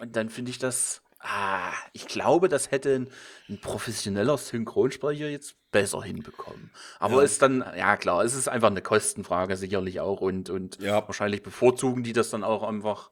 Und 0.00 0.16
dann 0.16 0.30
finde 0.30 0.50
ich 0.52 0.58
das, 0.58 1.02
ah, 1.20 1.72
ich 1.92 2.06
glaube, 2.06 2.48
das 2.48 2.70
hätte 2.70 2.94
ein, 2.94 3.10
ein 3.48 3.60
professioneller 3.60 4.38
Synchronsprecher 4.38 5.28
jetzt 5.28 5.56
besser 5.70 6.02
hinbekommen. 6.02 6.70
Aber 6.98 7.16
Ja. 7.16 7.22
ist 7.22 7.42
dann, 7.42 7.64
ja 7.76 7.96
klar, 7.96 8.24
es 8.24 8.34
ist 8.34 8.48
einfach 8.48 8.70
eine 8.70 8.82
Kostenfrage 8.82 9.56
sicherlich 9.56 10.00
auch 10.00 10.20
und, 10.20 10.48
und 10.50 10.80
Ja. 10.80 11.06
wahrscheinlich 11.06 11.42
bevorzugen 11.42 12.02
die 12.02 12.12
das 12.12 12.30
dann 12.30 12.44
auch 12.44 12.62
einfach. 12.62 13.10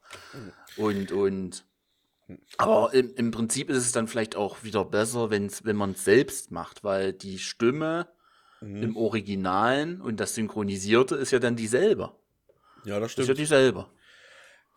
Und, 0.77 1.13
und 1.13 1.65
aber 2.59 2.93
im, 2.93 3.15
im 3.15 3.31
Prinzip 3.31 3.71
ist 3.71 3.79
es 3.79 3.93
dann 3.93 4.09
vielleicht 4.09 4.35
auch 4.35 4.65
wieder 4.65 4.85
besser, 4.85 5.31
wenn's, 5.31 5.65
wenn 5.65 5.77
man 5.77 5.93
es 5.93 6.05
selbst 6.05 6.51
macht, 6.51 6.83
weil 6.83 7.13
die 7.13 7.39
Stimme 7.39 8.09
mhm. 8.61 8.83
im 8.83 8.97
Originalen 8.97 10.01
und 10.01 10.19
das 10.19 10.35
Synchronisierte 10.35 11.15
ist 11.15 11.31
ja 11.31 11.39
dann 11.39 11.55
dieselbe. 11.57 12.13
ja, 12.85 12.99
das 12.99 13.13
Ist 13.13 13.19
ja 13.19 13.25
stimmt. 13.25 13.39
dieselbe. 13.39 13.87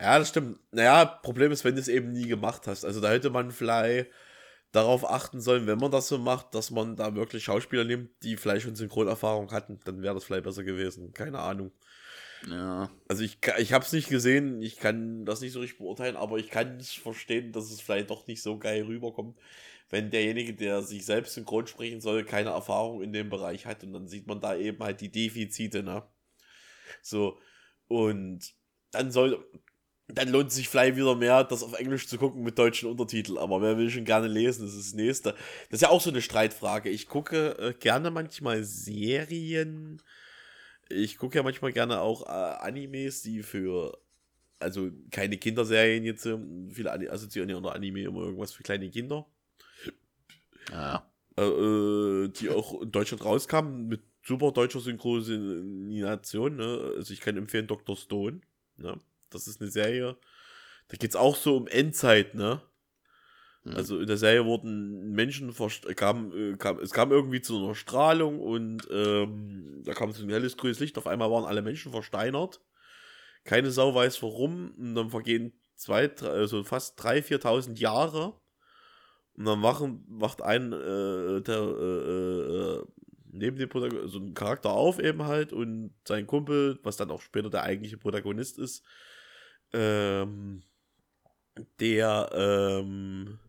Ja, 0.01 0.17
das 0.17 0.29
stimmt. 0.29 0.59
Naja, 0.71 1.05
Problem 1.05 1.51
ist, 1.51 1.65
wenn 1.65 1.75
du 1.75 1.81
es 1.81 1.87
eben 1.87 2.11
nie 2.11 2.27
gemacht 2.27 2.67
hast. 2.67 2.85
Also 2.85 3.01
da 3.01 3.11
hätte 3.11 3.29
man 3.29 3.51
vielleicht 3.51 4.09
darauf 4.71 5.09
achten 5.09 5.41
sollen, 5.41 5.67
wenn 5.67 5.79
man 5.79 5.91
das 5.91 6.07
so 6.07 6.17
macht, 6.17 6.53
dass 6.55 6.71
man 6.71 6.95
da 6.95 7.15
wirklich 7.15 7.43
Schauspieler 7.43 7.83
nimmt, 7.83 8.11
die 8.23 8.37
vielleicht 8.37 8.63
schon 8.63 8.75
Synchronerfahrung 8.75 9.51
hatten. 9.51 9.79
Dann 9.83 10.01
wäre 10.01 10.13
das 10.13 10.23
vielleicht 10.23 10.43
besser 10.43 10.63
gewesen. 10.63 11.13
Keine 11.13 11.39
Ahnung. 11.39 11.71
Ja. 12.47 12.89
Also 13.07 13.23
ich, 13.23 13.39
ich 13.57 13.73
habe 13.73 13.83
es 13.83 13.91
nicht 13.91 14.09
gesehen, 14.09 14.61
ich 14.61 14.77
kann 14.77 15.25
das 15.25 15.41
nicht 15.41 15.51
so 15.51 15.59
richtig 15.59 15.79
beurteilen, 15.79 16.15
aber 16.15 16.37
ich 16.37 16.49
kann 16.49 16.77
nicht 16.77 16.99
verstehen, 16.99 17.51
dass 17.51 17.69
es 17.71 17.81
vielleicht 17.81 18.09
doch 18.09 18.27
nicht 18.27 18.41
so 18.41 18.57
geil 18.57 18.83
rüberkommt, 18.83 19.37
wenn 19.89 20.09
derjenige, 20.09 20.53
der 20.53 20.81
sich 20.83 21.05
selbst 21.05 21.33
synchron 21.33 21.67
sprechen 21.67 21.99
soll, 21.99 22.23
keine 22.23 22.51
Erfahrung 22.51 23.01
in 23.01 23.11
dem 23.11 23.29
Bereich 23.29 23.65
hat 23.65 23.83
und 23.83 23.93
dann 23.93 24.07
sieht 24.07 24.27
man 24.27 24.39
da 24.39 24.55
eben 24.55 24.81
halt 24.81 25.01
die 25.01 25.11
Defizite, 25.11 25.83
ne? 25.83 26.03
So, 27.01 27.37
und 27.87 28.53
dann 28.91 29.11
soll, 29.11 29.45
dann 30.11 30.29
lohnt 30.29 30.49
es 30.49 30.55
sich 30.55 30.69
vielleicht 30.69 30.95
wieder 30.97 31.15
mehr, 31.15 31.43
das 31.43 31.63
auf 31.63 31.73
Englisch 31.79 32.07
zu 32.07 32.17
gucken 32.17 32.43
mit 32.43 32.57
deutschen 32.57 32.89
Untertiteln, 32.89 33.37
aber 33.37 33.61
wer 33.61 33.77
will 33.77 33.89
schon 33.89 34.05
gerne 34.05 34.27
lesen, 34.27 34.65
das 34.65 34.73
ist 34.75 34.87
das 34.89 34.93
nächste. 34.95 35.31
Das 35.69 35.77
ist 35.77 35.81
ja 35.81 35.89
auch 35.89 36.01
so 36.01 36.09
eine 36.09 36.21
Streitfrage. 36.21 36.89
Ich 36.89 37.07
gucke 37.07 37.57
äh, 37.59 37.73
gerne 37.73 38.09
manchmal 38.11 38.63
Serien, 38.63 40.01
ich 40.89 41.17
gucke 41.17 41.37
ja 41.37 41.43
manchmal 41.43 41.71
gerne 41.71 42.01
auch 42.01 42.23
äh, 42.25 42.29
Animes, 42.31 43.21
die 43.21 43.43
für, 43.43 43.97
also 44.57 44.89
keine 45.11 45.37
Kinderserien 45.37 46.03
jetzt, 46.03 46.25
ähm, 46.25 46.69
viele 46.71 46.91
Ani- 46.91 47.07
assoziieren 47.09 47.49
ja 47.49 47.57
unter 47.57 47.73
Anime 47.75 48.01
immer 48.01 48.21
irgendwas 48.21 48.53
für 48.53 48.63
kleine 48.63 48.89
Kinder, 48.89 49.27
Ja. 50.71 51.07
äh, 51.37 51.41
äh, 51.43 52.27
die 52.29 52.49
auch 52.49 52.81
in 52.81 52.91
Deutschland 52.91 53.23
rauskamen 53.23 53.87
mit 53.87 54.01
super 54.23 54.51
deutscher 54.51 54.79
Synchronisation. 54.79 56.55
Ne? 56.55 56.93
Also 56.97 57.13
ich 57.13 57.21
kann 57.21 57.37
empfehlen 57.37 57.67
Dr. 57.67 57.95
Stone. 57.95 58.41
Ne? 58.77 58.97
Das 59.29 59.47
ist 59.47 59.61
eine 59.61 59.69
Serie. 59.69 60.17
Da 60.87 60.97
geht 60.97 61.11
es 61.11 61.15
auch 61.15 61.35
so 61.35 61.57
um 61.57 61.67
Endzeit, 61.67 62.35
ne? 62.35 62.61
Hm. 63.63 63.75
Also 63.75 63.99
in 63.99 64.07
der 64.07 64.17
Serie 64.17 64.45
wurden 64.45 65.11
Menschen 65.11 65.53
kam, 65.95 66.31
äh, 66.33 66.57
kam, 66.57 66.79
es 66.79 66.91
kam 66.91 67.11
irgendwie 67.11 67.41
zu 67.41 67.57
einer 67.57 67.75
Strahlung 67.75 68.39
und 68.39 68.87
ähm, 68.91 69.81
da 69.83 69.93
kam 69.93 70.11
so 70.11 70.23
ein 70.23 70.29
helles 70.29 70.57
grünes 70.57 70.79
Licht. 70.79 70.97
Auf 70.97 71.07
einmal 71.07 71.29
waren 71.31 71.45
alle 71.45 71.61
Menschen 71.61 71.91
versteinert. 71.91 72.61
Keine 73.43 73.71
Sau 73.71 73.93
weiß 73.93 74.21
warum. 74.23 74.71
Und 74.77 74.95
dann 74.95 75.09
vergehen 75.09 75.53
zwei, 75.75 76.07
drei, 76.07 76.29
also 76.29 76.63
fast 76.63 76.99
3.000, 77.01 77.41
4.000 77.41 77.79
Jahre. 77.79 78.39
Und 79.33 79.45
dann 79.45 79.63
wachen, 79.63 80.05
wacht 80.09 80.41
ein 80.41 80.73
äh, 80.73 81.41
der 81.41 81.59
äh, 81.59 82.79
äh, 82.79 82.83
neben 83.31 83.57
dem 83.57 83.69
Protagonisten, 83.69 84.09
so 84.09 84.19
ein 84.19 84.33
Charakter 84.33 84.71
auf 84.71 84.99
eben 84.99 85.23
halt 85.23 85.53
und 85.53 85.93
sein 86.07 86.27
Kumpel, 86.27 86.79
was 86.83 86.97
dann 86.97 87.11
auch 87.11 87.21
später 87.21 87.49
der 87.49 87.63
eigentliche 87.63 87.97
Protagonist 87.97 88.57
ist, 88.57 88.83
ähm, 89.73 90.63
der, 91.79 92.29
ähm, 92.33 93.39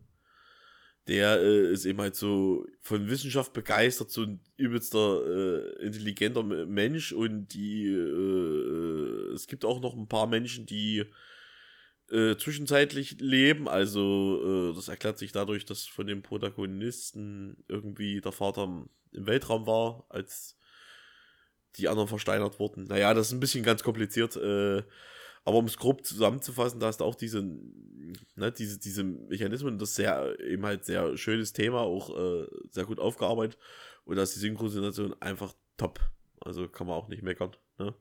der 1.07 1.39
äh, 1.41 1.71
ist 1.71 1.85
eben 1.85 1.99
halt 1.99 2.15
so 2.15 2.65
von 2.81 3.09
Wissenschaft 3.09 3.53
begeistert, 3.53 4.11
so 4.11 4.23
ein 4.23 4.39
übelster 4.57 5.25
äh, 5.25 5.85
intelligenter 5.85 6.43
Mensch 6.43 7.11
und 7.11 7.49
die, 7.53 7.87
äh, 7.87 9.33
es 9.33 9.47
gibt 9.47 9.65
auch 9.65 9.81
noch 9.81 9.95
ein 9.95 10.07
paar 10.07 10.27
Menschen, 10.27 10.65
die 10.65 11.05
äh, 12.11 12.35
zwischenzeitlich 12.35 13.19
leben, 13.19 13.67
also 13.67 14.71
äh, 14.71 14.75
das 14.75 14.89
erklärt 14.89 15.17
sich 15.17 15.31
dadurch, 15.31 15.65
dass 15.65 15.85
von 15.87 16.07
dem 16.07 16.21
Protagonisten 16.21 17.63
irgendwie 17.67 18.21
der 18.21 18.33
Vater 18.33 18.65
im- 18.65 18.89
im 19.13 19.27
Weltraum 19.27 19.65
war, 19.67 20.05
als 20.09 20.57
die 21.77 21.87
anderen 21.87 22.07
versteinert 22.09 22.59
wurden. 22.59 22.85
Naja, 22.85 23.13
das 23.13 23.27
ist 23.27 23.33
ein 23.33 23.39
bisschen 23.39 23.63
ganz 23.63 23.83
kompliziert, 23.83 24.35
äh, 24.35 24.83
aber 25.43 25.57
um 25.57 25.65
es 25.65 25.77
grob 25.77 26.05
zusammenzufassen, 26.05 26.79
da 26.79 26.89
ist 26.89 27.01
auch 27.01 27.15
diese, 27.15 27.41
ne, 28.35 28.51
diese, 28.51 28.79
diese 28.79 29.03
Mechanismen, 29.03 29.79
das 29.79 29.89
ist 29.89 29.95
sehr, 29.95 30.39
eben 30.39 30.65
halt 30.65 30.85
sehr 30.85 31.17
schönes 31.17 31.53
Thema, 31.53 31.81
auch 31.81 32.15
äh, 32.15 32.47
sehr 32.69 32.85
gut 32.85 32.99
aufgearbeitet. 32.99 33.57
Und 34.05 34.17
da 34.17 34.23
ist 34.23 34.35
die 34.35 34.39
Synchronisation 34.39 35.15
einfach 35.19 35.53
top. 35.77 35.99
Also 36.39 36.67
kann 36.67 36.87
man 36.87 36.95
auch 36.95 37.07
nicht 37.07 37.23
meckern. 37.23 37.55
Ne? 37.77 37.93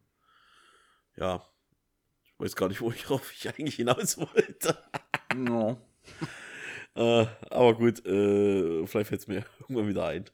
Ja. 1.16 1.46
Ich 2.24 2.32
weiß 2.38 2.56
gar 2.56 2.68
nicht, 2.68 2.80
wo 2.80 2.90
ich, 2.92 3.08
worauf 3.08 3.32
ich 3.32 3.48
eigentlich 3.48 3.76
hinaus 3.76 4.18
wollte. 4.18 4.78
Ja. 5.34 5.76
Äh, 6.96 7.24
aber 7.50 7.76
gut, 7.76 8.04
äh, 8.04 8.84
vielleicht 8.84 9.08
fällt 9.08 9.20
es 9.20 9.28
mir 9.28 9.44
irgendwann 9.60 9.86
wieder 9.86 10.06
ein. 10.06 10.24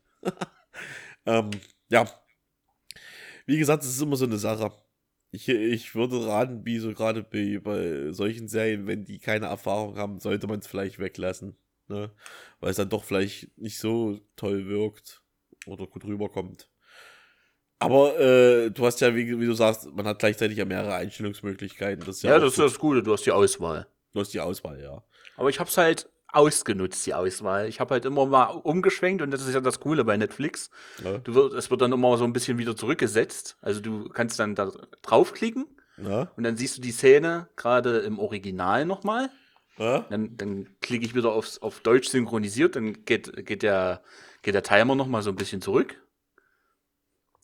ähm, 1.26 1.50
ja. 1.90 2.08
Wie 3.44 3.58
gesagt, 3.58 3.82
es 3.82 3.90
ist 3.90 4.00
immer 4.00 4.16
so 4.16 4.24
eine 4.24 4.38
Sache. 4.38 4.72
Ich, 5.36 5.48
ich 5.48 5.94
würde 5.94 6.26
raten, 6.26 6.64
wie 6.64 6.78
so 6.78 6.92
gerade 6.92 7.22
bei, 7.22 7.60
bei 7.62 8.12
solchen 8.12 8.48
Serien, 8.48 8.86
wenn 8.86 9.04
die 9.04 9.18
keine 9.18 9.46
Erfahrung 9.46 9.96
haben, 9.98 10.18
sollte 10.18 10.46
man 10.46 10.60
es 10.60 10.66
vielleicht 10.66 10.98
weglassen. 10.98 11.56
Ne? 11.88 12.10
Weil 12.60 12.70
es 12.70 12.76
dann 12.76 12.88
doch 12.88 13.04
vielleicht 13.04 13.56
nicht 13.58 13.78
so 13.78 14.18
toll 14.34 14.66
wirkt 14.66 15.22
oder 15.66 15.86
gut 15.86 16.04
rüberkommt. 16.04 16.70
Aber 17.78 18.18
äh, 18.18 18.70
du 18.70 18.86
hast 18.86 19.00
ja, 19.02 19.14
wie, 19.14 19.38
wie, 19.38 19.46
du 19.46 19.52
sagst, 19.52 19.86
man 19.92 20.06
hat 20.06 20.18
gleichzeitig 20.18 20.56
ja 20.56 20.64
mehrere 20.64 20.94
Einstellungsmöglichkeiten. 20.94 22.04
Das 22.06 22.22
ja, 22.22 22.30
ja 22.30 22.38
das 22.38 22.52
ist 22.52 22.58
das 22.58 22.78
Gute, 22.78 23.02
du 23.02 23.12
hast 23.12 23.26
die 23.26 23.32
Auswahl. 23.32 23.86
Du 24.14 24.20
hast 24.20 24.32
die 24.32 24.40
Auswahl, 24.40 24.80
ja. 24.80 25.04
Aber 25.36 25.50
ich 25.50 25.60
hab's 25.60 25.76
halt 25.76 26.08
ausgenutzt, 26.36 27.06
die 27.06 27.14
Auswahl. 27.14 27.68
Ich 27.68 27.80
habe 27.80 27.94
halt 27.94 28.04
immer 28.04 28.26
mal 28.26 28.44
umgeschwenkt 28.44 29.22
und 29.22 29.30
das 29.30 29.46
ist 29.46 29.54
ja 29.54 29.60
das 29.60 29.80
Coole 29.80 30.04
bei 30.04 30.16
Netflix. 30.16 30.70
Ja. 31.02 31.18
Du 31.18 31.34
wird, 31.34 31.54
es 31.54 31.70
wird 31.70 31.80
dann 31.80 31.92
immer 31.92 32.16
so 32.18 32.24
ein 32.24 32.32
bisschen 32.32 32.58
wieder 32.58 32.76
zurückgesetzt. 32.76 33.56
Also 33.62 33.80
du 33.80 34.08
kannst 34.08 34.38
dann 34.38 34.54
da 34.54 34.70
draufklicken 35.02 35.66
ja. 35.96 36.30
und 36.36 36.44
dann 36.44 36.56
siehst 36.56 36.76
du 36.76 36.82
die 36.82 36.92
Szene 36.92 37.48
gerade 37.56 37.98
im 38.00 38.18
Original 38.18 38.84
nochmal. 38.84 39.30
Ja. 39.78 40.00
Dann, 40.10 40.36
dann 40.36 40.68
klicke 40.80 41.04
ich 41.04 41.14
wieder 41.14 41.32
aufs, 41.32 41.58
auf 41.58 41.80
Deutsch 41.80 42.08
synchronisiert, 42.08 42.76
dann 42.76 43.04
geht, 43.04 43.46
geht, 43.46 43.62
der, 43.62 44.02
geht 44.42 44.54
der 44.54 44.62
Timer 44.62 44.94
nochmal 44.94 45.22
so 45.22 45.30
ein 45.30 45.36
bisschen 45.36 45.60
zurück. 45.60 46.00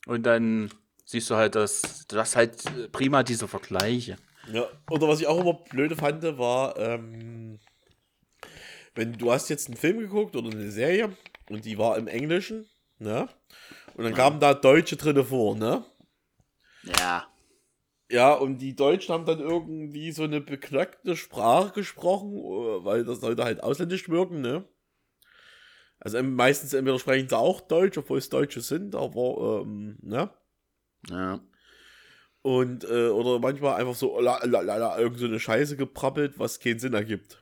Und 0.07 0.25
dann 0.25 0.71
siehst 1.05 1.31
du 1.31 1.37
halt, 1.37 1.55
dass 1.55 2.07
du 2.09 2.17
hast 2.17 2.37
halt 2.37 2.93
prima 2.93 3.23
diese 3.23 3.49
Vergleiche. 3.49 4.17
Ja, 4.51 4.67
oder 4.91 5.09
was 5.09 5.21
ich 5.21 5.27
auch 5.27 5.41
immer 5.41 5.55
blöde 5.55 5.95
fand, 5.95 6.23
war, 6.39 6.77
ähm, 6.79 7.61
wenn 8.95 9.15
du 9.15 9.33
hast 9.33 9.49
jetzt 9.49 9.69
einen 9.69 9.77
Film 9.77 9.99
geguckt 9.99 10.37
oder 10.37 10.51
eine 10.51 10.71
Serie 10.71 11.17
und 11.49 11.65
die 11.65 11.79
war 11.79 11.97
im 11.99 12.09
Englischen, 12.09 12.69
ne? 12.99 13.29
Und 13.95 14.05
dann 14.05 14.15
kamen 14.15 14.41
da 14.41 14.55
Deutsche 14.55 14.97
drinne 14.97 15.25
vor, 15.25 15.57
ne? 15.57 15.85
Ja. 16.83 17.27
Ja, 18.11 18.35
und 18.35 18.59
die 18.59 18.77
Deutschen 18.77 19.15
haben 19.15 19.25
dann 19.25 19.41
irgendwie 19.41 20.13
so 20.13 20.25
eine 20.25 20.43
beknackte 20.43 21.17
Sprache 21.17 21.73
gesprochen, 21.73 22.35
äh, 22.35 22.85
weil 22.85 23.05
das 23.05 23.21
sollte 23.21 23.45
halt 23.45 23.63
ausländisch 23.63 24.09
wirken, 24.09 24.43
ne? 24.43 24.69
Also 25.99 26.23
meistens 26.23 26.75
entweder 26.75 26.99
sprechen 26.99 27.29
sie 27.29 27.39
auch 27.39 27.61
Deutsch, 27.61 27.97
obwohl 27.97 28.19
es 28.19 28.29
Deutsche 28.29 28.61
sind, 28.61 28.95
aber, 28.95 29.63
ähm, 29.63 29.97
ne? 30.03 30.31
Ja. 31.09 31.41
Und, 32.43 32.85
äh, 32.85 33.09
oder 33.09 33.39
manchmal 33.39 33.81
einfach 33.81 33.95
so, 33.95 34.21
la, 34.21 34.45
la, 34.45 34.61
la, 34.61 34.99
irgend 34.99 35.19
so 35.19 35.27
eine 35.27 35.39
Scheiße 35.39 35.77
geprappelt, 35.77 36.39
was 36.39 36.59
keinen 36.59 36.81
Sinn 36.81 36.93
ergibt. 36.93 37.42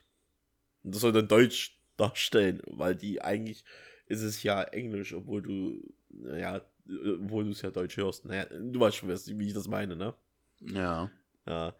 Und 0.82 0.94
das 0.94 1.02
soll 1.02 1.12
dann 1.12 1.28
Deutsch 1.28 1.78
darstellen, 1.96 2.62
weil 2.66 2.94
die 2.94 3.22
eigentlich 3.22 3.64
ist 4.06 4.22
es 4.22 4.42
ja 4.42 4.62
Englisch, 4.62 5.14
obwohl 5.14 5.42
du, 5.42 5.82
naja, 6.08 6.62
obwohl 6.88 7.44
du 7.44 7.50
es 7.50 7.62
ja 7.62 7.70
Deutsch 7.70 7.96
hörst. 7.96 8.24
Naja, 8.24 8.46
du 8.46 8.80
weißt 8.80 8.96
schon, 8.96 9.08
wie 9.08 9.46
ich 9.46 9.54
das 9.54 9.68
meine, 9.68 9.96
ne? 9.96 10.14
Ja. 10.60 11.10
Ja. 11.46 11.74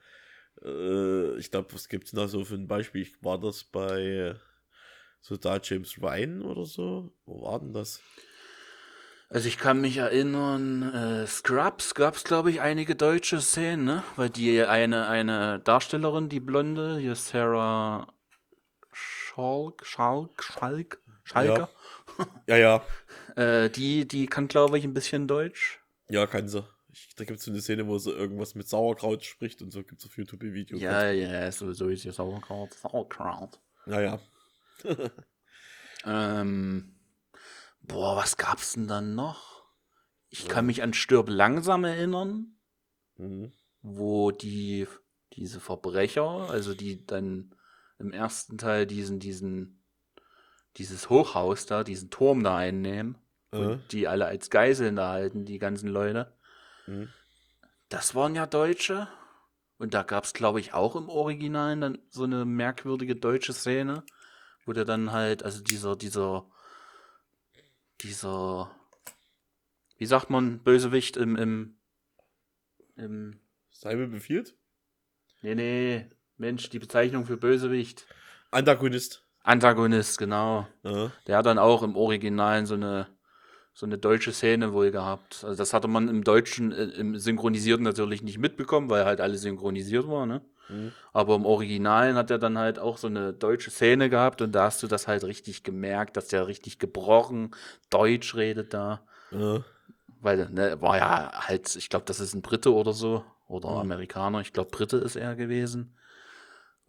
Äh, 0.63 1.37
ich 1.39 1.51
glaube, 1.51 1.73
was 1.73 1.89
gibt 1.89 2.05
es 2.07 2.13
da 2.13 2.29
so 2.29 2.45
für 2.45 2.55
ein 2.55 2.69
Beispiel? 2.69 3.09
War 3.21 3.39
das 3.39 3.65
bei 3.65 4.37
so 5.21 5.37
da 5.37 5.59
James 5.63 6.01
Ryan 6.01 6.43
oder 6.43 6.65
so? 6.65 7.13
Wo 7.27 7.43
war 7.43 7.61
denn 7.61 7.73
das? 7.73 8.01
Also 9.29 9.47
ich 9.47 9.59
kann 9.59 9.81
mich 9.81 9.99
erinnern, 9.99 10.83
äh, 10.93 11.27
Scrubs 11.27 11.95
gab 11.95 12.17
es, 12.17 12.25
glaube 12.25 12.51
ich, 12.51 12.61
einige 12.61 12.97
deutsche 12.97 13.41
Szenen, 13.41 13.85
ne? 13.85 14.03
Weil 14.17 14.29
die 14.29 14.63
eine, 14.63 15.07
eine 15.07 15.61
Darstellerin, 15.61 16.29
die 16.29 16.41
Blonde, 16.41 16.99
hier 16.99 17.15
Sarah 17.15 18.13
Schalk, 19.41 19.87
Schalk, 19.87 20.43
Schalk, 20.43 21.01
Schalker. 21.25 21.71
Ja, 22.47 22.57
ja. 22.57 22.83
ja. 23.37 23.37
äh, 23.43 23.71
die, 23.71 24.07
die 24.07 24.27
kann, 24.27 24.49
glaube 24.49 24.79
ich, 24.79 24.85
ein 24.85 24.93
bisschen 24.93 25.27
Deutsch. 25.27 25.81
Ja, 26.11 26.27
kann 26.27 26.49
sie. 26.49 26.63
Ich, 26.93 27.15
da 27.15 27.25
gibt 27.25 27.39
es 27.39 27.45
so 27.45 27.51
eine 27.51 27.63
Szene, 27.63 27.87
wo 27.87 27.97
sie 27.99 28.11
irgendwas 28.11 28.55
mit 28.55 28.69
Sauerkraut 28.69 29.25
spricht 29.25 29.63
und 29.63 29.71
so 29.71 29.83
gibt 29.83 30.01
es 30.01 30.07
auf 30.07 30.19
YouTube 30.19 30.43
ein 30.43 30.53
Video. 30.53 30.77
Ja, 30.77 31.11
ja, 31.11 31.51
sowieso 31.51 31.89
ist 31.89 32.05
ja 32.05 32.13
Sauerkraut. 32.13 32.75
Sauerkraut. 32.75 33.59
Ja, 33.87 34.01
ja. 34.01 34.21
ähm, 36.05 36.97
boah, 37.81 38.17
was 38.17 38.37
gab's 38.37 38.75
denn 38.75 38.89
dann 38.89 39.15
noch? 39.15 39.65
Ich 40.29 40.45
ja. 40.45 40.49
kann 40.49 40.67
mich 40.67 40.83
an 40.83 40.93
Stirb 40.93 41.29
langsam 41.31 41.85
erinnern, 41.85 42.57
mhm. 43.17 43.53
wo 43.83 44.33
die 44.33 44.87
diese 45.33 45.61
Verbrecher, 45.61 46.51
also 46.51 46.75
die 46.75 47.07
dann 47.07 47.55
im 48.01 48.13
ersten 48.13 48.59
Teil 48.59 48.87
diesen, 48.87 49.21
diesen, 49.21 49.85
dieses 50.79 51.11
Hochhaus 51.11 51.67
da, 51.67 51.85
diesen 51.85 52.11
Turm 52.11 52.43
da 52.43 52.57
einnehmen 52.57 53.19
äh. 53.53 53.59
und 53.59 53.93
die 53.93 54.09
alle 54.09 54.27
als 54.27 54.51
Geiseln 54.51 54.97
da 54.97 55.11
halten, 55.11 55.45
die 55.45 55.59
ganzen 55.59 55.89
Leute. 55.89 56.33
Mhm. 56.87 57.11
Das 57.91 58.15
waren 58.15 58.35
ja 58.35 58.47
Deutsche. 58.47 59.09
Und 59.77 59.95
da 59.95 60.03
gab 60.03 60.25
es, 60.25 60.35
glaube 60.35 60.61
ich, 60.61 60.75
auch 60.75 60.95
im 60.95 61.09
Original 61.09 61.79
dann 61.81 61.99
so 62.11 62.25
eine 62.25 62.45
merkwürdige 62.45 63.17
deutsche 63.17 63.55
Szene, 63.55 64.03
wo 64.67 64.75
der 64.75 64.85
dann 64.85 65.11
halt, 65.11 65.43
also 65.43 65.63
dieser, 65.63 65.97
dieser, 65.97 66.51
dieser, 68.03 68.71
wie 69.97 70.05
sagt 70.05 70.29
man, 70.29 70.63
Bösewicht 70.63 71.17
im, 71.17 71.35
im, 71.37 71.79
im 72.97 73.41
Simon 73.71 74.11
befiehlt? 74.11 74.55
Nee, 75.41 75.55
nee, 75.55 76.11
Mensch, 76.41 76.71
die 76.71 76.79
Bezeichnung 76.79 77.27
für 77.27 77.37
Bösewicht. 77.37 78.07
Antagonist. 78.51 79.23
Antagonist, 79.43 80.19
genau. 80.19 80.67
Ja. 80.83 81.13
Der 81.27 81.37
hat 81.37 81.47
dann 81.47 81.59
auch 81.59 81.83
im 81.83 81.97
Originalen 81.97 82.67
so 82.67 82.75
eine, 82.75 83.07
so 83.75 83.87
eine 83.87 83.99
deutsche 83.99 84.33
Szene 84.33 84.73
wohl 84.73 84.91
gehabt. 84.91 85.45
Also 85.45 85.57
das 85.57 85.73
hatte 85.73 85.87
man 85.87 86.09
im 86.09 86.25
Deutschen, 86.25 86.73
äh, 86.73 86.85
im 86.85 87.19
Synchronisierten 87.19 87.85
natürlich 87.85 88.23
nicht 88.23 88.39
mitbekommen, 88.39 88.89
weil 88.91 89.05
halt 89.05 89.21
alles 89.21 89.43
synchronisiert 89.43 90.09
war, 90.09 90.27
ne? 90.27 90.41
Mhm. 90.71 90.93
Aber 91.13 91.35
im 91.35 91.45
Originalen 91.45 92.17
hat 92.17 92.31
er 92.31 92.39
dann 92.39 92.57
halt 92.57 92.79
auch 92.79 92.97
so 92.97 93.07
eine 93.07 93.33
deutsche 93.35 93.71
Szene 93.71 94.09
gehabt 94.09 94.41
und 94.41 94.53
da 94.53 94.65
hast 94.65 94.83
du 94.83 94.87
das 94.87 95.09
halt 95.09 95.25
richtig 95.25 95.63
gemerkt, 95.63 96.17
dass 96.17 96.29
der 96.29 96.47
richtig 96.47 96.79
gebrochen 96.79 97.51
Deutsch 97.91 98.35
redet 98.35 98.73
da. 98.73 99.03
Ja. 99.31 99.63
Weil, 100.23 100.49
ne, 100.51 100.81
war 100.81 100.97
ja 100.97 101.33
halt, 101.35 101.77
ich 101.77 101.89
glaube, 101.91 102.05
das 102.07 102.21
ist 102.21 102.35
ein 102.35 102.43
Brite 102.43 102.73
oder 102.73 102.93
so. 102.93 103.25
Oder 103.47 103.71
mhm. 103.71 103.79
Amerikaner, 103.79 104.41
ich 104.41 104.53
glaube, 104.53 104.71
Brite 104.71 104.99
ist 104.99 105.17
er 105.17 105.35
gewesen. 105.35 105.97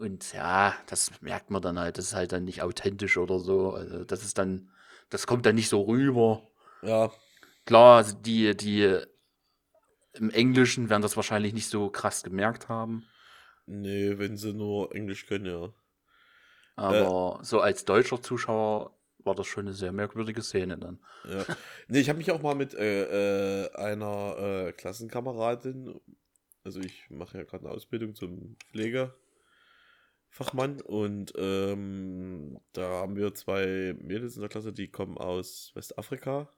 Und 0.02 0.34
ja, 0.34 0.74
das 0.88 1.12
merkt 1.22 1.52
man 1.52 1.62
dann 1.62 1.78
halt, 1.78 2.00
das 2.00 2.06
ist 2.06 2.16
halt 2.16 2.32
dann 2.32 2.44
nicht 2.44 2.64
authentisch 2.64 3.18
oder 3.18 3.38
so. 3.38 3.74
Also 3.74 4.04
das 4.04 4.24
ist 4.24 4.40
dann, 4.40 4.72
das 5.12 5.28
kommt 5.28 5.46
dann 5.46 5.54
nicht 5.54 5.70
so 5.70 5.84
rüber. 5.84 6.42
Ja. 6.82 7.12
Klar, 7.66 7.98
also 7.98 8.16
die, 8.16 8.58
die 8.58 8.98
im 10.14 10.32
Englischen 10.32 10.90
werden 10.90 11.04
das 11.04 11.18
wahrscheinlich 11.18 11.54
nicht 11.54 11.70
so 11.70 11.92
krass 11.92 12.24
gemerkt 12.24 12.68
haben. 12.68 13.06
Nee, 13.68 14.18
wenn 14.18 14.38
sie 14.38 14.54
nur 14.54 14.96
Englisch 14.96 15.28
können, 15.28 15.46
ja. 15.46 15.72
Aber 16.76 17.40
äh, 17.40 17.46
so 17.46 17.62
als 17.62 17.86
deutscher 17.86 18.24
Zuschauer 18.24 18.98
war 19.20 19.36
das 19.36 19.46
schon 19.46 19.68
eine 19.68 19.76
sehr 19.76 19.92
merkwürdige 19.92 20.42
Szene 20.42 20.80
dann. 20.80 21.00
Ja. 21.30 21.46
Nee, 21.88 22.00
ich 22.00 22.10
habe 22.10 22.18
mich 22.18 22.32
auch 22.32 22.42
mal 22.42 22.56
mit 22.56 22.74
äh, 22.74 23.66
äh, 23.66 23.76
einer 23.76 24.36
äh, 24.40 24.72
Klassenkameradin, 24.72 25.94
also 26.64 26.80
ich 26.80 27.08
mache 27.12 27.38
ja 27.38 27.44
gerade 27.44 27.66
eine 27.66 27.76
Ausbildung 27.76 28.16
zum 28.16 28.56
Pfleger, 28.72 29.14
Fachmann 30.32 30.80
und 30.80 31.34
ähm, 31.36 32.58
da 32.72 33.02
haben 33.02 33.18
wir 33.18 33.34
zwei 33.36 33.94
Mädels 34.00 34.36
in 34.36 34.42
der 34.42 34.50
Klasse, 34.50 34.72
die 34.72 34.88
kommen 34.88 35.18
aus 35.18 35.72
Westafrika, 35.76 36.50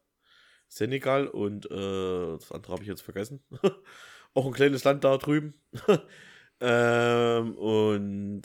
Senegal 0.68 1.28
und 1.28 1.66
äh, 1.72 2.38
das 2.38 2.52
andere 2.52 2.74
habe 2.74 2.84
ich 2.84 2.88
jetzt 2.88 3.02
vergessen. 3.02 3.44
Auch 4.36 4.46
ein 4.46 4.54
kleines 4.54 4.84
Land 4.84 5.04
da 5.04 5.18
drüben. 5.18 5.56
ähm, 6.62 7.56
und 7.58 8.44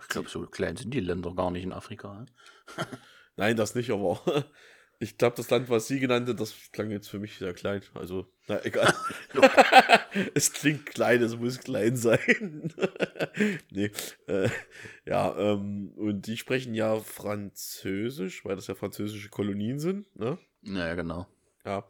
ich 0.00 0.08
glaube, 0.08 0.28
so 0.28 0.46
klein 0.46 0.76
sind 0.76 0.94
die 0.94 1.00
Länder 1.00 1.34
gar 1.34 1.50
nicht 1.50 1.64
in 1.64 1.72
Afrika. 1.72 2.14
Ne? 2.14 2.26
Nein, 3.36 3.56
das 3.56 3.74
nicht, 3.74 3.90
aber 3.90 4.20
ich 5.02 5.18
glaube, 5.18 5.36
das 5.36 5.50
Land, 5.50 5.68
was 5.68 5.88
sie 5.88 5.98
genannt 5.98 6.28
hat, 6.28 6.38
das 6.38 6.54
klang 6.70 6.90
jetzt 6.92 7.08
für 7.08 7.18
mich 7.18 7.36
sehr 7.36 7.52
klein. 7.54 7.82
Also, 7.94 8.26
na 8.46 8.64
egal. 8.64 8.94
es 10.34 10.52
klingt 10.52 10.86
klein, 10.86 11.20
es 11.22 11.36
muss 11.36 11.58
klein 11.58 11.96
sein. 11.96 12.72
nee, 13.70 13.90
äh, 14.28 14.48
ja, 15.04 15.36
ähm, 15.36 15.92
und 15.96 16.28
die 16.28 16.36
sprechen 16.36 16.74
ja 16.74 17.00
Französisch, 17.00 18.44
weil 18.44 18.54
das 18.54 18.68
ja 18.68 18.76
französische 18.76 19.28
Kolonien 19.28 19.80
sind, 19.80 20.14
ne? 20.16 20.38
Ja, 20.62 20.94
genau. 20.94 21.26
Ja. 21.64 21.84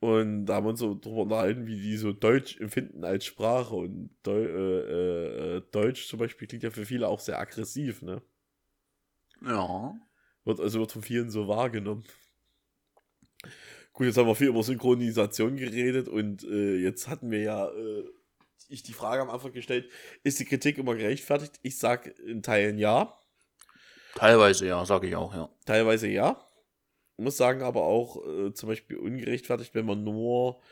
Und 0.00 0.44
da 0.44 0.56
haben 0.56 0.66
wir 0.66 0.70
uns 0.70 0.80
so 0.80 0.94
drüber 0.94 1.22
unterhalten, 1.22 1.66
wie 1.66 1.80
die 1.80 1.96
so 1.96 2.12
Deutsch 2.12 2.60
empfinden 2.60 3.04
als 3.04 3.24
Sprache. 3.24 3.74
Und 3.74 4.10
Deu 4.22 4.44
äh, 4.44 5.56
äh, 5.56 5.62
Deutsch 5.72 6.06
zum 6.06 6.18
Beispiel 6.18 6.46
klingt 6.46 6.62
ja 6.62 6.70
für 6.70 6.84
viele 6.84 7.08
auch 7.08 7.20
sehr 7.20 7.38
aggressiv, 7.38 8.02
ne? 8.02 8.20
Ja. 9.40 9.98
Wird 10.48 10.60
also 10.60 10.80
wird 10.80 10.92
von 10.92 11.02
vielen 11.02 11.30
so 11.30 11.46
wahrgenommen. 11.46 12.04
Gut, 13.92 14.06
jetzt 14.06 14.16
haben 14.16 14.28
wir 14.28 14.34
viel 14.34 14.48
über 14.48 14.62
Synchronisation 14.62 15.58
geredet 15.58 16.08
und 16.08 16.42
äh, 16.42 16.76
jetzt 16.76 17.06
hatten 17.06 17.30
wir 17.30 17.42
ja 17.42 17.68
äh, 17.68 18.04
ich 18.70 18.82
die 18.82 18.94
Frage 18.94 19.20
am 19.20 19.28
Anfang 19.28 19.52
gestellt, 19.52 19.90
ist 20.22 20.40
die 20.40 20.46
Kritik 20.46 20.78
immer 20.78 20.94
gerechtfertigt? 20.94 21.60
Ich 21.62 21.76
sage 21.76 22.14
in 22.26 22.42
Teilen 22.42 22.78
ja. 22.78 23.14
Teilweise 24.14 24.66
ja, 24.66 24.82
sage 24.86 25.08
ich 25.08 25.16
auch, 25.16 25.34
ja. 25.34 25.50
Teilweise 25.66 26.08
ja. 26.08 26.42
Muss 27.18 27.36
sagen, 27.36 27.60
aber 27.60 27.82
auch 27.82 28.26
äh, 28.26 28.54
zum 28.54 28.70
Beispiel 28.70 28.96
ungerechtfertigt, 28.96 29.74
wenn 29.74 29.84
man 29.84 30.02
nur 30.02 30.62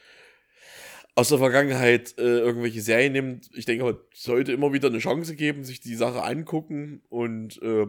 aus 1.14 1.29
der 1.29 1.39
Vergangenheit 1.39 2.16
äh, 2.16 2.39
irgendwelche 2.39 2.81
Serien 2.81 3.12
nimmt. 3.12 3.51
Ich 3.53 3.66
denke, 3.66 3.85
man 3.85 3.99
sollte 4.14 4.53
immer 4.53 4.72
wieder 4.72 4.89
eine 4.89 5.01
Chance 5.01 5.37
geben, 5.37 5.64
sich 5.64 5.81
die 5.81 5.97
Sache 5.97 6.22
angucken 6.22 7.03
und 7.11 7.61
äh, 7.61 7.89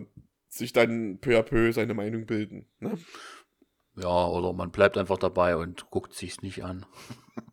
sich 0.57 0.73
dann 0.73 1.19
peu 1.19 1.37
à 1.37 1.43
peu 1.43 1.71
seine 1.71 1.93
Meinung 1.93 2.25
bilden. 2.25 2.67
Ne? 2.79 2.97
Ja, 3.95 4.27
oder 4.27 4.53
man 4.53 4.71
bleibt 4.71 4.97
einfach 4.97 5.17
dabei 5.17 5.55
und 5.55 5.89
guckt 5.89 6.13
sich's 6.13 6.41
nicht 6.41 6.63
an. 6.63 6.85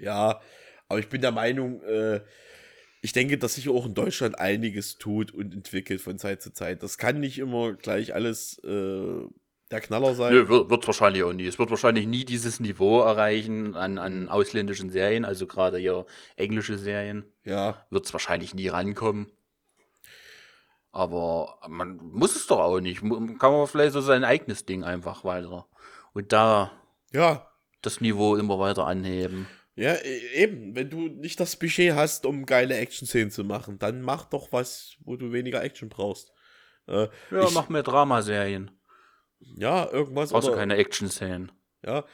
Ja, 0.00 0.40
aber 0.88 0.98
ich 0.98 1.08
bin 1.08 1.20
der 1.20 1.30
Meinung, 1.30 1.82
äh, 1.82 2.22
ich 3.02 3.12
denke, 3.12 3.38
dass 3.38 3.54
sich 3.54 3.68
auch 3.68 3.86
in 3.86 3.94
Deutschland 3.94 4.38
einiges 4.38 4.96
tut 4.98 5.32
und 5.32 5.54
entwickelt 5.54 6.00
von 6.00 6.18
Zeit 6.18 6.42
zu 6.42 6.52
Zeit. 6.52 6.82
Das 6.82 6.98
kann 6.98 7.20
nicht 7.20 7.38
immer 7.38 7.74
gleich 7.74 8.14
alles 8.14 8.58
äh, 8.64 9.26
der 9.70 9.80
Knaller 9.80 10.14
sein. 10.14 10.32
Nö, 10.32 10.48
wird, 10.48 10.70
wird 10.70 10.86
wahrscheinlich 10.86 11.22
auch 11.22 11.32
nie. 11.32 11.46
Es 11.46 11.58
wird 11.58 11.70
wahrscheinlich 11.70 12.06
nie 12.06 12.24
dieses 12.24 12.60
Niveau 12.60 13.00
erreichen 13.00 13.76
an, 13.76 13.98
an 13.98 14.28
ausländischen 14.28 14.90
Serien, 14.90 15.24
also 15.24 15.46
gerade 15.46 15.78
hier 15.78 16.06
englische 16.36 16.76
Serien. 16.76 17.24
Ja, 17.44 17.86
Wird 17.90 18.06
es 18.06 18.12
wahrscheinlich 18.12 18.54
nie 18.54 18.68
rankommen. 18.68 19.30
Aber 20.92 21.58
man 21.68 21.96
muss 21.98 22.34
es 22.36 22.46
doch 22.46 22.58
auch 22.58 22.80
nicht. 22.80 23.02
Mu- 23.02 23.36
Kann 23.38 23.52
man 23.52 23.66
vielleicht 23.66 23.92
so 23.92 24.00
sein 24.00 24.24
eigenes 24.24 24.66
Ding 24.66 24.82
einfach 24.84 25.24
weiter. 25.24 25.68
Und 26.12 26.32
da 26.32 26.72
ja, 27.12 27.48
das 27.82 28.00
Niveau 28.00 28.36
immer 28.36 28.58
weiter 28.58 28.86
anheben. 28.86 29.46
ja, 29.76 29.94
e- 29.94 30.26
eben. 30.34 30.74
Wenn 30.74 30.90
du 30.90 31.08
nicht 31.08 31.38
das 31.40 31.56
Budget 31.56 31.94
hast, 31.94 32.26
um 32.26 32.44
geile 32.46 32.76
Action-Szenen 32.76 33.30
zu 33.30 33.44
machen, 33.44 33.78
dann 33.78 34.02
mach 34.02 34.24
doch 34.26 34.52
was, 34.52 34.96
wo 35.04 35.16
du 35.16 35.32
weniger 35.32 35.62
Action 35.62 35.88
brauchst. 35.88 36.32
Äh, 36.88 37.08
Ja, 37.30 37.44
ich, 37.44 37.54
mach 37.54 37.68
mehr 37.68 37.82
Dramaserien. 37.84 38.70
ja, 39.38 39.88
irgendwas. 39.90 40.32
Oder, 40.32 40.54
keine 40.56 40.76
Action-Szenen. 40.76 41.52
ja, 41.84 42.04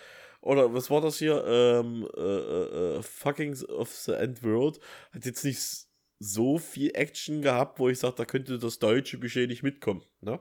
oder 0.43 0.72
was 0.72 0.91
war 0.91 1.01
das 1.01 1.18
hier? 1.18 1.45
Ähm, 1.47 2.07
äh, 2.16 2.20
äh, 2.20 2.97
äh, 2.99 3.03
Fucking 3.03 3.57
of 3.70 3.91
the 3.91 4.12
End 4.12 4.43
World 4.45 4.79
hat 5.12 5.24
jetzt 5.24 5.45
nicht 5.45 5.57
s- 5.59 5.86
so 6.18 6.58
viel 6.58 6.90
Action 6.94 7.42
gehabt, 7.42 7.78
wo 7.78 7.88
ich 7.88 7.98
sage, 7.98 8.14
da 8.16 8.24
könnte 8.24 8.58
das 8.58 8.78
deutsche 8.78 9.18
Budget 9.18 9.48
nicht 9.48 9.62
mitkommen. 9.62 10.02
Ne? 10.20 10.40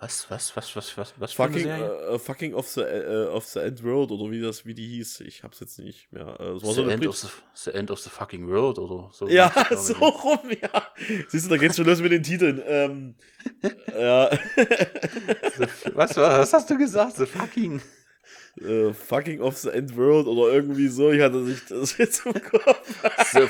Was, 0.00 0.28
was, 0.28 0.54
was, 0.56 0.74
was, 0.74 0.98
was, 0.98 1.14
was 1.18 1.32
Fucking, 1.32 1.66
äh, 1.66 2.18
fucking 2.18 2.52
of 2.52 2.68
the, 2.68 2.82
äh, 2.82 3.26
of 3.28 3.46
the 3.46 3.60
End 3.60 3.82
World 3.84 4.10
oder 4.10 4.30
wie 4.30 4.40
das, 4.40 4.66
wie 4.66 4.74
die 4.74 4.86
hieß. 4.86 5.20
Ich 5.20 5.44
hab's 5.44 5.60
jetzt 5.60 5.78
nicht 5.78 6.10
mehr. 6.12 6.26
War 6.26 6.58
the, 6.58 6.74
so 6.74 6.88
end 6.88 7.06
of 7.06 7.16
the, 7.16 7.28
the 7.54 7.70
End 7.70 7.90
of 7.90 8.00
the 8.00 8.10
Fucking 8.10 8.48
World 8.48 8.78
oder 8.78 9.10
so. 9.12 9.28
Ja, 9.28 9.50
so 9.76 9.94
rum, 9.94 10.50
ja. 10.50 10.88
Siehst 11.28 11.46
du, 11.46 11.50
da 11.50 11.56
geht's 11.56 11.76
schon 11.76 11.86
los 11.86 12.00
mit 12.00 12.10
den 12.10 12.24
Titeln. 12.24 12.60
Ähm, 12.66 13.14
ja. 13.96 14.30
Was, 15.94 16.16
was 16.16 16.52
hast 16.52 16.68
du 16.68 16.76
gesagt? 16.76 17.16
The 17.16 17.26
Fucking. 17.26 17.80
Äh, 18.60 18.92
fucking 18.92 19.40
of 19.40 19.56
the 19.58 19.70
End 19.70 19.96
World 19.96 20.26
oder 20.26 20.52
irgendwie 20.52 20.88
so. 20.88 21.10
Ich 21.12 21.20
hatte 21.20 21.36
nicht 21.38 21.70
das 21.70 21.96
jetzt 21.98 22.24
im 22.26 22.34
Kopf. 22.34 23.32
The, 23.32 23.48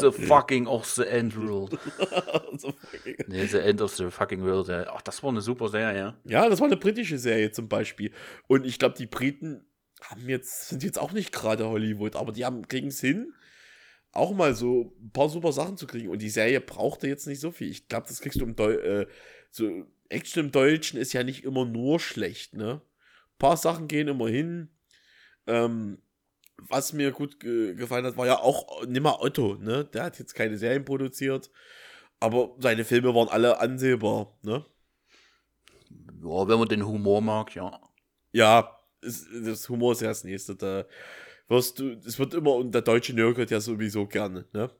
the 0.00 0.26
Fucking 0.26 0.66
of 0.66 0.86
the 0.86 1.04
End 1.04 1.36
World. 1.36 1.78
Fucking- 2.60 3.24
Nee, 3.28 3.46
The 3.46 3.58
End 3.58 3.80
of 3.82 3.94
the 3.96 4.10
Fucking 4.10 4.42
World. 4.42 4.68
Ja. 4.68 4.86
Ach, 4.94 5.02
das 5.02 5.22
war 5.22 5.30
eine 5.30 5.40
super 5.40 5.68
Serie. 5.68 6.14
ja, 6.24 6.48
das 6.48 6.60
war 6.60 6.66
eine 6.66 6.76
britische 6.76 7.18
Serie 7.18 7.50
zum 7.52 7.68
Beispiel. 7.68 8.12
Und 8.46 8.64
ich 8.66 8.78
glaube, 8.78 8.94
die 8.96 9.06
Briten 9.06 9.64
haben 10.02 10.28
jetzt, 10.28 10.68
sind 10.68 10.82
jetzt 10.82 10.98
auch 10.98 11.12
nicht 11.12 11.32
gerade 11.32 11.66
Hollywood, 11.68 12.16
aber 12.16 12.32
die 12.32 12.44
haben, 12.44 12.66
kriegen 12.68 12.88
es 12.88 13.00
hin, 13.00 13.34
auch 14.12 14.32
mal 14.32 14.54
so 14.54 14.94
ein 15.00 15.10
paar 15.12 15.28
super 15.28 15.52
Sachen 15.52 15.76
zu 15.76 15.86
kriegen. 15.86 16.08
Und 16.08 16.22
die 16.22 16.30
Serie 16.30 16.60
brauchte 16.60 17.06
jetzt 17.06 17.26
nicht 17.26 17.40
so 17.40 17.50
viel. 17.50 17.70
Ich 17.70 17.86
glaube, 17.88 18.06
das 18.08 18.20
kriegst 18.20 18.40
du 18.40 18.44
im 18.44 18.56
Deu 18.56 18.72
äh, 18.74 19.06
so 19.50 19.68
Action 20.08 20.46
im 20.46 20.52
Deutschen 20.52 20.98
ist 20.98 21.12
ja 21.12 21.22
nicht 21.22 21.44
immer 21.44 21.64
nur 21.64 22.00
schlecht, 22.00 22.54
ne? 22.54 22.80
Paar 23.40 23.56
Sachen 23.56 23.88
gehen 23.88 24.06
immer 24.06 24.28
hin. 24.28 24.68
Ähm, 25.48 25.98
was 26.68 26.92
mir 26.92 27.10
gut 27.10 27.40
ge 27.40 27.74
gefallen 27.74 28.06
hat, 28.06 28.16
war 28.16 28.26
ja 28.26 28.38
auch 28.38 28.86
Nimmer 28.86 29.20
Otto, 29.20 29.56
ne? 29.56 29.84
Der 29.86 30.04
hat 30.04 30.20
jetzt 30.20 30.34
keine 30.34 30.58
Serien 30.58 30.84
produziert, 30.84 31.50
aber 32.20 32.54
seine 32.58 32.84
Filme 32.84 33.12
waren 33.14 33.28
alle 33.28 33.58
ansehbar, 33.58 34.38
ne? 34.42 34.64
Ja, 36.22 36.48
wenn 36.48 36.58
man 36.58 36.68
den 36.68 36.86
Humor 36.86 37.22
mag, 37.22 37.54
ja. 37.54 37.80
Ja, 38.32 38.78
es, 39.02 39.26
das 39.44 39.68
Humor 39.68 39.92
ist 39.92 40.02
ja 40.02 40.08
das 40.08 40.22
nächste. 40.22 40.54
Da 40.54 40.84
wirst 41.48 41.78
du, 41.78 41.98
es 42.06 42.18
wird 42.18 42.34
immer, 42.34 42.54
und 42.54 42.72
der 42.72 42.82
deutsche 42.82 43.14
nörgelt 43.14 43.50
ja 43.50 43.60
sowieso 43.60 44.06
gerne, 44.06 44.46
ne? 44.52 44.70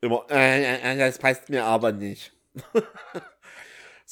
Immer, 0.00 0.24
äh, 0.30 0.62
äh, 0.62 0.94
äh, 0.94 0.98
das 0.98 1.18
passt 1.18 1.50
mir 1.50 1.64
aber 1.64 1.92
nicht. 1.92 2.32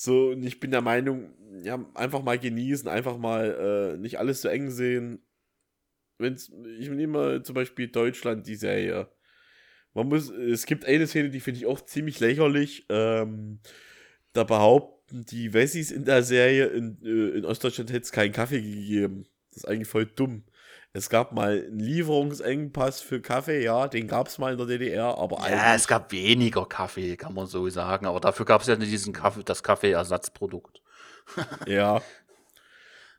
so, 0.01 0.28
und 0.28 0.44
ich 0.44 0.61
bin 0.61 0.70
der 0.70 0.80
Meinung, 0.80 1.34
ja, 1.64 1.84
einfach 1.94 2.22
mal 2.22 2.38
genießen, 2.38 2.88
einfach 2.88 3.18
mal 3.18 3.96
äh, 3.96 3.99
nicht 3.99 4.20
alles 4.20 4.42
so 4.42 4.49
eng 4.49 4.70
sehen. 4.70 5.26
Wenn's, 6.18 6.53
ich 6.78 6.88
nehme 6.88 7.42
zum 7.42 7.57
Beispiel 7.57 7.88
Deutschland, 7.88 8.46
die 8.46 8.55
Serie. 8.55 9.11
Man 9.94 10.07
muss, 10.07 10.30
es 10.30 10.66
gibt 10.66 10.84
eine 10.84 11.09
Szene, 11.09 11.30
die 11.30 11.40
finde 11.40 11.59
ich 11.59 11.66
auch 11.66 11.80
ziemlich 11.80 12.20
lächerlich. 12.20 12.86
Ähm, 12.90 13.59
da 14.32 14.44
behaupten 14.44 15.24
die 15.24 15.53
Wessis 15.53 15.90
in 15.90 16.05
der 16.05 16.22
Serie, 16.22 16.66
in, 16.66 17.03
äh, 17.03 17.38
in 17.38 17.44
Ostdeutschland 17.44 17.90
hätte 17.90 18.05
es 18.05 18.12
keinen 18.12 18.30
Kaffee 18.30 18.62
gegeben. 18.62 19.26
Das 19.51 19.64
ist 19.64 19.68
eigentlich 19.68 19.88
voll 19.88 20.07
dumm. 20.07 20.44
Es 20.93 21.11
gab 21.11 21.32
mal 21.32 21.64
einen 21.66 21.78
Lieferungsengpass 21.78 23.01
für 23.03 23.20
Kaffee, 23.20 23.62
ja, 23.62 23.89
den 23.89 24.09
gab 24.09 24.28
es 24.28 24.39
mal 24.39 24.53
in 24.53 24.59
der 24.59 24.66
DDR, 24.66 25.18
aber 25.18 25.49
Ja, 25.49 25.74
es 25.74 25.86
gab 25.86 26.11
weniger 26.12 26.66
Kaffee, 26.66 27.16
kann 27.16 27.34
man 27.34 27.47
so 27.47 27.68
sagen. 27.68 28.07
Aber 28.07 28.20
dafür 28.20 28.47
gab 28.47 28.62
es 28.62 28.66
ja 28.68 28.76
diesen 28.76 29.12
Kaffee, 29.12 29.45
das 29.45 29.62
Kaffeeersatzprodukt. 29.62 30.82
Ja. 31.66 32.01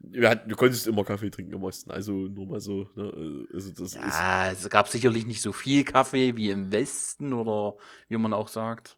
Wir 0.01 0.29
hatten, 0.29 0.49
du 0.49 0.55
konntest 0.55 0.87
immer 0.87 1.03
Kaffee 1.03 1.29
trinken 1.29 1.53
im 1.53 1.63
Osten, 1.63 1.91
also 1.91 2.13
nur 2.13 2.47
mal 2.47 2.61
so. 2.61 2.89
Ne? 2.95 3.45
Also 3.53 3.71
das 3.71 3.81
ist, 3.81 3.95
Ja, 3.95 4.49
es 4.49 4.69
gab 4.69 4.87
sicherlich 4.87 5.25
nicht 5.25 5.41
so 5.41 5.51
viel 5.51 5.83
Kaffee 5.83 6.37
wie 6.37 6.51
im 6.51 6.71
Westen 6.71 7.33
oder 7.33 7.77
wie 8.07 8.17
man 8.17 8.33
auch 8.33 8.47
sagt. 8.47 8.97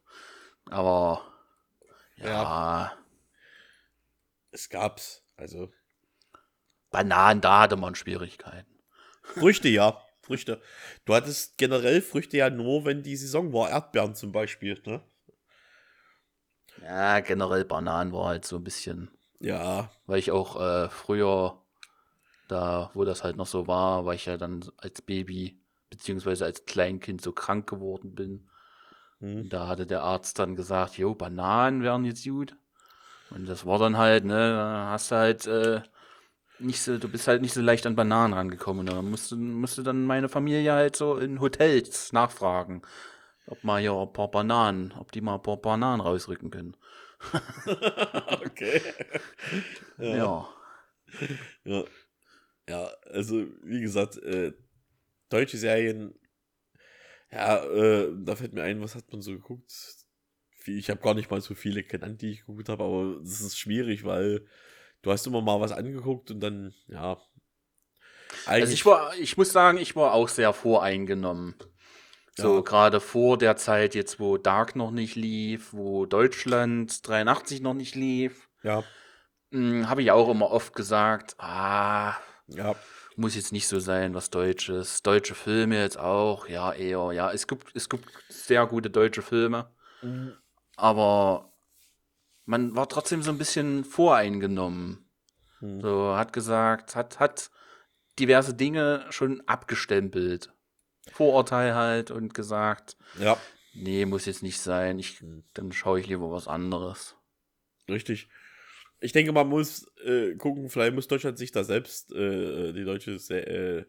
Aber 0.70 1.22
ja, 2.18 2.94
es 4.52 4.70
gab's. 4.70 5.24
Also 5.36 5.72
Bananen, 6.92 7.42
da 7.42 7.62
hatte 7.62 7.78
man 7.78 7.96
Schwierigkeiten. 7.96 8.70
Früchte, 9.24 9.70
ja. 9.70 10.02
Früchte. 10.22 10.62
Du 11.06 11.16
hattest 11.16 11.58
generell 11.58 12.02
Früchte 12.02 12.38
ja 12.38 12.50
nur, 12.50 12.86
wenn 12.86 13.02
die 13.02 13.16
Saison 13.16 13.52
war. 13.54 13.70
Erdbeeren 13.70 14.14
zum 14.14 14.32
Beispiel, 14.32 14.80
ne? 14.86 15.02
Ja, 16.82 17.20
generell 17.20 17.66
Bananen 17.66 18.14
war 18.14 18.28
halt 18.28 18.46
so 18.46 18.58
ein 18.58 18.64
bisschen, 18.64 19.12
Ja. 19.40 19.92
weil 20.06 20.20
ich 20.20 20.32
auch 20.32 20.60
äh, 20.60 20.90
früher, 20.90 21.62
da 22.48 22.92
wo 22.94 23.04
das 23.04 23.24
halt 23.24 23.36
noch 23.36 23.48
so 23.48 23.68
war, 23.68 24.06
weil 24.06 24.16
ich 24.16 24.26
ja 24.26 24.38
dann 24.38 24.64
als 24.78 25.02
Baby 25.02 25.60
beziehungsweise 25.90 26.46
als 26.46 26.66
Kleinkind 26.66 27.22
so 27.22 27.34
krank 27.34 27.70
geworden 27.70 28.16
bin. 28.16 28.50
Hm. 29.20 29.50
Da 29.50 29.68
hatte 29.68 29.86
der 29.86 30.04
Arzt 30.04 30.40
dann 30.40 30.56
gesagt, 30.56 30.98
jo, 30.98 31.14
Bananen 31.14 31.84
wären 31.84 32.06
jetzt 32.06 32.24
gut. 32.24 32.56
Und 33.30 33.48
das 33.48 33.66
war 33.66 33.80
dann 33.80 33.98
halt, 33.98 34.26
ne, 34.26 34.54
da 34.54 34.90
hast 34.92 35.12
du 35.12 35.16
halt 35.16 35.48
äh, 35.48 35.82
nicht 36.62 36.82
so, 36.82 36.98
du 36.98 37.08
bist 37.10 37.28
halt 37.28 37.42
nicht 37.42 37.54
so 37.54 37.62
leicht 37.62 37.86
an 37.86 37.96
Bananen 37.96 38.34
rangekommen. 38.34 38.86
Dann 38.86 39.10
musste, 39.10 39.36
musste 39.36 39.84
dann 39.84 40.06
meine 40.06 40.30
Familie 40.30 40.74
halt 40.74 40.96
so 40.96 41.18
in 41.18 41.40
Hotels 41.40 42.14
nachfragen, 42.14 42.82
ob 43.48 43.64
mal 43.64 43.82
hier 43.82 43.94
ein 43.94 44.14
paar 44.14 44.32
Bananen, 44.32 44.94
ob 44.94 45.12
die 45.12 45.22
mal 45.22 45.36
ein 45.36 45.44
paar 45.44 45.58
Bananen 45.58 46.02
rausrücken 46.02 46.52
können. 46.52 46.78
okay. 48.46 48.82
Ja. 49.98 50.48
Ja. 51.64 51.84
Ja, 52.70 52.86
also 53.12 53.48
wie 53.64 53.82
gesagt, 53.82 54.18
äh, 54.18 54.54
deutsche 55.30 55.58
Serien, 55.58 56.14
ja, 57.32 57.64
äh, 57.66 58.14
da 58.24 58.36
fällt 58.36 58.54
mir 58.54 58.64
ein, 58.64 58.82
was 58.82 58.96
hat 58.96 59.12
man 59.12 59.22
so 59.22 59.32
geguckt? 59.32 59.72
Ich 60.66 60.90
habe 60.90 61.02
gar 61.02 61.14
nicht 61.14 61.32
mal 61.32 61.42
so 61.42 61.56
viele 61.56 61.84
genannt, 61.84 62.22
die 62.22 62.32
ich 62.32 62.40
geguckt 62.46 62.70
habe, 62.70 62.84
aber 62.84 63.20
das 63.22 63.42
ist 63.42 63.58
schwierig, 63.58 64.04
weil 64.04 64.46
du 65.02 65.12
hast 65.12 65.28
immer 65.28 65.42
mal 65.42 65.60
was 65.60 65.72
angeguckt 65.72 66.32
und 66.32 66.40
dann, 66.40 66.74
ja. 66.88 67.18
Also 68.46 68.74
ich 68.74 68.86
war, 68.86 69.16
ich 69.18 69.38
muss 69.38 69.52
sagen, 69.52 69.78
ich 69.78 69.96
war 69.96 70.14
auch 70.14 70.28
sehr 70.28 70.54
voreingenommen. 70.54 71.56
So 72.36 72.56
Ja. 72.56 72.62
gerade 72.62 73.00
vor 73.00 73.38
der 73.38 73.58
Zeit 73.58 73.94
jetzt, 73.94 74.20
wo 74.20 74.38
Dark 74.38 74.76
noch 74.76 74.92
nicht 74.92 75.16
lief, 75.16 75.74
wo 75.74 76.06
Deutschland 76.06 77.08
83 77.08 77.62
noch 77.62 77.74
nicht 77.74 77.96
lief, 77.96 78.50
Ja, 78.64 78.84
habe 79.54 80.02
ich 80.02 80.12
auch 80.12 80.30
immer 80.30 80.50
oft 80.50 80.74
gesagt, 80.76 81.36
ah, 81.40 82.16
ja, 82.48 82.76
muss 83.18 83.36
jetzt 83.36 83.52
nicht 83.52 83.68
so 83.68 83.80
sein, 83.80 84.14
was 84.14 84.30
Deutsches. 84.30 85.04
Deutsche 85.04 85.36
Filme 85.36 85.80
jetzt 85.80 86.00
auch, 86.00 86.48
ja, 86.48 86.72
eher, 86.72 87.12
ja, 87.12 87.32
es 87.32 87.48
gibt, 87.48 87.76
es 87.76 87.90
gibt 87.90 88.06
sehr 88.30 88.66
gute 88.66 88.90
deutsche 88.90 89.22
Filme, 89.22 89.70
aber 90.78 91.51
man 92.46 92.76
war 92.76 92.90
trotzdem 92.90 93.22
so 93.22 93.32
ein 93.32 93.38
bisschen 93.38 93.84
voreingenommen. 93.84 95.10
Hm. 95.60 95.82
So, 95.82 96.16
hat 96.16 96.34
gesagt, 96.34 96.96
hat, 96.96 97.20
hat 97.20 97.52
diverse 98.20 98.54
Dinge 98.54 99.06
schon 99.10 99.42
abgestempelt. 99.48 100.54
Vorurteil 101.12 101.76
halt 101.76 102.12
und 102.12 102.34
gesagt, 102.34 102.98
ja, 103.20 103.38
nee, 103.74 104.06
muss 104.06 104.26
jetzt 104.26 104.44
nicht 104.44 104.60
sein, 104.60 105.00
ich, 105.00 105.20
Hm. 105.20 105.44
dann 105.54 105.72
schaue 105.72 106.00
ich 106.00 106.08
lieber 106.08 106.32
was 106.32 106.48
anderes. 106.48 107.16
richtig. 107.90 108.28
Ich 109.04 109.14
denke, 109.14 109.32
man 109.32 109.48
muss 109.48 109.88
äh, 110.06 110.36
gucken, 110.36 110.70
vielleicht 110.70 110.94
muss 110.94 111.08
Deutschland 111.08 111.38
sich 111.40 111.52
da 111.52 111.64
selbst, 111.64 112.12
äh, 112.14 112.72
die 112.72 112.84
deutsche 112.84 113.14
äh, 113.34 113.86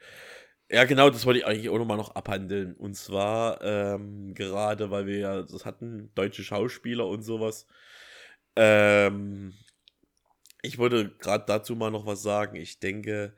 Ja, 0.75 0.85
genau, 0.85 1.11
das 1.11 1.27
wollte 1.27 1.41
ich 1.41 1.47
eigentlich 1.47 1.69
auch 1.69 1.77
nochmal 1.79 1.99
noch 1.99 2.15
abhandeln. 2.15 2.75
Und 2.75 2.95
zwar, 2.95 3.61
ähm, 3.63 4.33
gerade 4.35 4.91
weil 4.91 5.07
wir 5.07 5.19
ja 5.19 5.43
das 5.43 5.67
hatten, 5.67 6.11
deutsche 6.15 6.43
Schauspieler 6.45 7.07
und 7.07 7.23
sowas. 7.23 7.67
Ähm, 8.57 9.55
ich 10.63 10.79
wollte 10.79 11.11
gerade 11.19 11.45
dazu 11.47 11.77
mal 11.77 11.91
noch 11.91 12.07
was 12.07 12.23
sagen. 12.23 12.57
Ich 12.57 12.81
denke, 12.81 13.35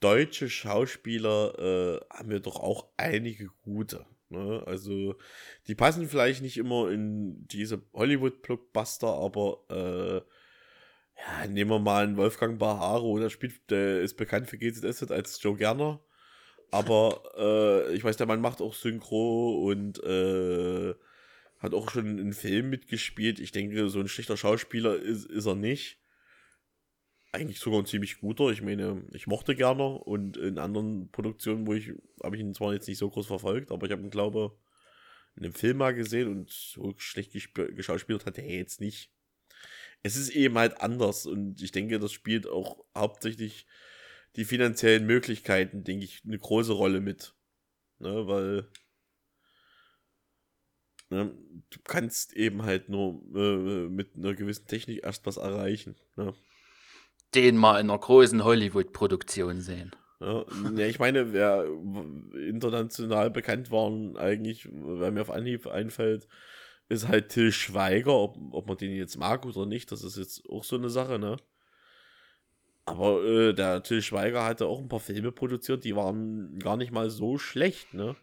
deutsche 0.00 0.50
Schauspieler 0.50 1.58
äh, 1.58 2.00
haben 2.14 2.30
wir 2.30 2.40
doch 2.40 2.56
auch 2.60 2.88
einige 2.96 3.48
gute. 3.62 4.06
Ne? 4.28 4.62
Also, 4.66 5.16
die 5.66 5.74
passen 5.74 6.08
vielleicht 6.08 6.42
nicht 6.42 6.58
immer 6.58 6.90
in 6.90 7.46
diese 7.48 7.82
Hollywood-Blockbuster, 7.92 9.08
aber 9.08 9.64
äh, 9.70 10.20
ja, 11.16 11.46
nehmen 11.46 11.70
wir 11.70 11.78
mal 11.78 12.04
einen 12.04 12.16
Wolfgang 12.16 12.58
Baharo, 12.58 13.18
der 13.18 13.30
spielt, 13.30 13.70
der 13.70 14.00
ist 14.00 14.16
bekannt 14.16 14.48
für 14.48 14.58
GZS 14.58 15.10
als 15.10 15.42
Joe 15.42 15.56
Gerner. 15.56 16.00
Aber 16.70 17.22
äh, 17.36 17.94
ich 17.94 18.02
weiß, 18.02 18.16
der 18.16 18.26
Mann 18.26 18.40
macht 18.40 18.60
auch 18.60 18.74
Synchro 18.74 19.68
und 19.68 20.02
äh, 20.02 20.94
hat 21.64 21.74
auch 21.74 21.90
schon 21.90 22.18
in 22.18 22.32
Filmen 22.32 22.70
mitgespielt. 22.70 23.40
Ich 23.40 23.50
denke, 23.50 23.88
so 23.88 23.98
ein 23.98 24.08
schlechter 24.08 24.36
Schauspieler 24.36 24.96
ist, 24.96 25.24
ist 25.24 25.46
er 25.46 25.54
nicht. 25.54 25.98
Eigentlich 27.32 27.58
sogar 27.58 27.80
ein 27.80 27.86
ziemlich 27.86 28.20
guter. 28.20 28.50
Ich 28.50 28.62
meine, 28.62 29.02
ich 29.12 29.26
mochte 29.26 29.56
gerne 29.56 29.82
und 29.82 30.36
in 30.36 30.58
anderen 30.58 31.10
Produktionen, 31.10 31.66
wo 31.66 31.74
ich, 31.74 31.92
habe 32.22 32.36
ich 32.36 32.42
ihn 32.42 32.54
zwar 32.54 32.74
jetzt 32.74 32.86
nicht 32.86 32.98
so 32.98 33.10
groß 33.10 33.26
verfolgt, 33.26 33.72
aber 33.72 33.86
ich 33.86 33.92
habe 33.92 34.02
ihn, 34.02 34.10
glaube 34.10 34.56
in 35.36 35.44
einem 35.44 35.54
Film 35.54 35.78
mal 35.78 35.94
gesehen 35.94 36.28
und 36.28 36.50
so 36.50 36.94
schlecht 36.96 37.32
geschauspielt 37.32 38.24
hat 38.24 38.38
er 38.38 38.48
jetzt 38.48 38.80
nicht. 38.80 39.10
Es 40.02 40.16
ist 40.16 40.28
eben 40.28 40.56
halt 40.56 40.80
anders 40.80 41.26
und 41.26 41.60
ich 41.60 41.72
denke, 41.72 41.98
das 41.98 42.12
spielt 42.12 42.46
auch 42.46 42.84
hauptsächlich 42.94 43.66
die 44.36 44.44
finanziellen 44.44 45.06
Möglichkeiten, 45.06 45.82
denke 45.82 46.04
ich, 46.04 46.22
eine 46.24 46.38
große 46.38 46.72
Rolle 46.72 47.00
mit. 47.00 47.34
Ne, 47.98 48.26
weil 48.26 48.68
ne, 51.14 51.34
du 51.70 51.78
kannst 51.84 52.34
eben 52.34 52.62
halt 52.62 52.88
nur 52.88 53.22
äh, 53.34 53.88
mit 53.88 54.16
einer 54.16 54.34
gewissen 54.34 54.66
Technik 54.66 55.04
erst 55.04 55.26
was 55.26 55.36
erreichen. 55.36 55.96
Ne? 56.16 56.34
Den 57.34 57.56
mal 57.56 57.80
in 57.80 57.90
einer 57.90 57.98
großen 57.98 58.44
Hollywood-Produktion 58.44 59.60
sehen. 59.60 59.92
Ja, 60.20 60.44
ja, 60.76 60.86
ich 60.86 60.98
meine, 60.98 61.32
wer 61.32 61.66
international 62.48 63.30
bekannt 63.30 63.70
waren, 63.70 64.16
eigentlich, 64.16 64.68
wer 64.70 65.10
mir 65.10 65.20
auf 65.22 65.30
Anhieb 65.30 65.66
einfällt, 65.66 66.28
ist 66.88 67.08
halt 67.08 67.30
Till 67.30 67.52
Schweiger, 67.52 68.14
ob, 68.14 68.36
ob 68.52 68.68
man 68.68 68.76
den 68.76 68.94
jetzt 68.94 69.16
mag 69.18 69.44
oder 69.44 69.66
nicht, 69.66 69.90
das 69.90 70.04
ist 70.04 70.16
jetzt 70.16 70.48
auch 70.48 70.64
so 70.64 70.76
eine 70.76 70.90
Sache, 70.90 71.18
ne? 71.18 71.36
Aber 72.86 73.24
äh, 73.24 73.54
der 73.54 73.82
Till 73.82 74.02
Schweiger 74.02 74.44
hatte 74.44 74.66
auch 74.66 74.78
ein 74.78 74.88
paar 74.88 75.00
Filme 75.00 75.32
produziert, 75.32 75.84
die 75.84 75.96
waren 75.96 76.58
gar 76.58 76.76
nicht 76.76 76.92
mal 76.92 77.10
so 77.10 77.38
schlecht, 77.38 77.92
ne? 77.94 78.16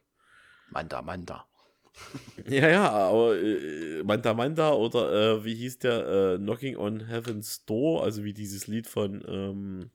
Manda, 0.70 1.02
Manda. 1.02 1.46
ja, 2.50 2.70
ja, 2.70 2.90
aber 2.90 3.38
äh, 3.38 4.04
Manta 4.04 4.34
Manta 4.34 4.74
oder 4.74 5.12
äh, 5.40 5.46
wie 5.46 5.56
hieß 5.56 5.80
der 5.80 6.08
äh, 6.08 6.38
Knocking 6.38 6.78
on 6.78 7.08
Heaven's 7.08 7.66
Door, 7.66 8.04
also 8.04 8.24
wie 8.24 8.34
dieses 8.34 8.68
Lied 8.68 8.88
von 8.88 9.24
ähm, 9.28 9.92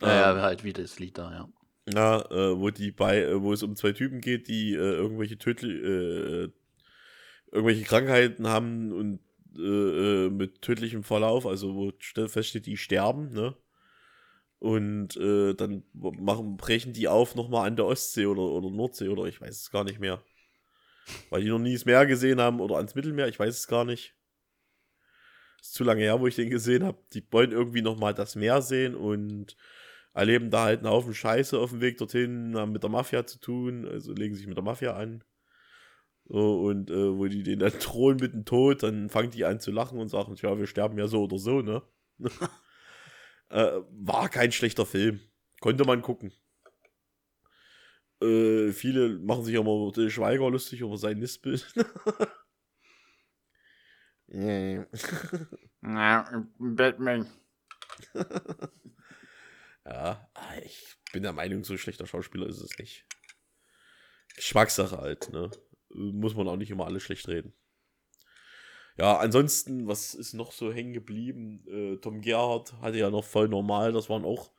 ja, 0.00 0.32
ähm, 0.32 0.42
halt 0.42 0.64
wie 0.64 0.72
das 0.72 0.98
Lied 0.98 1.18
da, 1.18 1.30
ja. 1.32 1.48
Ja, 1.92 2.22
äh, 2.30 2.58
wo 2.58 2.70
die 2.70 2.92
bei, 2.92 3.22
äh, 3.22 3.42
wo 3.42 3.52
es 3.52 3.62
um 3.62 3.76
zwei 3.76 3.92
Typen 3.92 4.20
geht, 4.20 4.48
die 4.48 4.72
äh, 4.72 4.78
irgendwelche 4.78 5.38
tödliche, 5.38 6.52
irgendwelche 7.52 7.84
Krankheiten 7.84 8.48
haben 8.48 8.92
und 8.92 9.20
mit 9.56 10.62
tödlichem 10.62 11.04
Verlauf, 11.04 11.46
also 11.46 11.76
wo 11.76 11.92
feststeht, 12.26 12.66
die 12.66 12.76
sterben, 12.76 13.30
ne? 13.30 13.54
Und 14.58 15.16
äh, 15.16 15.54
dann 15.54 15.84
machen, 15.92 16.56
brechen 16.56 16.92
die 16.92 17.06
auf 17.06 17.36
nochmal 17.36 17.68
an 17.68 17.76
der 17.76 17.86
Ostsee 17.86 18.26
oder, 18.26 18.42
oder 18.42 18.68
Nordsee 18.68 19.06
oder 19.06 19.26
ich 19.26 19.40
weiß 19.40 19.60
es 19.60 19.70
gar 19.70 19.84
nicht 19.84 20.00
mehr. 20.00 20.24
Weil 21.30 21.42
die 21.42 21.48
noch 21.48 21.58
nie 21.58 21.74
das 21.74 21.84
Meer 21.84 22.06
gesehen 22.06 22.40
haben 22.40 22.60
oder 22.60 22.76
ans 22.76 22.94
Mittelmeer, 22.94 23.28
ich 23.28 23.38
weiß 23.38 23.56
es 23.56 23.66
gar 23.66 23.84
nicht. 23.84 24.14
Ist 25.60 25.74
zu 25.74 25.84
lange 25.84 26.02
her, 26.02 26.20
wo 26.20 26.26
ich 26.26 26.36
den 26.36 26.50
gesehen 26.50 26.84
habe. 26.84 26.98
Die 27.12 27.26
wollen 27.30 27.52
irgendwie 27.52 27.82
nochmal 27.82 28.14
das 28.14 28.36
Meer 28.36 28.62
sehen 28.62 28.94
und 28.94 29.56
erleben 30.12 30.50
da 30.50 30.64
halt 30.64 30.80
einen 30.80 30.90
Haufen 30.90 31.14
Scheiße 31.14 31.58
auf 31.58 31.70
dem 31.70 31.80
Weg 31.80 31.98
dorthin, 31.98 32.56
haben 32.56 32.72
mit 32.72 32.82
der 32.82 32.90
Mafia 32.90 33.26
zu 33.26 33.38
tun, 33.40 33.86
also 33.86 34.12
legen 34.12 34.34
sich 34.34 34.46
mit 34.46 34.56
der 34.56 34.64
Mafia 34.64 34.94
an. 34.94 35.24
So, 36.26 36.62
und 36.62 36.90
äh, 36.90 37.18
wo 37.18 37.26
die 37.26 37.42
den 37.42 37.58
dann 37.58 37.72
drohen 37.80 38.16
mit 38.16 38.32
dem 38.32 38.44
Tod, 38.44 38.82
dann 38.82 39.10
fangen 39.10 39.30
die 39.30 39.44
an 39.44 39.60
zu 39.60 39.70
lachen 39.72 39.98
und 39.98 40.08
sagen, 40.08 40.34
ja, 40.36 40.56
wir 40.58 40.66
sterben 40.66 40.98
ja 40.98 41.06
so 41.06 41.24
oder 41.24 41.38
so, 41.38 41.60
ne? 41.60 41.82
äh, 43.50 43.80
war 43.90 44.28
kein 44.28 44.52
schlechter 44.52 44.86
Film. 44.86 45.20
Konnte 45.60 45.84
man 45.84 46.02
gucken. 46.02 46.32
Äh, 48.24 48.72
viele 48.72 49.18
machen 49.18 49.44
sich 49.44 49.58
aber 49.58 49.92
über 49.92 50.10
Schweiger 50.10 50.50
lustig 50.50 50.80
über 50.80 50.96
sein 50.96 51.18
Missbild. 51.18 51.72
ja, 54.28 54.84
Batman. 56.58 57.26
ja, 59.84 60.28
ah, 60.34 60.56
ich 60.64 60.96
bin 61.12 61.22
der 61.22 61.32
Meinung, 61.32 61.64
so 61.64 61.76
schlechter 61.76 62.06
Schauspieler 62.06 62.46
ist 62.46 62.60
es 62.60 62.78
nicht. 62.78 63.06
Geschmackssache 64.34 64.98
halt, 64.98 65.30
ne? 65.32 65.50
muss 65.94 66.34
man 66.34 66.48
auch 66.48 66.56
nicht 66.56 66.70
immer 66.70 66.86
alles 66.86 67.02
schlecht 67.02 67.28
reden. 67.28 67.54
Ja, 68.96 69.18
ansonsten, 69.18 69.88
was 69.88 70.14
ist 70.14 70.34
noch 70.34 70.52
so 70.52 70.72
hängen 70.72 70.92
geblieben? 70.92 71.64
Äh, 71.68 71.96
Tom 71.96 72.20
Gerhardt 72.20 72.74
hatte 72.80 72.98
ja 72.98 73.10
noch 73.10 73.24
voll 73.24 73.48
normal, 73.48 73.92
das 73.92 74.08
waren 74.08 74.24
auch 74.24 74.52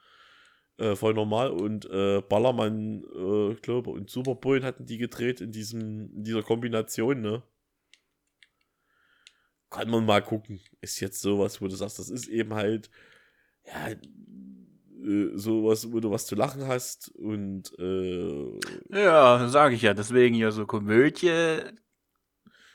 äh, 0.78 0.96
voll 0.96 1.14
normal 1.14 1.52
und 1.52 1.86
äh, 1.90 2.22
Ballermann, 2.22 3.04
äh, 3.16 3.54
ich 3.54 3.62
glaube, 3.62 3.92
und 3.92 4.10
Superboy 4.10 4.62
hatten 4.62 4.86
die 4.86 4.98
gedreht 4.98 5.42
in 5.42 5.52
diesem, 5.52 6.14
in 6.14 6.24
dieser 6.24 6.44
Kombination, 6.44 7.22
ne? 7.22 7.44
Kann 9.70 9.90
man 9.90 10.06
mal 10.06 10.22
gucken. 10.22 10.62
Ist 10.82 11.00
jetzt 11.00 11.22
sowas, 11.22 11.62
wo 11.62 11.68
du 11.68 11.76
sagst, 11.76 12.00
das 12.00 12.10
ist 12.10 12.28
eben 12.28 12.54
halt, 12.54 12.90
ja, 13.66 13.90
äh, 13.90 15.32
sowas, 15.36 15.92
wo 15.92 16.00
du 16.00 16.12
was 16.12 16.26
zu 16.26 16.36
lachen 16.36 16.68
hast 16.68 17.10
und 17.16 17.74
äh, 17.80 18.60
ja, 18.90 19.48
sage 19.50 19.76
ich 19.76 19.82
ja. 19.82 19.94
Deswegen 19.94 20.36
ja 20.36 20.52
so 20.52 20.66
Komödie, 20.66 21.60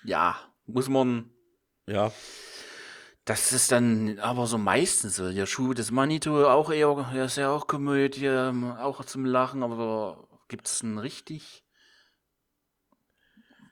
ja, 0.05 0.37
muss 0.67 0.89
man. 0.89 1.31
Ja. 1.87 2.13
Das 3.31 3.53
ist 3.53 3.71
dann 3.71 4.19
aber 4.19 4.49
so 4.49 4.59
meistens 4.59 5.17
so. 5.17 5.31
Der 5.31 5.47
Schuh 5.47 5.73
des 5.73 5.93
Manito 5.93 6.51
auch 6.51 6.73
eher, 6.73 7.11
er 7.15 7.27
ist 7.27 7.37
ja 7.37 7.51
auch 7.51 7.69
Komödie, 7.69 8.29
auch 8.29 9.05
zum 9.05 9.25
Lachen, 9.25 9.63
aber 9.63 10.27
gibt 10.49 10.67
es 10.67 10.83
einen 10.83 10.99
richtig, 10.99 11.65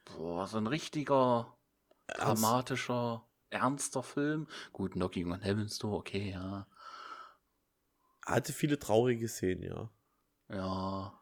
boah, 0.05 0.47
so 0.47 0.59
ein 0.59 0.69
richtiger 0.69 1.59
dramatischer, 2.07 3.27
ernster 3.51 4.05
Film? 4.05 4.47
Gut, 4.73 4.93
Knocking 4.93 5.33
on 5.33 5.41
Heaven's 5.41 5.79
Door, 5.79 5.99
okay, 5.99 6.31
ja 6.31 6.69
hatte 8.29 8.53
viele 8.53 8.79
traurige 8.79 9.29
Szenen, 9.29 9.63
ja. 9.63 9.91
Ja. 10.51 11.21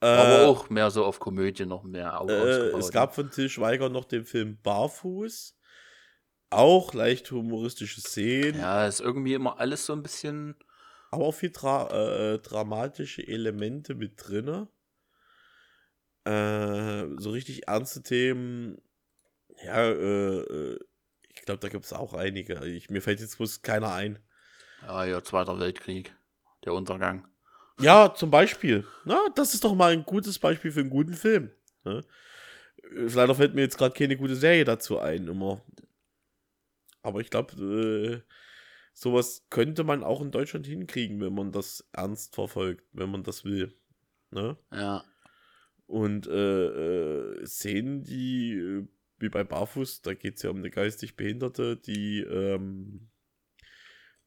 Äh, 0.00 0.06
aber 0.06 0.48
auch 0.48 0.70
mehr 0.70 0.90
so 0.90 1.04
auf 1.04 1.18
Komödie 1.18 1.66
noch 1.66 1.82
mehr 1.84 2.22
äh, 2.28 2.76
Es 2.76 2.90
gab 2.90 3.14
von 3.14 3.30
Till 3.30 3.48
Schweiger 3.48 3.88
noch 3.88 4.04
den 4.04 4.24
Film 4.24 4.58
Barfuß. 4.62 5.56
Auch 6.52 6.94
leicht 6.94 7.30
humoristische 7.30 8.00
Szenen. 8.00 8.60
Ja, 8.60 8.86
ist 8.86 9.00
irgendwie 9.00 9.34
immer 9.34 9.58
alles 9.58 9.86
so 9.86 9.92
ein 9.92 10.02
bisschen. 10.02 10.54
Aber 11.10 11.26
auch 11.26 11.34
viel 11.34 11.50
dra 11.50 11.88
äh, 11.90 12.38
dramatische 12.38 13.26
Elemente 13.26 13.94
mit 13.94 14.14
drin. 14.16 14.68
Äh, 16.24 17.06
so 17.18 17.30
richtig 17.30 17.68
ernste 17.68 18.02
Themen. 18.02 18.80
Ja, 19.64 19.82
äh, 19.84 20.38
äh 20.40 20.78
ich 21.34 21.46
glaube, 21.46 21.60
da 21.60 21.68
gibt 21.68 21.84
es 21.84 21.92
auch 21.92 22.14
einige. 22.14 22.64
Ich, 22.66 22.90
mir 22.90 23.00
fällt 23.00 23.20
jetzt 23.20 23.38
bloß 23.38 23.62
keiner 23.62 23.92
ein. 23.92 24.18
Ja, 24.82 25.04
ja, 25.04 25.22
Zweiter 25.22 25.58
Weltkrieg 25.58 26.14
der 26.64 26.74
Untergang. 26.74 27.26
Ja, 27.80 28.14
zum 28.14 28.30
Beispiel. 28.30 28.86
Na, 29.04 29.18
das 29.34 29.54
ist 29.54 29.64
doch 29.64 29.74
mal 29.74 29.92
ein 29.92 30.04
gutes 30.04 30.38
Beispiel 30.38 30.70
für 30.70 30.80
einen 30.80 30.90
guten 30.90 31.14
Film. 31.14 31.50
Ne? 31.84 32.02
Leider 32.90 33.34
fällt 33.34 33.54
mir 33.54 33.62
jetzt 33.62 33.78
gerade 33.78 33.94
keine 33.94 34.16
gute 34.16 34.36
Serie 34.36 34.64
dazu 34.64 34.98
ein, 34.98 35.26
immer. 35.26 35.62
Aber 37.02 37.20
ich 37.20 37.30
glaube, 37.30 38.22
äh, 38.24 38.32
sowas 38.92 39.46
könnte 39.50 39.84
man 39.84 40.04
auch 40.04 40.20
in 40.20 40.30
Deutschland 40.30 40.66
hinkriegen, 40.66 41.20
wenn 41.20 41.34
man 41.34 41.52
das 41.52 41.88
ernst 41.92 42.34
verfolgt, 42.34 42.84
wenn 42.92 43.10
man 43.10 43.22
das 43.22 43.44
will. 43.44 43.74
Ne? 44.30 44.56
Ja. 44.72 45.04
Und 45.86 46.26
äh, 46.26 46.66
äh, 46.66 47.46
Szenen, 47.46 48.02
die, 48.02 48.52
äh, 48.54 48.86
wie 49.18 49.28
bei 49.28 49.44
Barfuß, 49.44 50.02
da 50.02 50.14
geht 50.14 50.36
es 50.36 50.42
ja 50.42 50.50
um 50.50 50.58
eine 50.58 50.70
geistig 50.70 51.16
Behinderte, 51.16 51.76
die 51.76 52.20
ähm, 52.20 53.10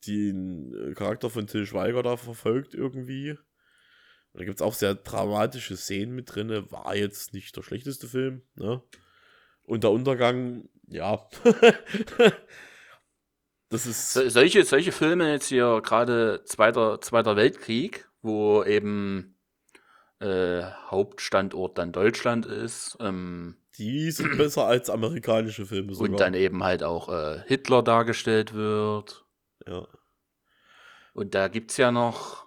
den 0.06 0.74
äh, 0.74 0.94
Charakter 0.94 1.30
von 1.30 1.48
Till 1.48 1.66
Schweiger 1.66 2.04
da 2.04 2.18
verfolgt 2.18 2.74
irgendwie. 2.74 3.38
Da 4.34 4.44
gibt 4.44 4.60
es 4.60 4.62
auch 4.62 4.74
sehr 4.74 4.96
dramatische 4.96 5.78
Szenen 5.78 6.14
mit 6.14 6.36
drin. 6.36 6.50
War 6.70 6.96
jetzt 6.96 7.34
nicht 7.34 7.56
der 7.56 7.64
schlechteste 7.64 8.08
Film, 8.08 8.42
ne? 8.56 8.84
Und 9.64 9.84
der 9.84 9.92
Untergang, 9.92 10.70
ja. 10.88 11.28
das 13.70 13.86
ist. 13.86 14.14
So, 14.14 14.28
solche, 14.30 14.64
solche 14.64 14.92
Filme 14.92 15.32
jetzt 15.32 15.48
hier, 15.48 15.82
gerade 15.84 16.44
Zweiter, 16.46 17.02
Zweiter 17.02 17.36
Weltkrieg, 17.36 18.08
wo 18.22 18.64
eben 18.64 19.38
äh, 20.20 20.64
Hauptstandort 20.88 21.78
dann 21.78 21.92
Deutschland 21.92 22.46
ist. 22.46 22.98
Ähm, 23.00 23.58
Die 23.78 24.12
sind 24.12 24.38
besser 24.38 24.66
als 24.66 24.90
amerikanische 24.90 25.66
Filme 25.66 25.94
sogar. 25.94 26.12
und 26.12 26.20
dann 26.20 26.34
eben 26.34 26.64
halt 26.64 26.84
auch 26.84 27.10
äh, 27.10 27.44
Hitler 27.48 27.84
dargestellt 27.84 28.54
wird. 28.54 29.26
ja. 29.68 29.88
Und 31.14 31.34
da 31.34 31.48
gibt 31.48 31.72
es 31.72 31.78
ja 31.78 31.94
noch, 31.94 32.46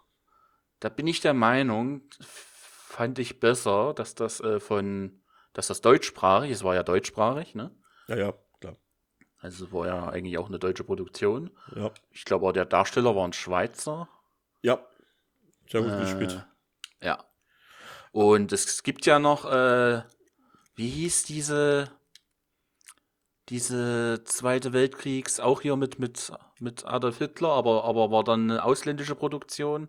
da 0.79 0.91
bin 0.91 1.07
ich 1.07 1.23
der 1.23 1.33
Meinung, 1.33 2.03
fand 2.21 3.19
ich 3.19 3.41
besser, 3.41 3.95
dass 3.95 4.15
das 4.15 4.41
äh, 4.41 4.61
von, 4.61 5.23
dass 5.55 5.69
das 5.69 5.81
deutschsprachig, 5.81 6.51
es 6.51 6.65
war 6.65 6.75
ja 6.75 6.83
deutschsprachig, 6.83 7.55
ne? 7.55 7.75
ja, 8.09 8.17
ja. 8.17 8.35
Also 9.41 9.67
es 9.67 9.73
war 9.73 9.87
ja 9.87 10.09
eigentlich 10.09 10.37
auch 10.39 10.49
eine 10.49 10.59
deutsche 10.59 10.85
Produktion. 10.85 11.51
Ja, 11.77 11.91
Ich 12.11 12.25
glaube 12.25 12.47
auch 12.47 12.53
der 12.53 12.65
Darsteller 12.65 13.15
war 13.15 13.25
ein 13.27 13.33
Schweizer. 13.33 14.09
ja. 14.63 14.79
Sehr 15.71 15.83
gut 15.83 15.93
Äh, 15.93 16.01
gespielt. 16.01 16.47
Ja. 17.03 17.23
Und 18.11 18.53
es 18.53 18.83
gibt 18.83 19.05
ja 19.05 19.19
noch, 19.19 19.45
äh, 19.45 20.03
wie 20.77 20.89
hieß 20.89 21.25
diese, 21.25 21.91
diese 23.51 24.23
Zweite 24.25 24.73
Weltkriegs, 24.73 25.41
auch 25.41 25.61
hier 25.63 25.77
mit, 25.77 25.99
mit, 25.99 26.33
mit 26.59 26.85
Adolf 26.87 27.19
Hitler, 27.19 27.49
aber, 27.51 27.85
aber 27.85 28.11
war 28.11 28.25
dann 28.25 28.51
eine 28.51 28.65
ausländische 28.65 29.15
Produktion. 29.15 29.89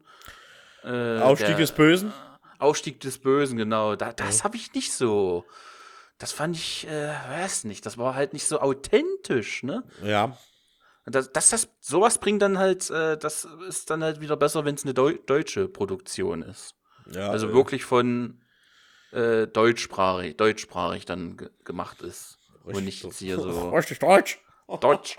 Äh, 0.83 1.19
Aufstieg 1.19 1.47
der- 1.49 1.57
des 1.57 1.71
Bösen? 1.73 2.13
Aufstieg 2.57 2.99
des 2.99 3.17
Bösen, 3.19 3.57
genau. 3.57 3.95
Da, 3.95 4.11
das 4.13 4.43
habe 4.43 4.57
ich 4.57 4.73
nicht 4.73 4.91
so. 4.93 5.45
Das 6.19 6.31
fand 6.33 6.55
ich, 6.55 6.85
äh, 6.87 7.13
weiß 7.29 7.63
nicht, 7.63 7.85
das 7.85 7.97
war 7.97 8.13
halt 8.13 8.33
nicht 8.33 8.45
so 8.45 8.59
authentisch, 8.59 9.63
ne? 9.63 9.83
Ja. 10.03 10.37
Das, 11.05 11.31
das, 11.31 11.49
das, 11.49 11.69
sowas 11.79 12.19
bringt 12.19 12.41
dann 12.41 12.59
halt, 12.59 12.89
äh, 12.91 13.17
das 13.17 13.47
ist 13.67 13.89
dann 13.89 14.03
halt 14.03 14.21
wieder 14.21 14.37
besser, 14.37 14.65
wenn 14.65 14.75
es 14.75 14.83
eine 14.83 14.93
Deu 14.93 15.13
deutsche 15.25 15.67
Produktion 15.67 16.43
ist. 16.43 16.75
ja 17.11 17.29
Also 17.29 17.49
äh, 17.49 17.53
wirklich 17.53 17.85
von 17.85 18.41
äh, 19.11 19.47
deutschsprachig, 19.47 20.37
deutschsprachig 20.37 21.05
dann 21.05 21.37
ge 21.37 21.49
gemacht 21.63 22.01
ist. 22.01 22.37
Und 22.63 22.83
nicht 22.83 23.03
jetzt 23.03 23.17
hier 23.17 23.39
so 23.39 23.69
Richtig 23.73 23.99
Deutsch. 23.99 24.39
Deutsch. 24.81 25.17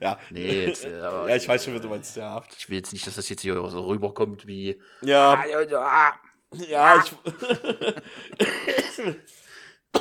Ja. 0.00 0.18
Nee, 0.30 0.64
jetzt, 0.66 0.86
äh, 0.86 1.00
Ja, 1.00 1.36
ich 1.36 1.46
weiß 1.46 1.64
schon, 1.64 1.74
wie 1.74 1.80
du 1.80 1.88
meinst, 1.88 2.16
ja. 2.16 2.42
ich 2.56 2.70
will 2.70 2.78
jetzt 2.78 2.94
nicht, 2.94 3.06
dass 3.06 3.16
das 3.16 3.28
jetzt 3.28 3.42
hier 3.42 3.54
so 3.68 3.86
rüberkommt 3.86 4.46
wie. 4.46 4.80
Ja, 5.02 5.34
Ah, 5.34 5.46
ja, 5.46 5.60
ja. 5.60 6.14
ja, 6.52 7.04
ich, 7.04 7.12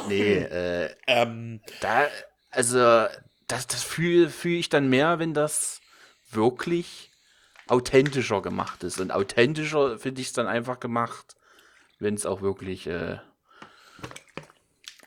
Nee, 0.08 0.38
äh, 0.38 0.96
ähm, 1.08 1.62
da, 1.82 2.08
also, 2.52 3.08
das, 3.48 3.68
das 3.68 3.84
fühle 3.84 4.30
fühl 4.30 4.58
ich 4.58 4.70
dann 4.70 4.90
mehr, 4.90 5.20
wenn 5.20 5.34
das 5.34 5.82
wirklich 6.32 7.12
authentischer 7.68 8.42
gemacht 8.42 8.84
ist. 8.84 9.00
Und 9.00 9.12
authentischer 9.12 9.98
finde 10.00 10.22
ich 10.22 10.28
es 10.28 10.34
dann 10.34 10.48
einfach 10.48 10.80
gemacht, 10.80 11.36
wenn 12.00 12.14
es 12.16 12.26
auch 12.26 12.42
wirklich 12.42 12.88
äh, 12.88 13.18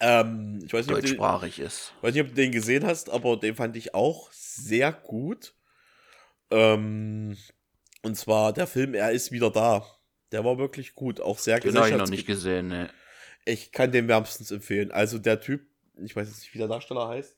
ähm, 0.00 0.60
ich 0.64 0.72
weiß 0.72 0.86
nicht, 0.86 0.94
ob 0.96 1.02
du, 1.02 1.08
deutschsprachig 1.08 1.58
ist. 1.58 1.92
weiß 2.02 2.14
nicht, 2.14 2.22
ob 2.22 2.28
du 2.28 2.34
den 2.34 2.52
gesehen 2.52 2.86
hast, 2.86 3.10
aber 3.10 3.36
den 3.36 3.54
fand 3.54 3.76
ich 3.76 3.94
auch 3.94 4.30
sehr 4.32 4.92
gut. 4.92 5.54
Ähm, 6.50 7.36
und 8.02 8.16
zwar 8.16 8.52
der 8.52 8.66
Film 8.66 8.94
Er 8.94 9.12
ist 9.12 9.32
wieder 9.32 9.50
da. 9.50 9.84
Der 10.32 10.44
war 10.44 10.58
wirklich 10.58 10.94
gut, 10.94 11.20
auch 11.20 11.38
sehr 11.38 11.60
Den 11.60 11.76
habe 11.76 11.88
ich 11.88 11.94
noch 11.94 12.04
gesellschafts- 12.04 12.10
nicht 12.10 12.26
gesehen, 12.26 12.68
ne. 12.68 12.90
Ich 13.46 13.72
kann 13.72 13.92
den 13.92 14.08
wärmstens 14.08 14.50
empfehlen. 14.50 14.90
Also 14.92 15.18
der 15.18 15.40
Typ, 15.40 15.62
ich 15.96 16.14
weiß 16.14 16.28
jetzt 16.28 16.40
nicht, 16.40 16.52
wie 16.52 16.58
der 16.58 16.68
Darsteller 16.68 17.08
heißt, 17.08 17.36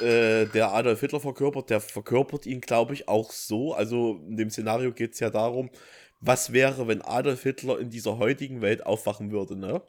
äh, 0.00 0.46
der 0.46 0.72
Adolf 0.72 1.00
Hitler 1.00 1.18
verkörpert, 1.20 1.70
der 1.70 1.80
verkörpert 1.80 2.46
ihn, 2.46 2.60
glaube 2.60 2.94
ich, 2.94 3.08
auch 3.08 3.32
so. 3.32 3.74
Also 3.74 4.20
in 4.28 4.36
dem 4.36 4.50
Szenario 4.50 4.92
geht 4.92 5.14
es 5.14 5.20
ja 5.20 5.30
darum, 5.30 5.70
was 6.20 6.52
wäre, 6.52 6.86
wenn 6.86 7.02
Adolf 7.02 7.42
Hitler 7.42 7.80
in 7.80 7.90
dieser 7.90 8.18
heutigen 8.18 8.60
Welt 8.60 8.86
aufwachen 8.86 9.32
würde, 9.32 9.56
ne? 9.56 9.82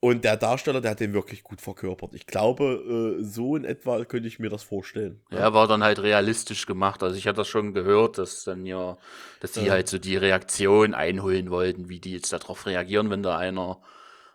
Und 0.00 0.22
der 0.22 0.36
Darsteller, 0.36 0.82
der 0.82 0.90
hat 0.90 1.00
den 1.00 1.14
wirklich 1.14 1.42
gut 1.42 1.62
verkörpert. 1.62 2.14
Ich 2.14 2.26
glaube, 2.26 3.16
äh, 3.18 3.24
so 3.24 3.56
in 3.56 3.64
etwa 3.64 4.04
könnte 4.04 4.28
ich 4.28 4.38
mir 4.38 4.50
das 4.50 4.62
vorstellen. 4.62 5.22
Ja, 5.30 5.54
war 5.54 5.66
dann 5.66 5.82
halt 5.82 5.98
realistisch 5.98 6.66
gemacht. 6.66 7.02
Also 7.02 7.16
ich 7.16 7.26
hatte 7.26 7.38
das 7.38 7.48
schon 7.48 7.72
gehört, 7.72 8.18
dass 8.18 8.44
dann 8.44 8.66
ja, 8.66 8.98
dass 9.40 9.52
die 9.52 9.64
Ja. 9.64 9.72
halt 9.72 9.88
so 9.88 9.98
die 9.98 10.18
Reaktion 10.18 10.92
einholen 10.92 11.50
wollten, 11.50 11.88
wie 11.88 12.00
die 12.00 12.12
jetzt 12.12 12.34
darauf 12.34 12.66
reagieren, 12.66 13.08
wenn 13.08 13.22
da 13.22 13.38
einer, 13.38 13.80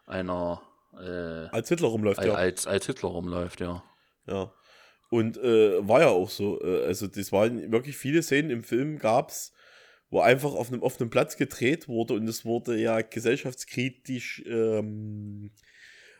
einer 0.10 0.62
äh, 1.00 1.48
Als 1.52 1.70
Hitler 1.70 1.88
rumläuft, 1.90 2.24
ja. 2.24 2.34
als, 2.34 2.68
als 2.68 2.86
Hitler 2.86 3.10
rumläuft, 3.10 3.62
ja. 3.62 3.84
Ja. 4.28 4.54
Und 5.10 5.38
äh, 5.38 5.88
war 5.88 6.02
ja 6.02 6.08
auch 6.08 6.30
so. 6.30 6.62
Äh, 6.62 6.86
also, 6.86 7.08
das 7.08 7.32
waren 7.32 7.72
wirklich 7.72 7.98
viele 7.98 8.22
Szenen 8.22 8.50
im 8.50 8.64
Film 8.64 9.00
gab's, 9.00 9.54
wo 10.10 10.22
einfach 10.22 10.54
auf 10.54 10.72
einem 10.72 10.84
offenen 10.84 11.10
Platz 11.10 11.38
gedreht 11.38 11.88
wurde 11.88 12.16
und 12.16 12.28
es 12.28 12.46
wurde 12.46 12.78
ja 12.78 13.02
gesellschaftskritisch 13.02 14.44
ähm, 14.48 15.52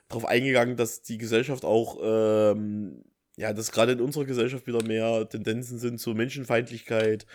darauf 0.08 0.26
eingegangen, 0.26 0.76
dass 0.76 1.02
die 1.02 1.18
Gesellschaft 1.18 1.66
auch, 1.66 2.00
ähm, 2.02 3.04
ja, 3.36 3.54
dass 3.54 3.72
gerade 3.72 3.94
in 3.94 4.02
unserer 4.02 4.26
Gesellschaft 4.26 4.68
wieder 4.68 4.84
mehr 4.84 5.28
Tendenzen 5.30 5.80
sind 5.80 6.00
zu 6.00 6.14
Menschenfeindlichkeit, 6.14 7.26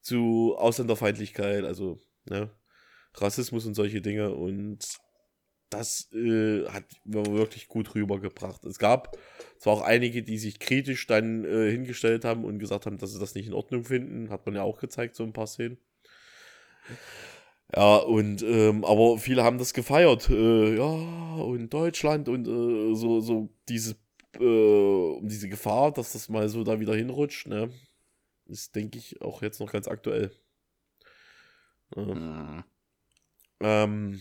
zu 0.00 0.56
Ausländerfeindlichkeit, 0.56 1.64
also 1.64 1.98
ne, 2.28 2.50
Rassismus 3.14 3.66
und 3.66 3.74
solche 3.74 4.00
Dinge 4.00 4.32
und 4.32 4.78
das 5.70 6.12
äh, 6.12 6.66
hat 6.68 6.84
wir 7.04 7.24
wirklich 7.26 7.68
gut 7.68 7.94
rübergebracht. 7.94 8.64
Es 8.64 8.78
gab 8.78 9.16
zwar 9.58 9.74
auch 9.74 9.82
einige, 9.82 10.22
die 10.22 10.38
sich 10.38 10.58
kritisch 10.58 11.06
dann 11.06 11.44
äh, 11.44 11.70
hingestellt 11.70 12.24
haben 12.24 12.44
und 12.44 12.58
gesagt 12.58 12.86
haben, 12.86 12.98
dass 12.98 13.12
sie 13.12 13.20
das 13.20 13.34
nicht 13.34 13.46
in 13.46 13.54
Ordnung 13.54 13.84
finden. 13.84 14.30
Hat 14.30 14.44
man 14.46 14.56
ja 14.56 14.62
auch 14.62 14.78
gezeigt, 14.78 15.14
so 15.14 15.22
ein 15.22 15.32
paar 15.32 15.46
Szenen. 15.46 15.78
Ja, 17.74 17.96
und 17.96 18.42
ähm, 18.42 18.84
aber 18.84 19.18
viele 19.18 19.44
haben 19.44 19.58
das 19.58 19.72
gefeiert. 19.72 20.28
Äh, 20.28 20.76
ja, 20.76 20.82
und 20.82 21.72
Deutschland 21.72 22.28
und 22.28 22.48
äh, 22.48 22.94
so, 22.96 23.20
so 23.20 23.48
diese, 23.68 23.92
äh, 24.40 25.20
diese 25.22 25.48
Gefahr, 25.48 25.92
dass 25.92 26.12
das 26.12 26.28
mal 26.28 26.48
so 26.48 26.64
da 26.64 26.80
wieder 26.80 26.96
hinrutscht, 26.96 27.46
ne? 27.46 27.70
Ist, 28.46 28.74
denke 28.74 28.98
ich, 28.98 29.22
auch 29.22 29.42
jetzt 29.42 29.60
noch 29.60 29.70
ganz 29.70 29.86
aktuell. 29.86 30.32
Ja. 31.94 32.02
Mhm. 32.02 32.64
Ähm, 33.62 34.20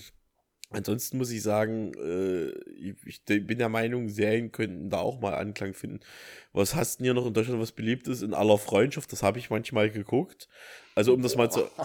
ansonsten 0.70 1.18
muss 1.18 1.32
ich 1.32 1.42
sagen, 1.42 1.94
äh, 1.96 2.50
ich, 2.80 3.24
bin 3.26 3.58
der 3.58 3.70
Meinung, 3.70 4.10
Serien 4.10 4.52
könnten 4.52 4.90
da 4.90 5.00
auch 5.00 5.20
mal 5.20 5.34
Anklang 5.34 5.74
finden. 5.74 6.00
Was 6.54 6.76
hast 6.76 7.00
denn 7.00 7.06
hier 7.06 7.14
noch 7.14 7.26
in 7.26 7.34
Deutschland, 7.34 7.60
was 7.60 7.72
beliebt 7.72 8.08
ist? 8.08 8.22
In 8.22 8.34
aller 8.34 8.58
Freundschaft, 8.58 9.12
das 9.12 9.24
habe 9.24 9.40
ich 9.40 9.50
manchmal 9.50 9.90
geguckt. 9.90 10.48
Also 10.96 11.14
um 11.14 11.22
das 11.22 11.36
mal 11.36 11.50
zu... 11.50 11.64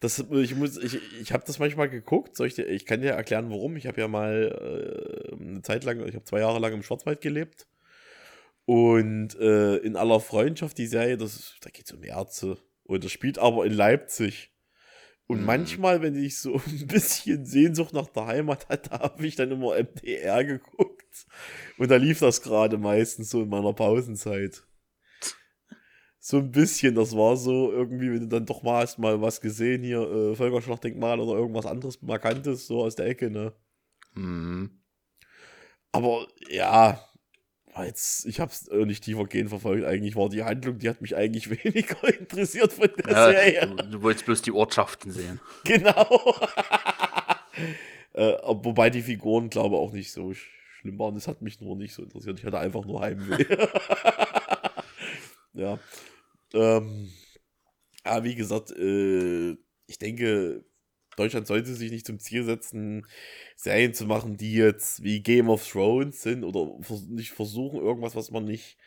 Das, 0.00 0.18
ich 0.18 0.56
muss, 0.56 0.76
ich, 0.78 0.98
ich 1.20 1.32
habe 1.32 1.44
das 1.46 1.60
manchmal 1.60 1.88
geguckt. 1.88 2.40
Ich, 2.40 2.54
dir, 2.54 2.66
ich 2.66 2.86
kann 2.86 3.02
dir 3.02 3.12
erklären, 3.12 3.50
warum. 3.50 3.76
Ich 3.76 3.86
habe 3.86 4.00
ja 4.00 4.08
mal 4.08 5.30
äh, 5.30 5.40
eine 5.40 5.62
Zeit 5.62 5.84
lang, 5.84 6.04
ich 6.08 6.16
habe 6.16 6.24
zwei 6.24 6.40
Jahre 6.40 6.58
lang 6.58 6.72
im 6.72 6.82
Schwarzwald 6.82 7.20
gelebt. 7.20 7.68
Und 8.64 9.38
äh, 9.38 9.76
in 9.76 9.96
aller 9.96 10.18
Freundschaft, 10.18 10.78
die 10.78 10.86
Serie, 10.86 11.16
das, 11.16 11.54
da 11.60 11.70
geht 11.70 11.86
es 11.86 11.92
um 11.92 12.02
Ärzte. 12.02 12.58
Und 12.84 13.04
das 13.04 13.12
spielt 13.12 13.38
aber 13.38 13.64
in 13.64 13.72
Leipzig. 13.72 14.51
Und 15.32 15.40
Mhm. 15.40 15.46
manchmal, 15.46 16.02
wenn 16.02 16.14
ich 16.14 16.38
so 16.38 16.54
ein 16.66 16.86
bisschen 16.86 17.46
Sehnsucht 17.46 17.94
nach 17.94 18.08
der 18.08 18.26
Heimat 18.26 18.68
hatte, 18.68 18.90
habe 19.00 19.26
ich 19.26 19.34
dann 19.34 19.50
immer 19.50 19.76
MDR 19.76 20.44
geguckt. 20.44 21.26
Und 21.78 21.90
da 21.90 21.96
lief 21.96 22.18
das 22.18 22.42
gerade 22.42 22.76
meistens 22.76 23.30
so 23.30 23.42
in 23.42 23.48
meiner 23.48 23.72
Pausenzeit. 23.72 24.62
So 26.18 26.36
ein 26.36 26.52
bisschen, 26.52 26.94
das 26.94 27.16
war 27.16 27.36
so 27.38 27.72
irgendwie, 27.72 28.12
wenn 28.12 28.20
du 28.20 28.28
dann 28.28 28.44
doch 28.44 28.62
mal 28.62 28.82
hast 28.82 28.98
mal 28.98 29.22
was 29.22 29.40
gesehen 29.40 29.82
hier, 29.82 30.02
äh, 30.02 30.36
Völkerschlachtdenkmal 30.36 31.18
oder 31.18 31.32
irgendwas 31.38 31.64
anderes 31.66 32.00
Markantes, 32.02 32.66
so 32.66 32.82
aus 32.82 32.94
der 32.94 33.06
Ecke, 33.06 33.30
ne? 33.30 33.54
Mhm. 34.14 34.82
Aber 35.92 36.26
ja, 36.50 37.00
jetzt, 37.78 38.26
ich 38.26 38.38
hab's 38.40 38.68
äh, 38.68 38.84
nicht 38.84 39.04
tiefergehend 39.04 39.48
verfolgt. 39.48 39.84
Eigentlich 39.84 40.14
war 40.16 40.28
die 40.28 40.42
Handlung, 40.44 40.78
die 40.78 40.88
hat 40.88 41.00
mich 41.00 41.16
eigentlich 41.16 41.48
weniger 41.64 42.02
interessiert 42.18 42.72
von 42.72 42.88
der 42.98 43.10
Ja, 43.12 43.26
Serie. 43.30 43.66
du, 43.66 43.82
du 43.90 44.02
wolltest 44.02 44.26
bloß 44.26 44.42
die 44.42 44.52
Ortschaften 44.52 45.10
sehen. 45.10 45.40
Genau. 45.64 46.34
äh, 48.14 48.32
ob- 48.42 48.64
wobei 48.64 48.90
die 48.90 49.02
Figuren, 49.02 49.50
glaube 49.50 49.76
ich, 49.76 49.80
auch 49.80 49.92
nicht 49.92 50.12
so 50.12 50.28
sch- 50.28 50.46
schlimm 50.80 50.98
waren. 50.98 51.14
Das 51.14 51.28
hat 51.28 51.42
mich 51.42 51.60
nur 51.60 51.76
nicht 51.76 51.94
so 51.94 52.02
interessiert. 52.02 52.38
Ich 52.38 52.44
hatte 52.44 52.58
einfach 52.58 52.84
nur 52.84 53.00
Heimweh. 53.00 53.44
ja. 55.54 55.78
Ähm, 56.54 57.10
ja, 58.04 58.24
wie 58.24 58.34
gesagt, 58.34 58.70
äh, 58.72 59.52
ich 59.86 59.98
denke, 59.98 60.64
Deutschland 61.16 61.46
sollte 61.46 61.74
sich 61.74 61.90
nicht 61.90 62.06
zum 62.06 62.18
Ziel 62.18 62.44
setzen, 62.44 63.06
Serien 63.56 63.94
zu 63.94 64.06
machen, 64.06 64.36
die 64.36 64.54
jetzt 64.54 65.02
wie 65.02 65.20
Game 65.20 65.48
of 65.50 65.68
Thrones 65.68 66.22
sind 66.22 66.44
oder 66.44 66.78
nicht 67.08 67.32
versuchen, 67.32 67.80
irgendwas, 67.80 68.16
was 68.16 68.30
man 68.30 68.44
nicht 68.44 68.78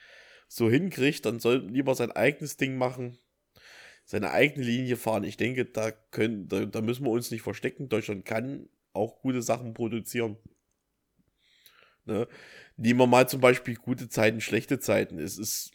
so 0.48 0.70
hinkriegt. 0.70 1.26
Dann 1.26 1.40
soll 1.40 1.68
lieber 1.70 1.96
sein 1.96 2.12
eigenes 2.12 2.58
Ding 2.58 2.78
machen 2.78 3.18
seine 4.06 4.32
eigene 4.32 4.66
Linie 4.66 4.98
fahren. 4.98 5.24
Ich 5.24 5.36
denke, 5.36 5.66
da 5.66 5.92
können, 5.92 6.48
da, 6.48 6.66
da 6.66 6.82
müssen 6.82 7.04
wir 7.06 7.12
uns 7.12 7.32
nicht 7.32 7.42
verstecken. 7.42 7.90
Deutschland 7.90 8.24
kann 8.24 8.70
auch 8.94 9.20
gute 9.20 9.42
Sachen 9.42 9.74
produzieren. 9.74 10.38
Ne? 12.06 12.28
Nehmen 12.78 13.00
wir 13.00 13.08
mal 13.08 13.28
zum 13.28 13.42
Beispiel 13.42 13.76
gute 13.76 14.08
Zeiten, 14.08 14.42
schlechte 14.42 14.80
Zeiten. 14.80 15.18
Es 15.18 15.40
ist, 15.40 15.72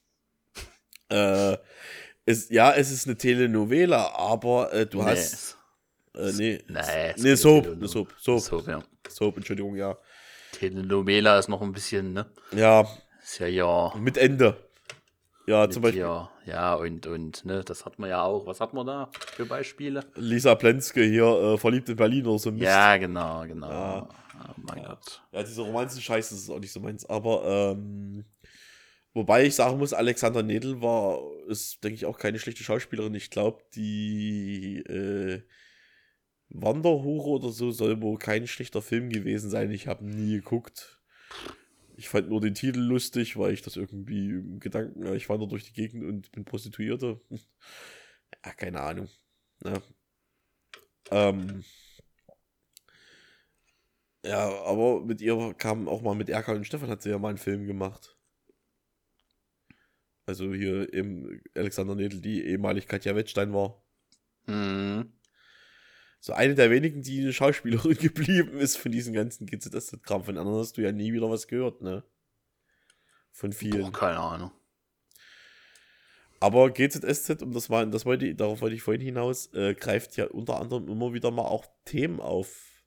äh, 1.08 1.56
es, 2.24 2.50
ja, 2.50 2.72
es 2.72 2.92
ist 2.92 3.06
eine 3.08 3.16
Telenovela, 3.16 4.14
aber 4.14 4.72
äh, 4.72 4.86
du 4.86 4.98
Nee. 4.98 5.06
hast, 5.06 5.58
Äh, 6.20 6.32
nee. 6.36 6.58
Nee, 6.68 7.14
nee, 7.16 7.34
Soap. 7.34 7.76
Ne, 7.76 7.88
Soap. 7.88 8.14
Soap. 8.18 8.40
So, 8.40 8.60
ja. 8.66 8.82
Soap, 9.08 9.36
Entschuldigung, 9.36 9.76
ja. 9.76 9.96
Telenovela 10.52 11.38
ist 11.38 11.48
noch 11.48 11.62
ein 11.62 11.72
bisschen, 11.72 12.12
ne? 12.12 12.26
Ja, 12.52 12.86
Ist 13.22 13.38
ja 13.38 13.46
ja. 13.46 13.94
mit 13.96 14.16
Ende. 14.16 14.56
Ja, 15.46 15.62
mit 15.62 15.72
zum 15.72 15.82
Beispiel 15.82 16.00
Ja, 16.00 16.30
ja, 16.44 16.74
und, 16.74 17.06
und, 17.06 17.44
ne, 17.44 17.62
das 17.64 17.84
hat 17.84 17.98
man 17.98 18.10
ja 18.10 18.22
auch. 18.22 18.46
Was 18.46 18.60
hat 18.60 18.74
man 18.74 18.86
da 18.86 19.10
für 19.34 19.46
Beispiele? 19.46 20.04
Lisa 20.16 20.54
Plenske 20.54 21.02
hier, 21.02 21.24
äh, 21.24 21.58
verliebt 21.58 21.88
in 21.88 21.96
Berlin 21.96 22.26
oder 22.26 22.38
so. 22.38 22.50
Mist. 22.50 22.62
Ja, 22.64 22.96
genau, 22.96 23.42
genau. 23.46 23.70
Ja. 23.70 24.08
Oh 24.42 24.54
mein 24.56 24.84
Gott. 24.84 25.22
Ja, 25.32 25.42
diese 25.42 25.62
Romanzen-Scheiße 25.62 26.34
ist 26.34 26.50
auch 26.50 26.58
nicht 26.58 26.72
so 26.72 26.80
meins. 26.80 27.04
Aber, 27.04 27.44
ähm, 27.44 28.24
wobei 29.12 29.44
ich 29.44 29.54
sagen 29.54 29.78
muss, 29.78 29.92
Alexander 29.92 30.42
Nedel 30.42 30.80
war, 30.80 31.20
ist, 31.48 31.82
denke 31.84 31.96
ich, 31.96 32.06
auch 32.06 32.18
keine 32.18 32.38
schlechte 32.38 32.64
Schauspielerin. 32.64 33.14
Ich 33.14 33.30
glaube, 33.30 33.62
die, 33.74 34.78
äh, 34.88 35.42
Wanderhure 36.50 37.28
oder 37.28 37.50
so 37.50 37.70
soll 37.70 38.00
wohl 38.02 38.18
kein 38.18 38.46
schlechter 38.46 38.82
Film 38.82 39.08
gewesen 39.10 39.50
sein. 39.50 39.70
Ich 39.70 39.86
habe 39.86 40.04
nie 40.04 40.36
geguckt. 40.36 41.00
Ich 41.96 42.08
fand 42.08 42.28
nur 42.28 42.40
den 42.40 42.54
Titel 42.54 42.80
lustig, 42.80 43.36
weil 43.36 43.52
ich 43.52 43.62
das 43.62 43.76
irgendwie 43.76 44.30
im 44.30 44.58
Gedanken, 44.60 45.14
ich 45.14 45.28
wandere 45.28 45.48
durch 45.48 45.64
die 45.64 45.72
Gegend 45.72 46.04
und 46.04 46.32
bin 46.32 46.44
Prostituierte. 46.44 47.20
Ja, 48.44 48.52
keine 48.54 48.80
Ahnung. 48.80 49.08
Ja. 49.64 49.82
Ähm, 51.10 51.64
ja, 54.24 54.48
aber 54.64 55.04
mit 55.04 55.20
ihr 55.20 55.52
kam 55.58 55.88
auch 55.88 56.00
mal 56.00 56.14
mit 56.14 56.28
Erkan 56.28 56.56
und 56.56 56.64
Stefan 56.64 56.88
hat 56.88 57.02
sie 57.02 57.10
ja 57.10 57.18
mal 57.18 57.30
einen 57.30 57.38
Film 57.38 57.66
gemacht. 57.66 58.16
Also 60.26 60.54
hier 60.54 60.94
eben 60.94 61.42
Alexander 61.54 61.96
Nedel, 61.96 62.20
die 62.20 62.44
ehemalig 62.44 62.86
Katja 62.86 63.16
Wettstein 63.16 63.52
war. 63.52 63.82
Mhm. 64.46 65.12
So 66.20 66.34
eine 66.34 66.54
der 66.54 66.70
wenigen, 66.70 67.02
die 67.02 67.20
eine 67.20 67.32
Schauspielerin 67.32 67.96
geblieben 67.98 68.58
ist 68.58 68.76
von 68.76 68.92
diesen 68.92 69.14
ganzen 69.14 69.46
GZS-Kram. 69.46 70.24
Von 70.24 70.38
anderen 70.38 70.58
hast 70.58 70.76
du 70.76 70.82
ja 70.82 70.92
nie 70.92 71.12
wieder 71.12 71.30
was 71.30 71.48
gehört, 71.48 71.80
ne? 71.80 72.04
Von 73.32 73.52
vielen. 73.52 73.80
Boah, 73.80 73.92
keine 73.92 74.20
Ahnung. 74.20 74.52
Aber 76.40 76.70
GZSZ, 76.70 77.42
um 77.42 77.52
das 77.52 77.68
mal, 77.68 77.90
das 77.90 78.06
wollte 78.06 78.26
ich, 78.26 78.36
darauf 78.36 78.60
wollte 78.62 78.74
ich 78.74 78.82
vorhin 78.82 79.02
hinaus, 79.02 79.52
äh, 79.54 79.74
greift 79.74 80.16
ja 80.16 80.26
unter 80.26 80.58
anderem 80.58 80.88
immer 80.88 81.12
wieder 81.12 81.30
mal 81.30 81.44
auch 81.44 81.66
Themen 81.84 82.20
auf. 82.20 82.82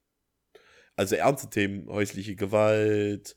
Also 0.95 1.15
ernste 1.15 1.49
Themen, 1.49 1.87
häusliche 1.87 2.35
Gewalt, 2.35 3.35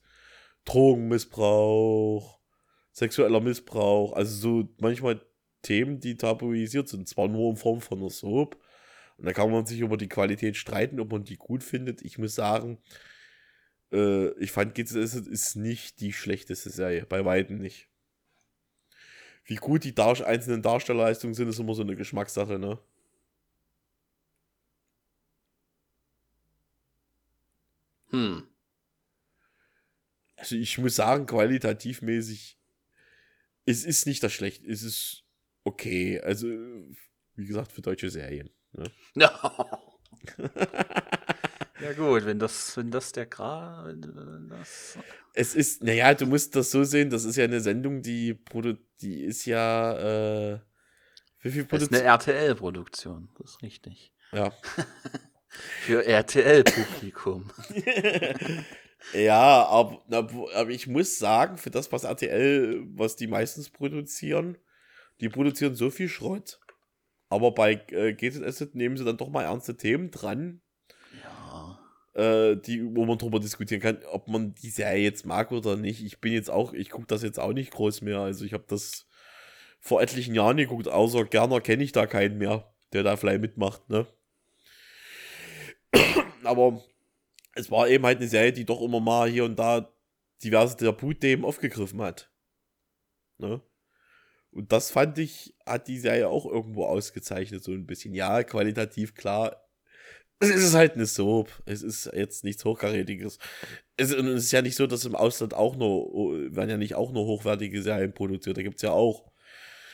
Drogenmissbrauch, 0.64 2.40
sexueller 2.92 3.40
Missbrauch, 3.40 4.14
also 4.14 4.34
so 4.34 4.68
manchmal 4.78 5.20
Themen, 5.62 6.00
die 6.00 6.16
tabuisiert 6.16 6.88
sind, 6.88 7.08
zwar 7.08 7.28
nur 7.28 7.50
in 7.50 7.56
Form 7.56 7.80
von 7.80 7.98
einer 7.98 8.10
Soap. 8.10 8.58
Und 9.18 9.26
da 9.26 9.32
kann 9.32 9.50
man 9.50 9.66
sich 9.66 9.80
über 9.80 9.96
die 9.96 10.08
Qualität 10.08 10.56
streiten, 10.56 11.00
ob 11.00 11.12
man 11.12 11.24
die 11.24 11.36
gut 11.36 11.62
findet. 11.62 12.02
Ich 12.02 12.18
muss 12.18 12.34
sagen, 12.34 12.78
äh, 13.92 14.30
ich 14.38 14.52
fand 14.52 14.74
GZSZ 14.74 15.26
ist 15.26 15.56
nicht 15.56 16.00
die 16.00 16.12
schlechteste 16.12 16.70
Serie, 16.70 17.06
bei 17.06 17.24
weitem 17.24 17.58
nicht. 17.58 17.88
Wie 19.44 19.56
gut 19.56 19.84
die 19.84 19.94
Dar 19.94 20.26
einzelnen 20.26 20.62
Darstellerleistungen 20.62 21.34
sind, 21.34 21.48
ist 21.48 21.58
immer 21.60 21.74
so 21.74 21.82
eine 21.82 21.96
Geschmackssache, 21.96 22.58
ne? 22.58 22.78
Hm. 28.10 28.46
Also 30.36 30.56
ich 30.56 30.78
muss 30.78 30.96
sagen, 30.96 31.26
qualitativmäßig, 31.26 32.58
es 33.66 33.84
ist 33.84 34.06
nicht 34.06 34.22
das 34.22 34.32
schlecht, 34.32 34.64
es 34.64 34.82
ist 34.82 35.24
okay. 35.64 36.20
Also, 36.20 36.48
wie 37.34 37.46
gesagt, 37.46 37.72
für 37.72 37.82
deutsche 37.82 38.10
Serien. 38.10 38.50
Ne? 38.76 38.90
Ja. 39.14 39.80
ja 41.80 41.92
gut, 41.94 42.26
wenn 42.26 42.38
das, 42.38 42.76
wenn 42.76 42.90
das 42.90 43.12
der 43.12 43.26
Gra, 43.26 43.84
wenn 43.86 44.48
das. 44.48 44.98
Es 45.34 45.54
ist, 45.54 45.82
naja, 45.82 46.14
du 46.14 46.26
musst 46.26 46.54
das 46.56 46.70
so 46.70 46.84
sehen, 46.84 47.10
das 47.10 47.24
ist 47.24 47.36
ja 47.36 47.44
eine 47.44 47.60
Sendung, 47.60 48.02
die, 48.02 48.34
produ 48.34 48.74
die 49.00 49.22
ist 49.24 49.44
ja, 49.44 50.54
äh, 50.54 50.60
wie 51.40 51.50
viel 51.50 51.64
Das 51.64 51.82
ist 51.82 51.94
eine 51.94 52.02
RTL-Produktion, 52.02 53.28
das 53.38 53.52
ist 53.52 53.62
richtig. 53.62 54.12
Ja. 54.32 54.52
Für 55.48 56.04
RTL-Publikum. 56.04 57.50
Ja, 59.12 59.66
aber, 59.66 60.02
aber 60.08 60.70
ich 60.70 60.86
muss 60.86 61.18
sagen, 61.18 61.58
für 61.58 61.70
das, 61.70 61.92
was 61.92 62.04
RTL, 62.04 62.82
was 62.94 63.14
die 63.14 63.26
meistens 63.26 63.70
produzieren, 63.70 64.58
die 65.20 65.28
produzieren 65.28 65.74
so 65.74 65.90
viel 65.90 66.08
Schrott. 66.08 66.58
Aber 67.28 67.52
bei 67.52 67.72
äh, 67.90 68.12
GZSZ 68.14 68.74
nehmen 68.74 68.96
sie 68.96 69.04
dann 69.04 69.16
doch 69.16 69.28
mal 69.28 69.44
ernste 69.44 69.76
Themen 69.76 70.10
dran, 70.10 70.60
Ja. 71.22 71.78
äh, 72.14 72.56
die, 72.56 72.84
wo 72.94 73.04
man 73.04 73.18
drüber 73.18 73.40
diskutieren 73.40 73.80
kann, 73.80 73.98
ob 74.10 74.28
man 74.28 74.54
die 74.54 74.70
Serie 74.70 75.02
jetzt 75.02 75.26
mag 75.26 75.50
oder 75.50 75.76
nicht. 75.76 76.04
Ich 76.04 76.20
bin 76.20 76.32
jetzt 76.32 76.50
auch, 76.50 76.72
ich 76.72 76.90
gucke 76.90 77.06
das 77.06 77.22
jetzt 77.22 77.40
auch 77.40 77.52
nicht 77.52 77.72
groß 77.72 78.02
mehr. 78.02 78.20
Also 78.20 78.44
ich 78.44 78.52
habe 78.52 78.64
das 78.68 79.06
vor 79.80 80.00
etlichen 80.02 80.34
Jahren 80.34 80.56
geguckt, 80.56 80.88
außer 80.88 81.24
Gerner 81.24 81.60
kenne 81.60 81.82
ich 81.82 81.92
da 81.92 82.06
keinen 82.06 82.38
mehr, 82.38 82.72
der 82.92 83.02
da 83.02 83.16
vielleicht 83.16 83.40
mitmacht, 83.40 83.88
ne? 83.90 84.06
Aber 86.44 86.82
es 87.54 87.70
war 87.70 87.88
eben 87.88 88.04
halt 88.04 88.18
eine 88.18 88.28
Serie, 88.28 88.52
die 88.52 88.64
doch 88.64 88.80
immer 88.82 89.00
mal 89.00 89.28
hier 89.28 89.44
und 89.44 89.58
da 89.58 89.92
diverse 90.44 90.76
Tabuthemen 90.76 91.44
aufgegriffen 91.44 92.02
hat. 92.02 92.30
Ne? 93.38 93.60
Und 94.56 94.72
das 94.72 94.90
fand 94.90 95.18
ich, 95.18 95.54
hat 95.66 95.86
die 95.86 95.98
Serie 95.98 96.28
auch 96.28 96.46
irgendwo 96.46 96.86
ausgezeichnet, 96.86 97.62
so 97.62 97.72
ein 97.72 97.86
bisschen. 97.86 98.14
Ja, 98.14 98.42
qualitativ 98.42 99.14
klar. 99.14 99.68
Es 100.38 100.48
ist 100.48 100.74
halt 100.74 100.94
eine 100.94 101.04
Soap. 101.04 101.50
Es 101.66 101.82
ist 101.82 102.10
jetzt 102.14 102.42
nichts 102.42 102.64
Hochkarätiges. 102.64 103.38
Es, 103.98 104.14
und 104.14 104.28
ist 104.28 104.52
ja 104.52 104.62
nicht 104.62 104.76
so, 104.76 104.86
dass 104.86 105.04
im 105.04 105.14
Ausland 105.14 105.52
auch 105.52 105.76
nur, 105.76 106.54
werden 106.54 106.70
ja 106.70 106.78
nicht 106.78 106.94
auch 106.94 107.12
nur 107.12 107.26
hochwertige 107.26 107.82
Serien 107.82 108.14
produziert. 108.14 108.56
Da 108.56 108.62
gibt 108.62 108.76
es 108.76 108.82
ja 108.82 108.92
auch 108.92 109.30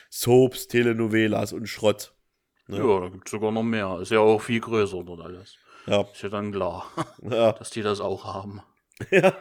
Soaps, 0.09 0.69
Telenovelas 0.69 1.51
und 1.51 1.67
Schrott. 1.67 2.13
Ne? 2.67 2.77
Ja, 2.77 3.01
da 3.01 3.09
gibt 3.09 3.27
es 3.27 3.31
sogar 3.31 3.51
noch 3.51 3.63
mehr. 3.63 3.99
Ist 4.01 4.11
ja 4.11 4.19
auch 4.19 4.41
viel 4.41 4.61
größer 4.61 5.03
dort 5.03 5.19
alles. 5.19 5.57
Ja. 5.87 6.01
Ist 6.01 6.21
ja 6.21 6.29
dann 6.29 6.53
klar, 6.53 6.89
ja. 7.21 7.51
dass 7.59 7.69
die 7.69 7.81
das 7.81 7.99
auch 7.99 8.23
haben. 8.23 8.61
Ja. 9.11 9.33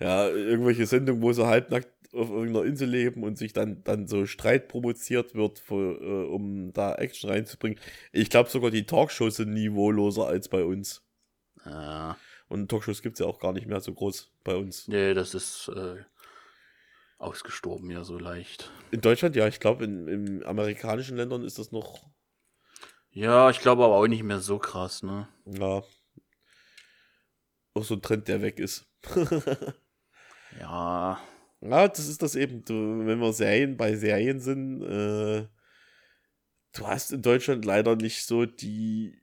Ja, 0.00 0.28
irgendwelche 0.28 0.86
Sendungen, 0.86 1.22
wo 1.22 1.32
sie 1.32 1.46
halbnackt 1.46 1.93
auf 2.14 2.30
irgendeiner 2.30 2.64
Insel 2.64 2.88
leben 2.88 3.22
und 3.22 3.36
sich 3.36 3.52
dann, 3.52 3.82
dann 3.84 4.06
so 4.06 4.26
Streit 4.26 4.68
provoziert 4.68 5.34
wird, 5.34 5.58
für, 5.58 6.00
äh, 6.00 6.26
um 6.28 6.72
da 6.72 6.94
Action 6.94 7.30
reinzubringen. 7.30 7.78
Ich 8.12 8.30
glaube 8.30 8.50
sogar 8.50 8.70
die 8.70 8.86
Talkshows 8.86 9.36
sind 9.36 9.52
niveauloser 9.52 10.26
als 10.26 10.48
bei 10.48 10.64
uns. 10.64 11.02
Ja. 11.64 12.16
Und 12.48 12.70
Talkshows 12.70 13.02
gibt 13.02 13.14
es 13.14 13.20
ja 13.20 13.26
auch 13.26 13.38
gar 13.40 13.52
nicht 13.52 13.66
mehr 13.66 13.80
so 13.80 13.92
groß 13.92 14.32
bei 14.44 14.54
uns. 14.54 14.86
Nee, 14.88 15.14
das 15.14 15.34
ist 15.34 15.68
äh, 15.68 15.96
ausgestorben 17.18 17.90
ja 17.90 18.04
so 18.04 18.18
leicht. 18.18 18.70
In 18.90 19.00
Deutschland, 19.00 19.34
ja, 19.36 19.48
ich 19.48 19.60
glaube, 19.60 19.84
in, 19.84 20.08
in 20.08 20.44
amerikanischen 20.44 21.16
Ländern 21.16 21.42
ist 21.42 21.58
das 21.58 21.72
noch, 21.72 22.06
Ja, 23.10 23.50
ich 23.50 23.60
glaube 23.60 23.84
aber 23.84 23.96
auch 23.96 24.06
nicht 24.06 24.22
mehr 24.22 24.40
so 24.40 24.58
krass, 24.58 25.02
ne? 25.02 25.28
ja, 25.46 25.82
auch 27.76 27.82
so 27.84 27.94
ein 27.94 28.02
Trend, 28.02 28.28
der 28.28 28.42
weg 28.42 28.58
ist. 28.58 28.86
Ja. 30.60 31.20
Ja, 31.64 31.88
das 31.88 32.08
ist 32.08 32.20
das 32.22 32.36
eben. 32.36 32.64
Du, 32.64 32.74
wenn 33.06 33.18
wir 33.18 33.32
Serien 33.32 33.76
bei 33.76 33.96
Serien 33.96 34.38
sind, 34.40 34.82
äh, 34.82 35.46
du 36.74 36.86
hast 36.86 37.12
in 37.12 37.22
Deutschland 37.22 37.64
leider 37.64 37.96
nicht 37.96 38.26
so 38.26 38.44
die, 38.44 39.18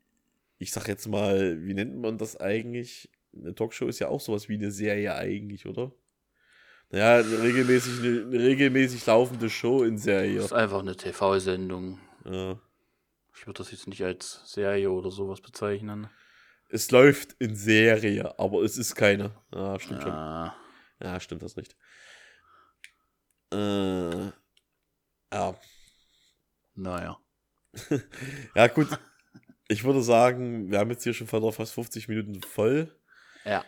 ich 0.57 0.71
sag 0.71 0.87
jetzt 0.87 1.07
mal, 1.07 1.63
wie 1.63 1.73
nennt 1.75 1.97
man 1.97 2.17
das 2.17 2.37
eigentlich? 2.39 3.11
Eine 3.35 3.53
Talkshow 3.53 3.87
ist 3.87 3.99
ja 3.99 4.07
auch 4.07 4.19
sowas 4.19 4.49
wie 4.49 4.55
eine 4.55 4.71
Serie 4.71 5.13
eigentlich, 5.15 5.67
oder? 5.67 5.93
Naja, 6.89 7.19
eine 7.25 7.41
regelmäßig, 7.41 7.99
eine, 7.99 8.21
eine 8.23 8.39
regelmäßig 8.39 9.05
laufende 9.05 9.49
Show 9.49 9.83
in 9.83 9.95
Das 9.95 10.03
Serie. 10.03 10.39
ist 10.39 10.51
einfach 10.51 10.79
eine 10.79 10.95
TV-Sendung. 10.97 11.99
Ja. 12.25 12.59
Ich 13.35 13.47
würde 13.47 13.59
das 13.59 13.71
jetzt 13.71 13.87
nicht 13.87 14.03
als 14.03 14.41
Serie 14.45 14.91
oder 14.91 15.11
sowas 15.11 15.41
bezeichnen. 15.41 16.09
Es 16.69 16.91
läuft 16.91 17.33
in 17.39 17.55
Serie, 17.55 18.37
aber 18.39 18.63
es 18.63 18.77
ist 18.77 18.95
keine. 18.95 19.31
Ja, 19.53 19.79
stimmt 19.79 20.01
schon. 20.01 20.11
Ja. 20.11 20.55
Ja, 21.01 21.19
stimmt 21.19 21.43
das 21.43 21.55
nicht. 21.55 21.75
Äh, 23.51 24.31
ja. 25.33 25.55
Naja. 26.75 27.17
Ja, 28.55 28.67
gut. 28.67 28.87
Ich 29.67 29.83
würde 29.85 30.01
sagen, 30.01 30.69
wir 30.69 30.79
haben 30.79 30.91
jetzt 30.91 31.03
hier 31.03 31.13
schon 31.13 31.27
fast 31.27 31.73
50 31.73 32.09
Minuten 32.09 32.41
voll. 32.41 32.93
Ja. 33.45 33.63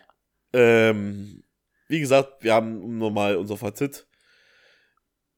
Ähm, 0.51 1.43
wie 1.87 1.99
gesagt, 1.99 2.43
wir 2.43 2.53
haben 2.53 2.97
nochmal 2.97 3.37
unser 3.37 3.55
Fazit. 3.55 4.07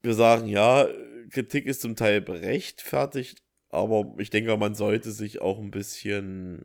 Wir 0.01 0.13
sagen, 0.13 0.47
ja, 0.47 0.87
Kritik 1.29 1.65
ist 1.65 1.81
zum 1.81 1.95
Teil 1.95 2.21
berechtfertigt, 2.21 3.43
aber 3.69 4.15
ich 4.17 4.29
denke, 4.29 4.55
man 4.57 4.75
sollte 4.75 5.11
sich 5.11 5.41
auch 5.41 5.59
ein 5.59 5.71
bisschen 5.71 6.63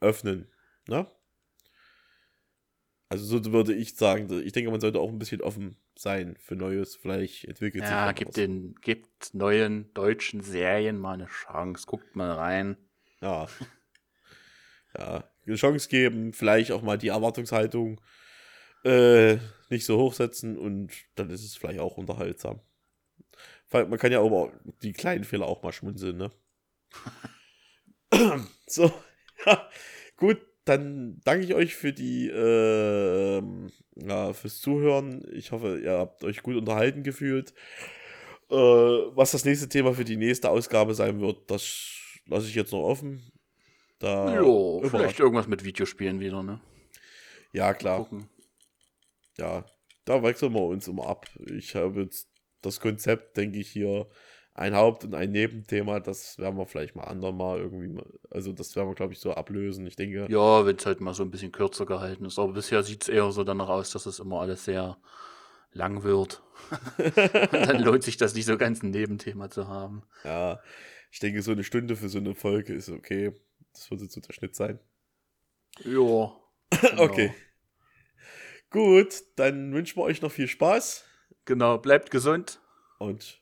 öffnen. 0.00 0.50
Ne? 0.86 1.06
Also 3.12 3.26
so 3.26 3.52
würde 3.52 3.74
ich 3.74 3.94
sagen, 3.94 4.26
ich 4.42 4.52
denke, 4.54 4.70
man 4.70 4.80
sollte 4.80 4.98
auch 4.98 5.10
ein 5.10 5.18
bisschen 5.18 5.42
offen 5.42 5.76
sein 5.94 6.34
für 6.40 6.56
Neues. 6.56 6.96
Vielleicht 6.96 7.44
entwickelt 7.44 7.84
sich 7.84 7.92
Ja, 7.92 8.10
gibt 8.12 8.38
den, 8.38 8.74
gibt 8.76 9.34
neuen 9.34 9.92
deutschen 9.92 10.40
Serien 10.40 10.98
mal 10.98 11.12
eine 11.12 11.26
Chance. 11.26 11.84
Guckt 11.86 12.16
mal 12.16 12.32
rein. 12.32 12.78
Ja. 13.20 13.48
ja, 14.98 15.24
eine 15.46 15.56
Chance 15.56 15.90
geben, 15.90 16.32
vielleicht 16.32 16.72
auch 16.72 16.80
mal 16.80 16.96
die 16.96 17.08
Erwartungshaltung 17.08 18.00
äh, 18.82 19.36
nicht 19.68 19.84
so 19.84 19.98
hochsetzen 19.98 20.56
und 20.56 20.90
dann 21.14 21.28
ist 21.28 21.44
es 21.44 21.54
vielleicht 21.54 21.80
auch 21.80 21.98
unterhaltsam. 21.98 22.60
Weil 23.68 23.88
Man 23.88 23.98
kann 23.98 24.10
ja 24.10 24.20
auch 24.20 24.50
die 24.80 24.94
kleinen 24.94 25.24
Fehler 25.24 25.48
auch 25.48 25.62
mal 25.62 25.72
schmunzeln, 25.72 26.16
ne? 26.16 26.30
so, 28.66 28.90
ja, 29.44 29.68
gut, 30.16 30.40
dann 30.64 31.20
danke 31.24 31.44
ich 31.44 31.54
euch 31.54 31.74
für 31.74 31.92
die, 31.92 32.28
äh, 32.28 33.42
ja, 33.96 34.32
fürs 34.32 34.60
Zuhören. 34.60 35.24
Ich 35.32 35.52
hoffe, 35.52 35.80
ihr 35.82 35.92
habt 35.92 36.24
euch 36.24 36.42
gut 36.42 36.56
unterhalten 36.56 37.02
gefühlt. 37.02 37.52
Äh, 38.50 38.54
was 38.54 39.32
das 39.32 39.44
nächste 39.44 39.68
Thema 39.68 39.94
für 39.94 40.04
die 40.04 40.16
nächste 40.16 40.50
Ausgabe 40.50 40.94
sein 40.94 41.20
wird, 41.20 41.50
das 41.50 41.90
lasse 42.26 42.46
ich 42.48 42.54
jetzt 42.54 42.72
noch 42.72 42.82
offen. 42.82 43.32
Da 43.98 44.34
jo, 44.36 44.82
vielleicht 44.84 45.20
irgendwas 45.20 45.46
mit 45.46 45.64
Videospielen 45.64 46.20
wieder, 46.20 46.42
ne? 46.42 46.60
Ja, 47.52 47.74
klar. 47.74 47.98
Gucken. 47.98 48.28
Ja, 49.38 49.64
da 50.04 50.22
wechseln 50.22 50.54
wir 50.54 50.62
uns 50.62 50.88
immer 50.88 51.06
ab. 51.06 51.26
Ich 51.46 51.74
habe 51.74 52.02
jetzt 52.02 52.28
das 52.60 52.80
Konzept, 52.80 53.36
denke 53.36 53.58
ich, 53.58 53.68
hier 53.68 54.08
ein 54.54 54.76
Haupt- 54.76 55.04
und 55.04 55.14
ein 55.14 55.32
Nebenthema, 55.32 56.00
das 56.00 56.38
werden 56.38 56.58
wir 56.58 56.66
vielleicht 56.66 56.94
mal 56.94 57.04
andermal 57.04 57.58
irgendwie, 57.58 58.02
also 58.30 58.52
das 58.52 58.76
werden 58.76 58.88
wir, 58.88 58.94
glaube 58.94 59.14
ich, 59.14 59.18
so 59.18 59.32
ablösen. 59.32 59.86
Ich 59.86 59.96
denke. 59.96 60.26
Ja, 60.28 60.66
wenn 60.66 60.76
es 60.76 60.84
halt 60.84 61.00
mal 61.00 61.14
so 61.14 61.22
ein 61.22 61.30
bisschen 61.30 61.52
kürzer 61.52 61.86
gehalten 61.86 62.26
ist. 62.26 62.38
Aber 62.38 62.52
bisher 62.52 62.82
sieht 62.82 63.02
es 63.02 63.08
eher 63.08 63.30
so 63.32 63.44
danach 63.44 63.68
aus, 63.68 63.90
dass 63.90 64.06
es 64.06 64.18
immer 64.18 64.40
alles 64.40 64.64
sehr 64.64 64.98
lang 65.72 66.02
wird. 66.02 66.42
und 66.98 67.16
dann 67.52 67.82
lohnt 67.82 68.02
sich 68.02 68.18
das 68.18 68.34
nicht 68.34 68.44
so 68.44 68.58
ganz 68.58 68.82
ein 68.82 68.90
Nebenthema 68.90 69.48
zu 69.48 69.68
haben. 69.68 70.02
Ja, 70.24 70.60
ich 71.10 71.18
denke, 71.18 71.42
so 71.42 71.52
eine 71.52 71.64
Stunde 71.64 71.96
für 71.96 72.08
so 72.08 72.18
eine 72.18 72.34
Folge 72.34 72.74
ist 72.74 72.90
okay. 72.90 73.32
Das 73.72 73.90
würde 73.90 74.06
so 74.06 74.20
der 74.20 74.32
Schnitt 74.32 74.54
sein. 74.54 74.78
Ja. 75.84 76.32
Genau. 76.80 77.02
okay. 77.02 77.34
Gut, 78.70 79.24
dann 79.36 79.74
wünschen 79.74 79.98
wir 79.98 80.04
euch 80.04 80.22
noch 80.22 80.32
viel 80.32 80.48
Spaß. 80.48 81.04
Genau, 81.44 81.76
bleibt 81.76 82.10
gesund. 82.10 82.60
Und 82.98 83.41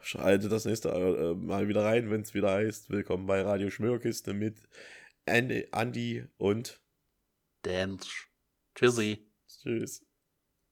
schaltet 0.00 0.52
das 0.52 0.64
nächste 0.64 0.90
äh, 0.90 1.34
Mal 1.34 1.68
wieder 1.68 1.84
rein, 1.84 2.10
wenn 2.10 2.22
es 2.22 2.34
wieder 2.34 2.52
heißt, 2.52 2.90
willkommen 2.90 3.26
bei 3.26 3.42
Radio 3.42 3.70
Schmörkiste 3.70 4.34
mit 4.34 4.56
Andy, 5.26 5.68
Andy 5.72 6.24
und 6.36 6.80
Dan. 7.62 7.98
Tschüssi. 8.74 9.26
Tschüss. 9.46 10.07